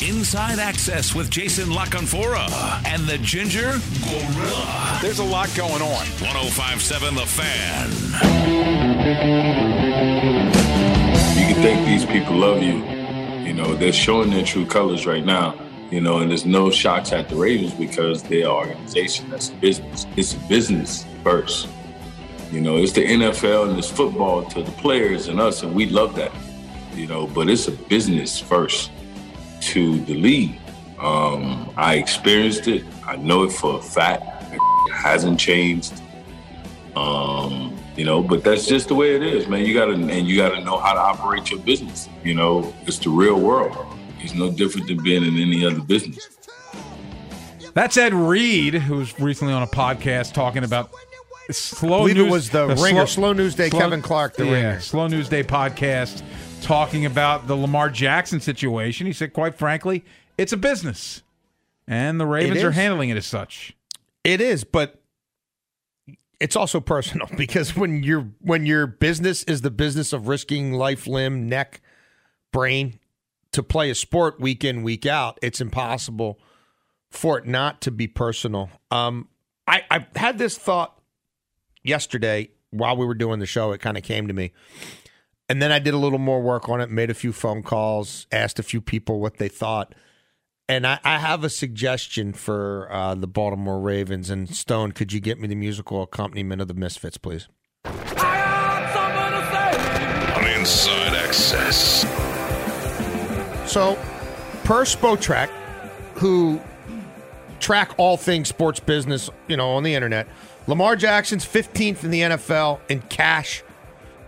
Inside 0.00 0.60
Access 0.60 1.12
with 1.12 1.28
Jason 1.28 1.70
LaCanfora 1.70 2.46
and 2.86 3.02
the 3.08 3.18
Ginger 3.18 3.72
Gorilla. 4.04 4.98
There's 5.02 5.18
a 5.18 5.24
lot 5.24 5.52
going 5.56 5.82
on. 5.82 6.06
1057 6.20 7.14
The 7.16 7.26
Fan. 7.26 7.90
You 11.36 11.52
can 11.52 11.62
think 11.62 11.84
these 11.84 12.06
people 12.06 12.36
love 12.36 12.62
you. 12.62 12.84
You 13.44 13.52
know, 13.52 13.74
they're 13.74 13.92
showing 13.92 14.30
their 14.30 14.44
true 14.44 14.66
colors 14.66 15.04
right 15.04 15.24
now. 15.24 15.56
You 15.90 16.00
know, 16.00 16.18
and 16.18 16.30
there's 16.30 16.46
no 16.46 16.70
shots 16.70 17.12
at 17.12 17.28
the 17.28 17.34
Ravens 17.34 17.74
because 17.74 18.22
they're 18.22 18.44
an 18.44 18.50
organization 18.50 19.28
that's 19.30 19.48
a 19.48 19.54
business. 19.54 20.06
It's 20.16 20.34
a 20.34 20.38
business 20.48 21.06
first. 21.24 21.68
You 22.52 22.60
know, 22.60 22.76
it's 22.76 22.92
the 22.92 23.04
NFL 23.04 23.70
and 23.70 23.78
it's 23.78 23.90
football 23.90 24.44
to 24.44 24.62
the 24.62 24.72
players 24.72 25.26
and 25.26 25.40
us, 25.40 25.64
and 25.64 25.74
we 25.74 25.86
love 25.86 26.14
that. 26.14 26.30
You 26.94 27.08
know, 27.08 27.26
but 27.26 27.48
it's 27.48 27.66
a 27.66 27.72
business 27.72 28.38
first 28.38 28.92
to 29.60 29.98
the 30.04 30.14
league. 30.14 30.58
Um, 30.98 31.72
I 31.76 31.94
experienced 31.94 32.66
it. 32.68 32.84
I 33.06 33.16
know 33.16 33.44
it 33.44 33.52
for 33.52 33.78
a 33.78 33.82
fact. 33.82 34.24
It 34.52 34.92
hasn't 34.92 35.38
changed. 35.38 36.02
Um, 36.96 37.76
you 37.96 38.04
know, 38.04 38.22
but 38.22 38.42
that's 38.42 38.66
just 38.66 38.88
the 38.88 38.94
way 38.94 39.14
it 39.14 39.22
is, 39.22 39.48
man. 39.48 39.64
You 39.64 39.74
gotta 39.74 39.92
and 39.92 40.26
you 40.28 40.36
gotta 40.36 40.60
know 40.64 40.78
how 40.78 40.94
to 40.94 41.00
operate 41.00 41.50
your 41.50 41.60
business. 41.60 42.08
You 42.24 42.34
know, 42.34 42.74
it's 42.86 42.98
the 42.98 43.10
real 43.10 43.38
world. 43.38 43.76
It's 44.20 44.34
no 44.34 44.50
different 44.50 44.88
than 44.88 45.02
being 45.02 45.24
in 45.24 45.36
any 45.36 45.64
other 45.64 45.80
business. 45.80 46.28
That's 47.74 47.96
Ed 47.96 48.14
Reed, 48.14 48.74
who 48.74 48.96
was 48.96 49.18
recently 49.20 49.52
on 49.52 49.62
a 49.62 49.66
podcast 49.66 50.32
talking 50.32 50.64
about 50.64 50.90
slow 51.50 52.00
believe 52.00 52.18
it 52.18 52.22
news. 52.22 52.32
was 52.32 52.50
the 52.50 52.66
Ringer, 52.82 53.06
Slow 53.06 53.32
News 53.32 53.54
Day, 53.54 53.70
Kevin 53.70 54.02
Clark, 54.02 54.34
the 54.36 54.46
yeah, 54.46 54.52
Ringer. 54.52 54.80
Slow 54.80 55.06
News 55.06 55.28
Day 55.28 55.42
podcast 55.44 56.22
talking 56.62 57.06
about 57.06 57.46
the 57.46 57.56
Lamar 57.56 57.90
Jackson 57.90 58.40
situation. 58.40 59.06
He 59.06 59.12
said, 59.12 59.32
quite 59.32 59.54
frankly, 59.54 60.04
it's 60.36 60.52
a 60.52 60.56
business, 60.56 61.22
and 61.86 62.20
the 62.20 62.26
Ravens 62.26 62.62
are 62.62 62.70
handling 62.70 63.10
it 63.10 63.16
as 63.16 63.26
such. 63.26 63.76
It 64.24 64.40
is, 64.40 64.64
but 64.64 65.00
it's 66.40 66.56
also 66.56 66.80
personal 66.80 67.28
because 67.36 67.76
when 67.76 68.02
your 68.02 68.28
when 68.40 68.66
your 68.66 68.86
business 68.86 69.42
is 69.44 69.62
the 69.62 69.70
business 69.70 70.12
of 70.12 70.28
risking 70.28 70.72
life, 70.72 71.06
limb, 71.06 71.48
neck, 71.48 71.80
brain 72.52 72.98
to 73.52 73.62
play 73.62 73.90
a 73.90 73.94
sport 73.94 74.40
week 74.40 74.64
in 74.64 74.82
week 74.82 75.06
out, 75.06 75.38
it's 75.42 75.60
impossible 75.60 76.38
for 77.10 77.38
it 77.38 77.46
not 77.46 77.80
to 77.82 77.90
be 77.90 78.06
personal. 78.06 78.70
Um, 78.90 79.28
I 79.66 79.82
I 79.90 80.06
had 80.16 80.38
this 80.38 80.56
thought 80.56 81.00
yesterday 81.82 82.50
while 82.70 82.96
we 82.96 83.06
were 83.06 83.14
doing 83.14 83.40
the 83.40 83.46
show. 83.46 83.72
It 83.72 83.80
kind 83.80 83.96
of 83.96 84.02
came 84.02 84.28
to 84.28 84.34
me. 84.34 84.52
And 85.48 85.62
then 85.62 85.72
I 85.72 85.78
did 85.78 85.94
a 85.94 85.98
little 85.98 86.18
more 86.18 86.42
work 86.42 86.68
on 86.68 86.80
it, 86.80 86.90
made 86.90 87.08
a 87.10 87.14
few 87.14 87.32
phone 87.32 87.62
calls, 87.62 88.26
asked 88.30 88.58
a 88.58 88.62
few 88.62 88.82
people 88.82 89.18
what 89.20 89.38
they 89.38 89.48
thought. 89.48 89.94
And 90.68 90.86
I, 90.86 91.00
I 91.02 91.18
have 91.18 91.42
a 91.44 91.48
suggestion 91.48 92.34
for 92.34 92.88
uh, 92.92 93.14
the 93.14 93.26
Baltimore 93.26 93.80
Ravens. 93.80 94.28
And 94.28 94.54
Stone, 94.54 94.92
could 94.92 95.10
you 95.12 95.20
get 95.20 95.40
me 95.40 95.48
the 95.48 95.54
musical 95.54 96.02
accompaniment 96.02 96.60
of 96.60 96.68
the 96.68 96.74
Misfits, 96.74 97.16
please? 97.16 97.48
On 97.86 97.94
Inside 100.44 101.14
Access. 101.14 102.02
So, 103.70 103.94
per 104.64 104.84
Spotrac, 104.84 105.48
who 106.14 106.60
track 107.60 107.92
all 107.96 108.18
things 108.18 108.48
sports 108.48 108.80
business, 108.80 109.30
you 109.46 109.56
know, 109.56 109.70
on 109.70 109.82
the 109.82 109.94
internet, 109.94 110.28
Lamar 110.66 110.96
Jackson's 110.96 111.46
15th 111.46 112.04
in 112.04 112.10
the 112.10 112.20
NFL 112.20 112.80
in 112.90 113.00
cash 113.00 113.62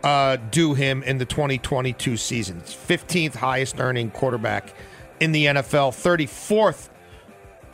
uh, 0.03 0.36
due 0.51 0.74
him 0.74 1.03
in 1.03 1.18
the 1.18 1.24
2022 1.24 2.16
season. 2.16 2.61
15th 2.61 3.34
highest 3.34 3.80
earning 3.80 4.11
quarterback 4.11 4.74
in 5.20 5.32
the 5.32 5.46
NFL, 5.46 5.92
34th 5.92 6.88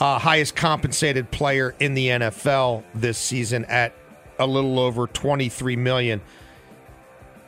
uh, 0.00 0.18
highest 0.18 0.56
compensated 0.56 1.30
player 1.30 1.74
in 1.80 1.94
the 1.94 2.08
NFL 2.08 2.84
this 2.94 3.18
season 3.18 3.64
at 3.66 3.92
a 4.38 4.46
little 4.46 4.78
over 4.78 5.06
23 5.06 5.76
million. 5.76 6.20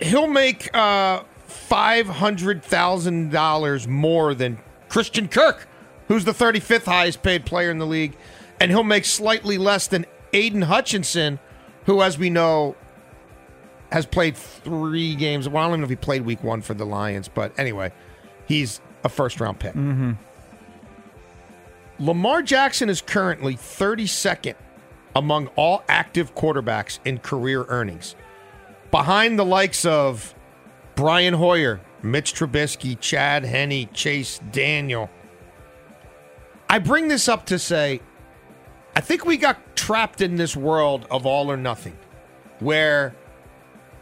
He'll 0.01 0.29
make 0.29 0.75
uh, 0.75 1.23
$500,000 1.49 3.87
more 3.87 4.35
than 4.35 4.59
Christian 4.89 5.29
Kirk, 5.29 5.69
who's 6.07 6.25
the 6.25 6.33
35th 6.33 6.85
highest 6.85 7.23
paid 7.23 7.45
player 7.45 7.71
in 7.71 7.77
the 7.79 7.87
league, 7.87 8.17
and 8.61 8.71
he'll 8.71 8.83
make 8.83 9.05
slightly 9.05 9.59
less 9.59 9.87
than 9.87 10.07
Aidan 10.33 10.63
Hutchinson, 10.63 11.39
who, 11.85 12.03
as 12.03 12.19
we 12.19 12.31
know, 12.31 12.75
has 13.91 14.07
played 14.07 14.37
three 14.37 15.15
games. 15.15 15.49
Well, 15.49 15.63
I 15.63 15.67
don't 15.67 15.71
even 15.71 15.81
know 15.81 15.85
if 15.85 15.91
he 15.91 15.97
played 15.97 16.23
week 16.23 16.43
one 16.43 16.61
for 16.61 16.75
the 16.75 16.85
Lions, 16.85 17.29
but 17.29 17.59
anyway, 17.59 17.93
he's 18.47 18.81
a 19.05 19.09
first 19.09 19.41
round 19.41 19.59
pick. 19.59 19.75
Mm-hmm. 19.75 20.13
Lamar 21.99 22.43
Jackson 22.43 22.89
is 22.89 23.01
currently 23.01 23.55
32nd 23.55 24.55
among 25.17 25.49
all 25.57 25.83
active 25.89 26.35
quarterbacks 26.35 27.01
in 27.05 27.19
career 27.19 27.65
earnings, 27.69 28.15
behind 28.91 29.39
the 29.39 29.45
likes 29.45 29.85
of 29.85 30.35
Brian 30.95 31.35
Hoyer, 31.35 31.81
Mitch 32.03 32.35
Trubisky, 32.35 32.99
Chad 33.01 33.45
Henne, 33.45 33.89
Chase 33.93 34.41
Daniel. 34.53 35.11
I 36.69 36.79
bring 36.79 37.09
this 37.09 37.29
up 37.29 37.47
to 37.47 37.59
say, 37.59 38.01
I 38.95 39.01
think 39.01 39.25
we 39.25 39.37
got 39.37 39.77
trapped 39.77 40.21
in 40.21 40.37
this 40.37 40.55
world 40.55 41.07
of 41.11 41.27
all 41.27 41.51
or 41.51 41.57
nothing, 41.57 41.97
where 42.61 43.15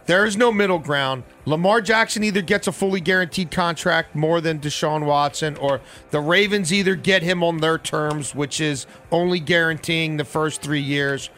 there 0.07 0.25
is 0.25 0.37
no 0.37 0.51
middle 0.53 0.79
ground. 0.79 1.25
Lamar 1.45 1.81
Jackson 1.81 2.23
either 2.25 2.43
gets 2.43 2.67
a 2.67 2.73
fully 2.73 3.01
guaranteed 3.01 3.51
contract 3.51 4.15
more 4.15 4.41
than 4.41 4.61
Deshaun 4.61 5.05
Watson, 5.05 5.57
or 5.57 5.81
the 6.11 6.21
Ravens 6.21 6.73
either 6.73 6.95
get 6.95 7.23
him 7.23 7.43
on 7.43 7.59
their 7.59 7.79
terms, 7.79 8.35
which 8.35 8.61
is 8.61 8.87
only 9.11 9.41
guaranteeing 9.41 10.17
the 10.17 10.25
first 10.25 10.63
three 10.63 10.81
years, 10.81 11.31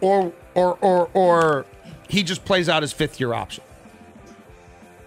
or 0.00 0.32
or 0.54 0.78
or 0.80 1.10
or 1.12 1.66
he 2.08 2.22
just 2.22 2.44
plays 2.44 2.68
out 2.68 2.82
his 2.82 2.92
fifth 2.92 3.18
year 3.18 3.34
option. 3.34 3.64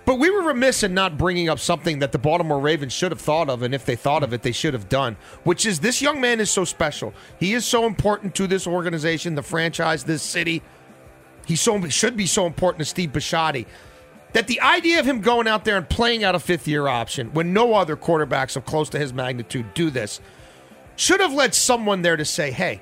But 0.05 0.19
we 0.19 0.29
were 0.29 0.43
remiss 0.43 0.83
in 0.83 0.93
not 0.93 1.17
bringing 1.17 1.49
up 1.49 1.59
something 1.59 1.99
that 1.99 2.13
the 2.13 2.17
Baltimore 2.17 2.61
Ravens 2.61 2.93
should 2.93 3.11
have 3.11 3.19
thought 3.19 3.49
of, 3.49 3.61
and 3.61 3.75
if 3.75 3.85
they 3.85 3.97
thought 3.97 4.23
of 4.23 4.31
it, 4.31 4.41
they 4.41 4.53
should 4.53 4.73
have 4.73 4.87
done, 4.87 5.17
which 5.43 5.65
is 5.65 5.81
this 5.81 6.01
young 6.01 6.21
man 6.21 6.39
is 6.39 6.49
so 6.49 6.63
special. 6.63 7.13
He 7.41 7.53
is 7.53 7.65
so 7.65 7.85
important 7.85 8.33
to 8.35 8.47
this 8.47 8.65
organization, 8.65 9.35
the 9.35 9.43
franchise, 9.43 10.05
this 10.05 10.23
city. 10.23 10.61
He 11.47 11.55
so 11.55 11.87
should 11.87 12.17
be 12.17 12.25
so 12.25 12.45
important 12.45 12.79
to 12.79 12.85
Steve 12.85 13.13
Bisciotti 13.13 13.65
that 14.33 14.47
the 14.47 14.59
idea 14.59 14.99
of 14.99 15.05
him 15.05 15.21
going 15.21 15.47
out 15.47 15.63
there 15.63 15.77
and 15.77 15.87
playing 15.87 16.25
out 16.25 16.35
a 16.35 16.39
fifth 16.39 16.67
year 16.67 16.87
option 16.87 17.33
when 17.33 17.53
no 17.53 17.73
other 17.73 17.95
quarterbacks 17.95 18.57
of 18.57 18.65
close 18.65 18.89
to 18.89 18.99
his 18.99 19.13
magnitude 19.13 19.73
do 19.73 19.89
this 19.89 20.19
should 20.97 21.21
have 21.21 21.33
led 21.33 21.55
someone 21.55 22.01
there 22.01 22.17
to 22.17 22.25
say, 22.25 22.51
hey, 22.51 22.81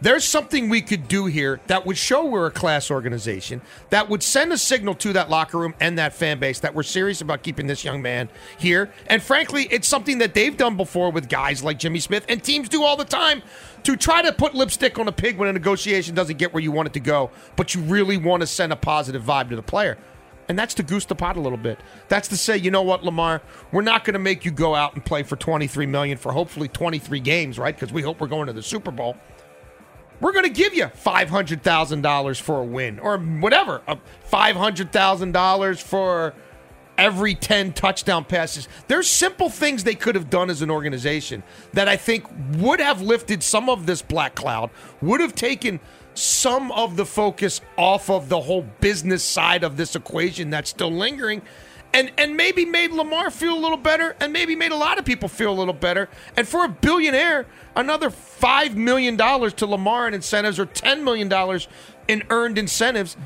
there's 0.00 0.24
something 0.24 0.68
we 0.68 0.80
could 0.80 1.08
do 1.08 1.26
here 1.26 1.60
that 1.66 1.84
would 1.86 1.98
show 1.98 2.24
we're 2.24 2.46
a 2.46 2.50
class 2.50 2.90
organization, 2.90 3.60
that 3.90 4.08
would 4.08 4.22
send 4.22 4.52
a 4.52 4.58
signal 4.58 4.94
to 4.94 5.12
that 5.12 5.28
locker 5.28 5.58
room 5.58 5.74
and 5.80 5.98
that 5.98 6.14
fan 6.14 6.38
base 6.38 6.60
that 6.60 6.74
we're 6.74 6.82
serious 6.82 7.20
about 7.20 7.42
keeping 7.42 7.66
this 7.66 7.84
young 7.84 8.00
man 8.00 8.28
here. 8.58 8.92
And 9.06 9.22
frankly, 9.22 9.68
it's 9.70 9.88
something 9.88 10.18
that 10.18 10.34
they've 10.34 10.56
done 10.56 10.76
before 10.76 11.10
with 11.10 11.28
guys 11.28 11.62
like 11.62 11.78
Jimmy 11.78 12.00
Smith, 12.00 12.24
and 12.28 12.42
teams 12.42 12.68
do 12.68 12.82
all 12.82 12.96
the 12.96 13.04
time 13.04 13.42
to 13.82 13.96
try 13.96 14.22
to 14.22 14.32
put 14.32 14.54
lipstick 14.54 14.98
on 14.98 15.08
a 15.08 15.12
pig 15.12 15.36
when 15.38 15.48
a 15.48 15.52
negotiation 15.52 16.14
doesn't 16.14 16.38
get 16.38 16.52
where 16.52 16.62
you 16.62 16.72
want 16.72 16.86
it 16.86 16.92
to 16.94 17.00
go, 17.00 17.30
but 17.56 17.74
you 17.74 17.80
really 17.82 18.16
want 18.16 18.40
to 18.40 18.46
send 18.46 18.72
a 18.72 18.76
positive 18.76 19.22
vibe 19.22 19.48
to 19.50 19.56
the 19.56 19.62
player. 19.62 19.98
And 20.48 20.58
that's 20.58 20.74
to 20.74 20.82
goose 20.82 21.04
the 21.04 21.14
pot 21.14 21.36
a 21.36 21.40
little 21.40 21.56
bit. 21.56 21.78
That's 22.08 22.26
to 22.28 22.36
say, 22.36 22.56
you 22.56 22.72
know 22.72 22.82
what, 22.82 23.04
Lamar, 23.04 23.40
we're 23.70 23.82
not 23.82 24.04
going 24.04 24.14
to 24.14 24.18
make 24.18 24.44
you 24.44 24.50
go 24.50 24.74
out 24.74 24.94
and 24.94 25.04
play 25.04 25.22
for 25.22 25.36
23 25.36 25.86
million 25.86 26.18
for 26.18 26.32
hopefully 26.32 26.66
23 26.66 27.20
games, 27.20 27.56
right? 27.56 27.72
Because 27.72 27.92
we 27.92 28.02
hope 28.02 28.20
we're 28.20 28.26
going 28.26 28.48
to 28.48 28.52
the 28.52 28.62
Super 28.62 28.90
Bowl. 28.90 29.16
We're 30.20 30.32
going 30.32 30.44
to 30.44 30.50
give 30.50 30.74
you 30.74 30.84
$500,000 30.84 32.40
for 32.40 32.60
a 32.60 32.64
win 32.64 32.98
or 32.98 33.18
whatever, 33.18 33.82
uh, 33.88 33.96
$500,000 34.30 35.82
for 35.82 36.34
every 36.98 37.34
10 37.34 37.72
touchdown 37.72 38.24
passes. 38.24 38.68
There's 38.86 39.08
simple 39.08 39.48
things 39.48 39.84
they 39.84 39.94
could 39.94 40.14
have 40.14 40.28
done 40.28 40.50
as 40.50 40.60
an 40.60 40.70
organization 40.70 41.42
that 41.72 41.88
I 41.88 41.96
think 41.96 42.26
would 42.58 42.80
have 42.80 43.00
lifted 43.00 43.42
some 43.42 43.70
of 43.70 43.86
this 43.86 44.02
black 44.02 44.34
cloud, 44.34 44.70
would 45.00 45.20
have 45.20 45.34
taken 45.34 45.80
some 46.12 46.70
of 46.72 46.96
the 46.96 47.06
focus 47.06 47.62
off 47.78 48.10
of 48.10 48.28
the 48.28 48.40
whole 48.40 48.66
business 48.80 49.24
side 49.24 49.64
of 49.64 49.78
this 49.78 49.96
equation 49.96 50.50
that's 50.50 50.68
still 50.68 50.92
lingering 50.92 51.40
and 51.92 52.12
and 52.18 52.36
maybe 52.36 52.64
made 52.64 52.92
Lamar 52.92 53.30
feel 53.30 53.54
a 53.54 53.58
little 53.58 53.76
better 53.76 54.16
and 54.20 54.32
maybe 54.32 54.54
made 54.54 54.72
a 54.72 54.76
lot 54.76 54.98
of 54.98 55.04
people 55.04 55.28
feel 55.28 55.52
a 55.52 55.58
little 55.58 55.74
better. 55.74 56.08
And 56.36 56.46
for 56.46 56.64
a 56.64 56.68
billionaire, 56.68 57.46
another 57.76 58.10
5 58.10 58.76
million 58.76 59.16
dollars 59.16 59.52
to 59.54 59.66
Lamar 59.66 60.08
in 60.08 60.14
incentives 60.14 60.58
or 60.58 60.66
10 60.66 61.04
million 61.04 61.28
dollars 61.28 61.68
in 62.08 62.22
earned 62.30 62.58
incentives 62.58 63.16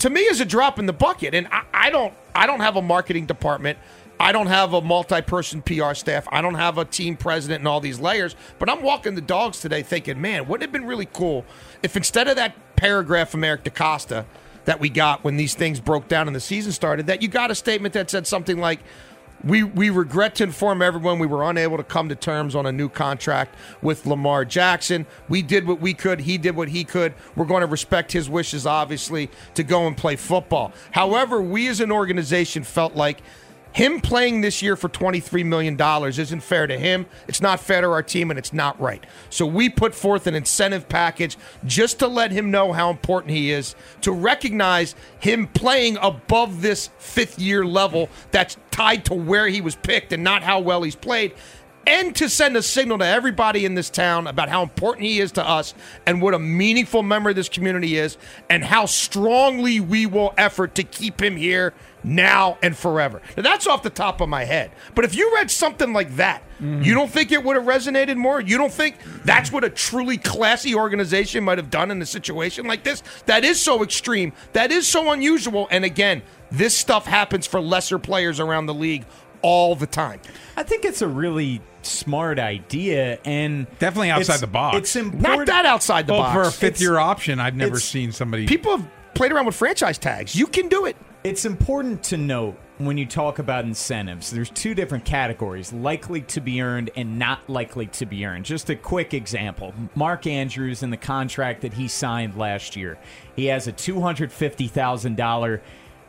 to 0.00 0.10
me 0.10 0.20
is 0.22 0.40
a 0.40 0.44
drop 0.44 0.78
in 0.78 0.86
the 0.86 0.92
bucket. 0.92 1.34
And 1.34 1.46
I, 1.48 1.62
I 1.72 1.90
don't 1.90 2.14
I 2.34 2.46
don't 2.46 2.60
have 2.60 2.76
a 2.76 2.82
marketing 2.82 3.26
department. 3.26 3.78
I 4.18 4.32
don't 4.32 4.48
have 4.48 4.74
a 4.74 4.82
multi-person 4.82 5.62
PR 5.62 5.94
staff. 5.94 6.28
I 6.30 6.42
don't 6.42 6.56
have 6.56 6.76
a 6.76 6.84
team 6.84 7.16
president 7.16 7.60
and 7.60 7.68
all 7.68 7.80
these 7.80 7.98
layers. 7.98 8.36
But 8.58 8.68
I'm 8.68 8.82
walking 8.82 9.14
the 9.14 9.22
dogs 9.22 9.60
today 9.60 9.82
thinking, 9.82 10.20
man, 10.20 10.46
wouldn't 10.46 10.62
it 10.62 10.66
have 10.66 10.72
been 10.72 10.86
really 10.86 11.08
cool 11.10 11.46
if 11.82 11.96
instead 11.96 12.28
of 12.28 12.36
that 12.36 12.54
paragraph 12.76 13.30
from 13.30 13.44
Eric 13.44 13.64
DeCosta 13.64 14.26
that 14.70 14.78
we 14.78 14.88
got 14.88 15.24
when 15.24 15.36
these 15.36 15.56
things 15.56 15.80
broke 15.80 16.06
down 16.06 16.28
and 16.28 16.36
the 16.36 16.40
season 16.40 16.70
started, 16.70 17.08
that 17.08 17.20
you 17.22 17.26
got 17.26 17.50
a 17.50 17.56
statement 17.56 17.92
that 17.92 18.08
said 18.08 18.24
something 18.24 18.58
like, 18.58 18.78
we, 19.42 19.64
we 19.64 19.90
regret 19.90 20.36
to 20.36 20.44
inform 20.44 20.80
everyone 20.80 21.18
we 21.18 21.26
were 21.26 21.42
unable 21.42 21.76
to 21.76 21.82
come 21.82 22.08
to 22.08 22.14
terms 22.14 22.54
on 22.54 22.66
a 22.66 22.70
new 22.70 22.88
contract 22.88 23.56
with 23.82 24.06
Lamar 24.06 24.44
Jackson. 24.44 25.06
We 25.28 25.42
did 25.42 25.66
what 25.66 25.80
we 25.80 25.92
could. 25.92 26.20
He 26.20 26.38
did 26.38 26.54
what 26.54 26.68
he 26.68 26.84
could. 26.84 27.14
We're 27.34 27.46
going 27.46 27.62
to 27.62 27.66
respect 27.66 28.12
his 28.12 28.30
wishes, 28.30 28.64
obviously, 28.64 29.28
to 29.54 29.64
go 29.64 29.88
and 29.88 29.96
play 29.96 30.14
football. 30.14 30.72
However, 30.92 31.42
we 31.42 31.66
as 31.66 31.80
an 31.80 31.90
organization 31.90 32.62
felt 32.62 32.94
like 32.94 33.22
him 33.72 34.00
playing 34.00 34.40
this 34.40 34.62
year 34.62 34.76
for 34.76 34.88
$23 34.88 35.44
million 35.44 35.80
isn't 35.80 36.40
fair 36.40 36.66
to 36.66 36.78
him. 36.78 37.06
It's 37.28 37.40
not 37.40 37.60
fair 37.60 37.80
to 37.80 37.88
our 37.88 38.02
team, 38.02 38.30
and 38.30 38.38
it's 38.38 38.52
not 38.52 38.80
right. 38.80 39.04
So 39.30 39.46
we 39.46 39.68
put 39.68 39.94
forth 39.94 40.26
an 40.26 40.34
incentive 40.34 40.88
package 40.88 41.36
just 41.64 41.98
to 42.00 42.08
let 42.08 42.32
him 42.32 42.50
know 42.50 42.72
how 42.72 42.90
important 42.90 43.32
he 43.32 43.52
is, 43.52 43.74
to 44.02 44.12
recognize 44.12 44.94
him 45.20 45.46
playing 45.46 45.98
above 46.00 46.62
this 46.62 46.90
fifth 46.98 47.38
year 47.38 47.64
level 47.64 48.08
that's 48.30 48.56
tied 48.70 49.04
to 49.04 49.14
where 49.14 49.46
he 49.46 49.60
was 49.60 49.76
picked 49.76 50.12
and 50.12 50.24
not 50.24 50.42
how 50.42 50.60
well 50.60 50.82
he's 50.82 50.96
played. 50.96 51.32
And 51.86 52.14
to 52.16 52.28
send 52.28 52.56
a 52.56 52.62
signal 52.62 52.98
to 52.98 53.06
everybody 53.06 53.64
in 53.64 53.74
this 53.74 53.90
town 53.90 54.26
about 54.26 54.48
how 54.48 54.62
important 54.62 55.06
he 55.06 55.18
is 55.18 55.32
to 55.32 55.46
us 55.46 55.74
and 56.06 56.20
what 56.20 56.34
a 56.34 56.38
meaningful 56.38 57.02
member 57.02 57.30
of 57.30 57.36
this 57.36 57.48
community 57.48 57.96
is, 57.96 58.16
and 58.48 58.62
how 58.62 58.86
strongly 58.86 59.80
we 59.80 60.06
will 60.06 60.34
effort 60.36 60.74
to 60.76 60.84
keep 60.84 61.20
him 61.20 61.36
here 61.36 61.72
now 62.04 62.58
and 62.62 62.76
forever. 62.76 63.20
Now, 63.36 63.42
that's 63.42 63.66
off 63.66 63.82
the 63.82 63.90
top 63.90 64.20
of 64.20 64.28
my 64.28 64.44
head. 64.44 64.70
But 64.94 65.04
if 65.04 65.14
you 65.14 65.34
read 65.34 65.50
something 65.50 65.92
like 65.92 66.16
that, 66.16 66.42
Mm-hmm. 66.60 66.82
you 66.82 66.92
don't 66.92 67.10
think 67.10 67.32
it 67.32 67.42
would 67.42 67.56
have 67.56 67.64
resonated 67.64 68.18
more? 68.18 68.38
You 68.38 68.58
don't 68.58 68.72
think 68.72 68.96
that's 69.24 69.50
what 69.50 69.64
a 69.64 69.70
truly 69.70 70.18
classy 70.18 70.74
organization 70.74 71.42
might 71.42 71.56
have 71.56 71.70
done 71.70 71.90
in 71.90 72.02
a 72.02 72.06
situation 72.06 72.66
like 72.66 72.84
this? 72.84 73.02
That 73.24 73.44
is 73.44 73.58
so 73.58 73.82
extreme. 73.82 74.34
That 74.52 74.70
is 74.70 74.86
so 74.86 75.10
unusual. 75.10 75.68
And 75.70 75.86
again, 75.86 76.20
this 76.50 76.76
stuff 76.76 77.06
happens 77.06 77.46
for 77.46 77.62
lesser 77.62 77.98
players 77.98 78.40
around 78.40 78.66
the 78.66 78.74
league 78.74 79.06
all 79.42 79.74
the 79.74 79.86
time. 79.86 80.20
I 80.56 80.62
think 80.62 80.84
it's 80.84 81.02
a 81.02 81.08
really 81.08 81.60
smart 81.82 82.38
idea 82.38 83.18
and 83.24 83.66
Definitely 83.78 84.10
outside 84.10 84.40
the 84.40 84.46
box. 84.46 84.76
It's 84.76 84.96
important. 84.96 85.22
Not 85.22 85.46
that 85.46 85.66
outside 85.66 86.06
the 86.06 86.12
well, 86.12 86.22
box. 86.22 86.34
for 86.34 86.42
a 86.42 86.52
fifth 86.52 86.80
year 86.80 86.98
option, 86.98 87.40
I've 87.40 87.56
never 87.56 87.80
seen 87.80 88.12
somebody. 88.12 88.46
People 88.46 88.76
have 88.76 88.86
played 89.14 89.32
around 89.32 89.46
with 89.46 89.54
franchise 89.54 89.98
tags. 89.98 90.34
You 90.34 90.46
can 90.46 90.68
do 90.68 90.86
it. 90.86 90.96
It's 91.24 91.44
important 91.44 92.02
to 92.04 92.16
note 92.16 92.58
when 92.80 92.96
you 92.96 93.04
talk 93.04 93.38
about 93.38 93.66
incentives, 93.66 94.30
there's 94.30 94.48
two 94.48 94.74
different 94.74 95.04
categories 95.04 95.70
likely 95.70 96.22
to 96.22 96.40
be 96.40 96.62
earned 96.62 96.90
and 96.96 97.18
not 97.18 97.48
likely 97.48 97.86
to 97.86 98.06
be 98.06 98.24
earned. 98.24 98.46
Just 98.46 98.70
a 98.70 98.76
quick 98.76 99.12
example 99.12 99.74
Mark 99.94 100.26
Andrews, 100.26 100.82
in 100.82 100.90
the 100.90 100.96
contract 100.96 101.60
that 101.60 101.74
he 101.74 101.88
signed 101.88 102.36
last 102.36 102.76
year, 102.76 102.98
he 103.36 103.46
has 103.46 103.68
a 103.68 103.72
$250,000 103.72 105.60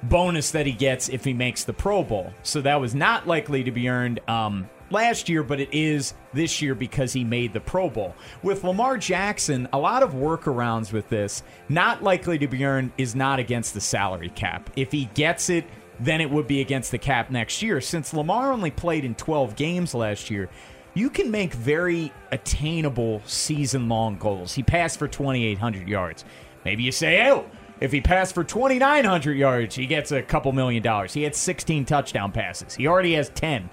bonus 0.04 0.52
that 0.52 0.66
he 0.66 0.72
gets 0.72 1.10
if 1.10 1.24
he 1.24 1.34
makes 1.34 1.64
the 1.64 1.74
Pro 1.74 2.04
Bowl. 2.04 2.34
So 2.44 2.62
that 2.62 2.80
was 2.80 2.96
not 2.96 3.28
likely 3.28 3.64
to 3.64 3.72
be 3.72 3.90
earned. 3.90 4.20
Um, 4.28 4.70
Last 4.92 5.30
year, 5.30 5.42
but 5.42 5.62
it 5.62 5.70
is 5.72 6.14
this 6.34 6.62
year 6.62 6.76
because 6.76 7.14
he 7.14 7.24
made 7.24 7.54
the 7.54 7.62
Pro 7.62 7.90
Bowl. 7.90 8.14
With 8.44 8.66
Lamar 8.66 8.98
Jackson, 8.98 9.70
a 9.72 9.80
lot 9.80 10.04
of 10.04 10.12
workarounds 10.12 10.92
with 10.92 11.08
this. 11.08 11.44
Not 11.70 12.04
likely 12.04 12.38
to 12.40 12.48
be 12.48 12.66
earned 12.66 12.92
is 12.98 13.16
not 13.16 13.40
against 13.40 13.74
the 13.74 13.80
salary 13.80 14.30
cap. 14.36 14.70
If 14.76 14.92
he 14.92 15.06
gets 15.14 15.50
it, 15.50 15.64
then 16.02 16.20
it 16.20 16.30
would 16.30 16.46
be 16.46 16.60
against 16.60 16.92
the 16.92 16.98
cap 16.98 17.32
next 17.32 17.62
year. 17.62 17.80
Since 17.80 18.14
Lamar 18.14 18.52
only 18.52 18.70
played 18.70 19.06
in 19.06 19.16
12 19.16 19.56
games 19.56 19.94
last 19.94 20.30
year, 20.30 20.50
you 20.94 21.10
can 21.10 21.32
make 21.32 21.54
very 21.54 22.12
attainable 22.34 23.22
season 23.26 23.88
long 23.88 24.18
goals. 24.18 24.54
He 24.54 24.62
passed 24.62 25.00
for 25.00 25.08
2,800 25.08 25.88
yards. 25.88 26.26
Maybe 26.66 26.84
you 26.84 26.92
say, 26.92 27.30
oh, 27.30 27.50
if 27.82 27.92
he 27.92 28.00
passed 28.00 28.36
for 28.36 28.44
2,900 28.44 29.36
yards, 29.36 29.76
he 29.76 29.88
gets 29.88 30.12
a 30.12 30.22
couple 30.22 30.52
million 30.52 30.84
dollars. 30.84 31.14
He 31.14 31.24
had 31.24 31.36
16 31.36 31.84
touchdown 31.86 32.32
passes. 32.32 32.76
He 32.76 32.88
already 32.88 33.16
has 33.16 33.30
10. 33.30 33.70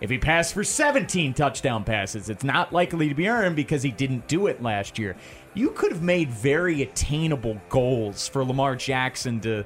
If 0.00 0.10
he 0.10 0.18
passed 0.18 0.52
for 0.52 0.64
17 0.64 1.32
touchdown 1.32 1.84
passes, 1.84 2.28
it's 2.28 2.42
not 2.42 2.72
likely 2.72 3.08
to 3.08 3.14
be 3.14 3.28
earned 3.28 3.54
because 3.54 3.84
he 3.84 3.92
didn't 3.92 4.26
do 4.26 4.48
it 4.48 4.60
last 4.60 4.98
year. 4.98 5.14
You 5.54 5.70
could 5.70 5.92
have 5.92 6.02
made 6.02 6.28
very 6.28 6.82
attainable 6.82 7.60
goals 7.68 8.26
for 8.26 8.44
Lamar 8.44 8.74
Jackson 8.74 9.38
to 9.42 9.64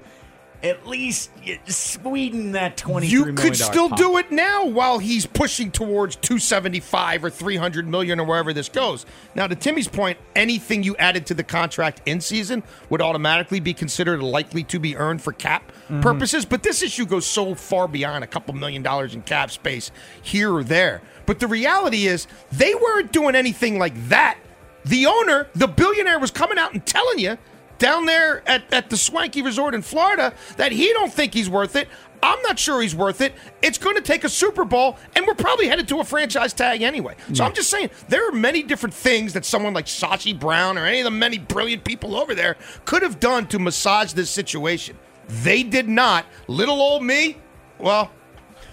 at 0.67 0.87
least 0.87 1.31
sweeten 1.67 2.53
that 2.53 2.77
twenty. 2.77 3.07
You 3.07 3.33
could 3.35 3.57
still 3.57 3.89
do 3.89 4.19
it 4.19 4.31
now 4.31 4.65
while 4.67 4.99
he's 4.99 5.27
pushing 5.27 5.71
towards 5.71 6.17
275 6.17 7.25
or 7.25 7.31
300 7.31 7.89
million 7.89 8.21
or 8.21 8.27
wherever 8.27 8.53
this 8.53 8.69
goes. 8.69 9.07
Now, 9.35 9.47
to 9.47 9.55
Timmy's 9.55 9.89
point, 9.89 10.19
anything 10.35 10.83
you 10.83 10.97
added 10.97 11.27
to 11.27 11.35
the 11.35 11.45
contract 11.45 12.03
in 12.07 12.21
season 12.21 12.63
would 12.91 13.01
automatically 13.03 13.61
be 13.61 13.75
considered 13.75 14.23
likely 14.23 14.63
to 14.65 14.79
be 14.79 14.97
earned 14.97 15.23
for 15.23 15.33
cap 15.33 15.73
Mhm. 15.91 16.03
purposes. 16.03 16.45
But 16.45 16.63
this 16.63 16.83
issue 16.83 17.07
goes 17.07 17.27
so 17.27 17.55
far 17.55 17.89
beyond 17.89 18.25
a 18.25 18.27
couple 18.27 18.55
million 18.55 18.83
dollars 18.83 19.15
in 19.15 19.23
cap 19.23 19.51
space 19.51 19.91
here 20.23 20.53
or 20.55 20.65
there. 20.65 21.03
But 21.27 21.41
the 21.41 21.47
reality 21.47 22.07
is, 22.07 22.27
they 22.53 22.75
weren't 22.75 23.13
doing 23.13 23.35
anything 23.35 23.79
like 23.79 24.09
that. 24.09 24.39
The 24.85 25.07
owner, 25.07 25.49
the 25.55 25.67
billionaire, 25.67 26.19
was 26.21 26.31
coming 26.31 26.59
out 26.59 26.73
and 26.73 26.85
telling 26.87 27.19
you 27.19 27.39
down 27.79 28.07
there 28.07 28.43
at, 28.49 28.73
at 28.73 28.91
the 28.91 28.97
swanky 28.97 29.43
resort 29.43 29.75
in 29.75 29.83
Florida 29.83 30.33
that 30.57 30.73
he 30.73 30.93
don't 30.93 31.13
think 31.13 31.35
he's 31.35 31.51
worth 31.51 31.77
it. 31.77 31.89
I'm 32.23 32.41
not 32.43 32.59
sure 32.59 32.81
he's 32.81 32.95
worth 32.95 33.21
it. 33.21 33.35
It's 33.63 33.79
going 33.79 33.97
to 33.97 34.03
take 34.03 34.25
a 34.25 34.29
Super 34.29 34.65
Bowl, 34.65 34.97
and 35.15 35.27
we're 35.27 35.35
probably 35.35 35.69
headed 35.69 35.87
to 35.89 36.01
a 36.01 36.05
franchise 36.05 36.53
tag 36.53 36.83
anyway. 36.83 37.15
So 37.35 37.45
I'm 37.45 37.55
just 37.55 37.71
saying 37.71 37.91
there 38.09 38.27
are 38.29 38.33
many 38.33 38.63
different 38.63 38.95
things 38.95 39.35
that 39.35 39.45
someone 39.45 39.75
like 39.75 39.87
Sashi 39.87 40.39
Brown 40.39 40.79
or 40.79 40.87
any 40.87 41.01
of 41.01 41.05
the 41.05 41.11
many 41.11 41.39
brilliant 41.39 41.85
people 41.85 42.17
over 42.17 42.35
there 42.35 42.57
could 42.85 43.03
have 43.03 43.21
done 43.21 43.47
to 43.49 43.59
massage 43.59 44.13
this 44.15 44.31
situation. 44.31 44.99
They 45.29 45.63
did 45.63 45.89
not. 45.89 46.25
Little 46.49 46.81
old 46.81 47.03
me, 47.03 47.37
well, 47.79 48.11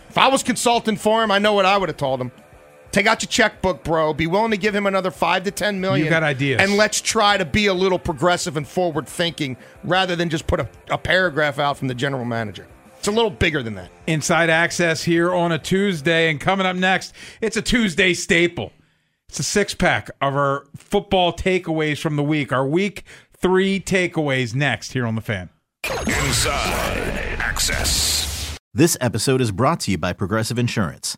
if 0.10 0.18
I 0.18 0.30
was 0.30 0.44
consulting 0.44 0.96
for 0.96 1.24
him, 1.24 1.32
I 1.32 1.40
know 1.40 1.54
what 1.54 1.66
I 1.66 1.78
would 1.78 1.90
have 1.90 1.98
told 1.98 2.22
him. 2.22 2.32
Take 2.94 3.08
out 3.08 3.24
your 3.24 3.28
checkbook, 3.28 3.84
bro. 3.84 4.14
Be 4.14 4.28
willing 4.28 4.52
to 4.52 4.58
give 4.58 4.76
him 4.76 4.86
another 4.86 5.10
five 5.10 5.44
to 5.46 5.52
ten 5.52 5.82
million. 5.82 6.06
You 6.06 6.12
got 6.12 6.22
ideas. 6.22 6.62
And 6.62 6.78
let's 6.78 7.02
try 7.02 7.38
to 7.38 7.44
be 7.44 7.66
a 7.66 7.74
little 7.74 7.98
progressive 7.98 8.56
and 8.56 8.68
forward 8.68 9.08
thinking 9.08 9.58
rather 9.84 10.16
than 10.16 10.30
just 10.30 10.46
put 10.46 10.60
a, 10.60 10.70
a 10.92 11.00
paragraph 11.00 11.58
out 11.58 11.76
from 11.76 11.88
the 11.88 11.96
general 11.96 12.24
manager. 12.24 12.68
It's 13.00 13.08
a 13.08 13.12
little 13.12 13.32
bigger 13.32 13.64
than 13.64 13.74
that. 13.76 13.90
Inside 14.06 14.52
access 14.52 15.04
here 15.04 15.34
on 15.34 15.52
a 15.52 15.58
Tuesday. 15.58 16.30
And 16.30 16.40
coming 16.40 16.68
up 16.68 16.76
next, 16.76 17.16
it's 17.42 17.58
a 17.58 17.64
Tuesday 17.64 18.14
staple. 18.14 18.72
It's 19.28 19.40
a 19.40 19.44
six 19.44 19.74
pack 19.74 20.12
of 20.22 20.36
our 20.36 20.68
football 20.78 21.34
takeaways 21.34 22.00
from 22.00 22.16
the 22.16 22.24
week. 22.24 22.52
Our 22.54 22.66
week 22.66 23.06
three 23.36 23.80
takeaways 23.80 24.54
next 24.54 24.94
here 24.94 25.08
on 25.08 25.16
the 25.16 25.22
fan. 25.22 25.50
Inside 26.06 27.08
Access. 27.40 28.56
This 28.72 28.96
episode 29.02 29.42
is 29.42 29.52
brought 29.52 29.80
to 29.82 29.92
you 29.92 29.98
by 29.98 30.14
Progressive 30.14 30.60
Insurance. 30.60 31.18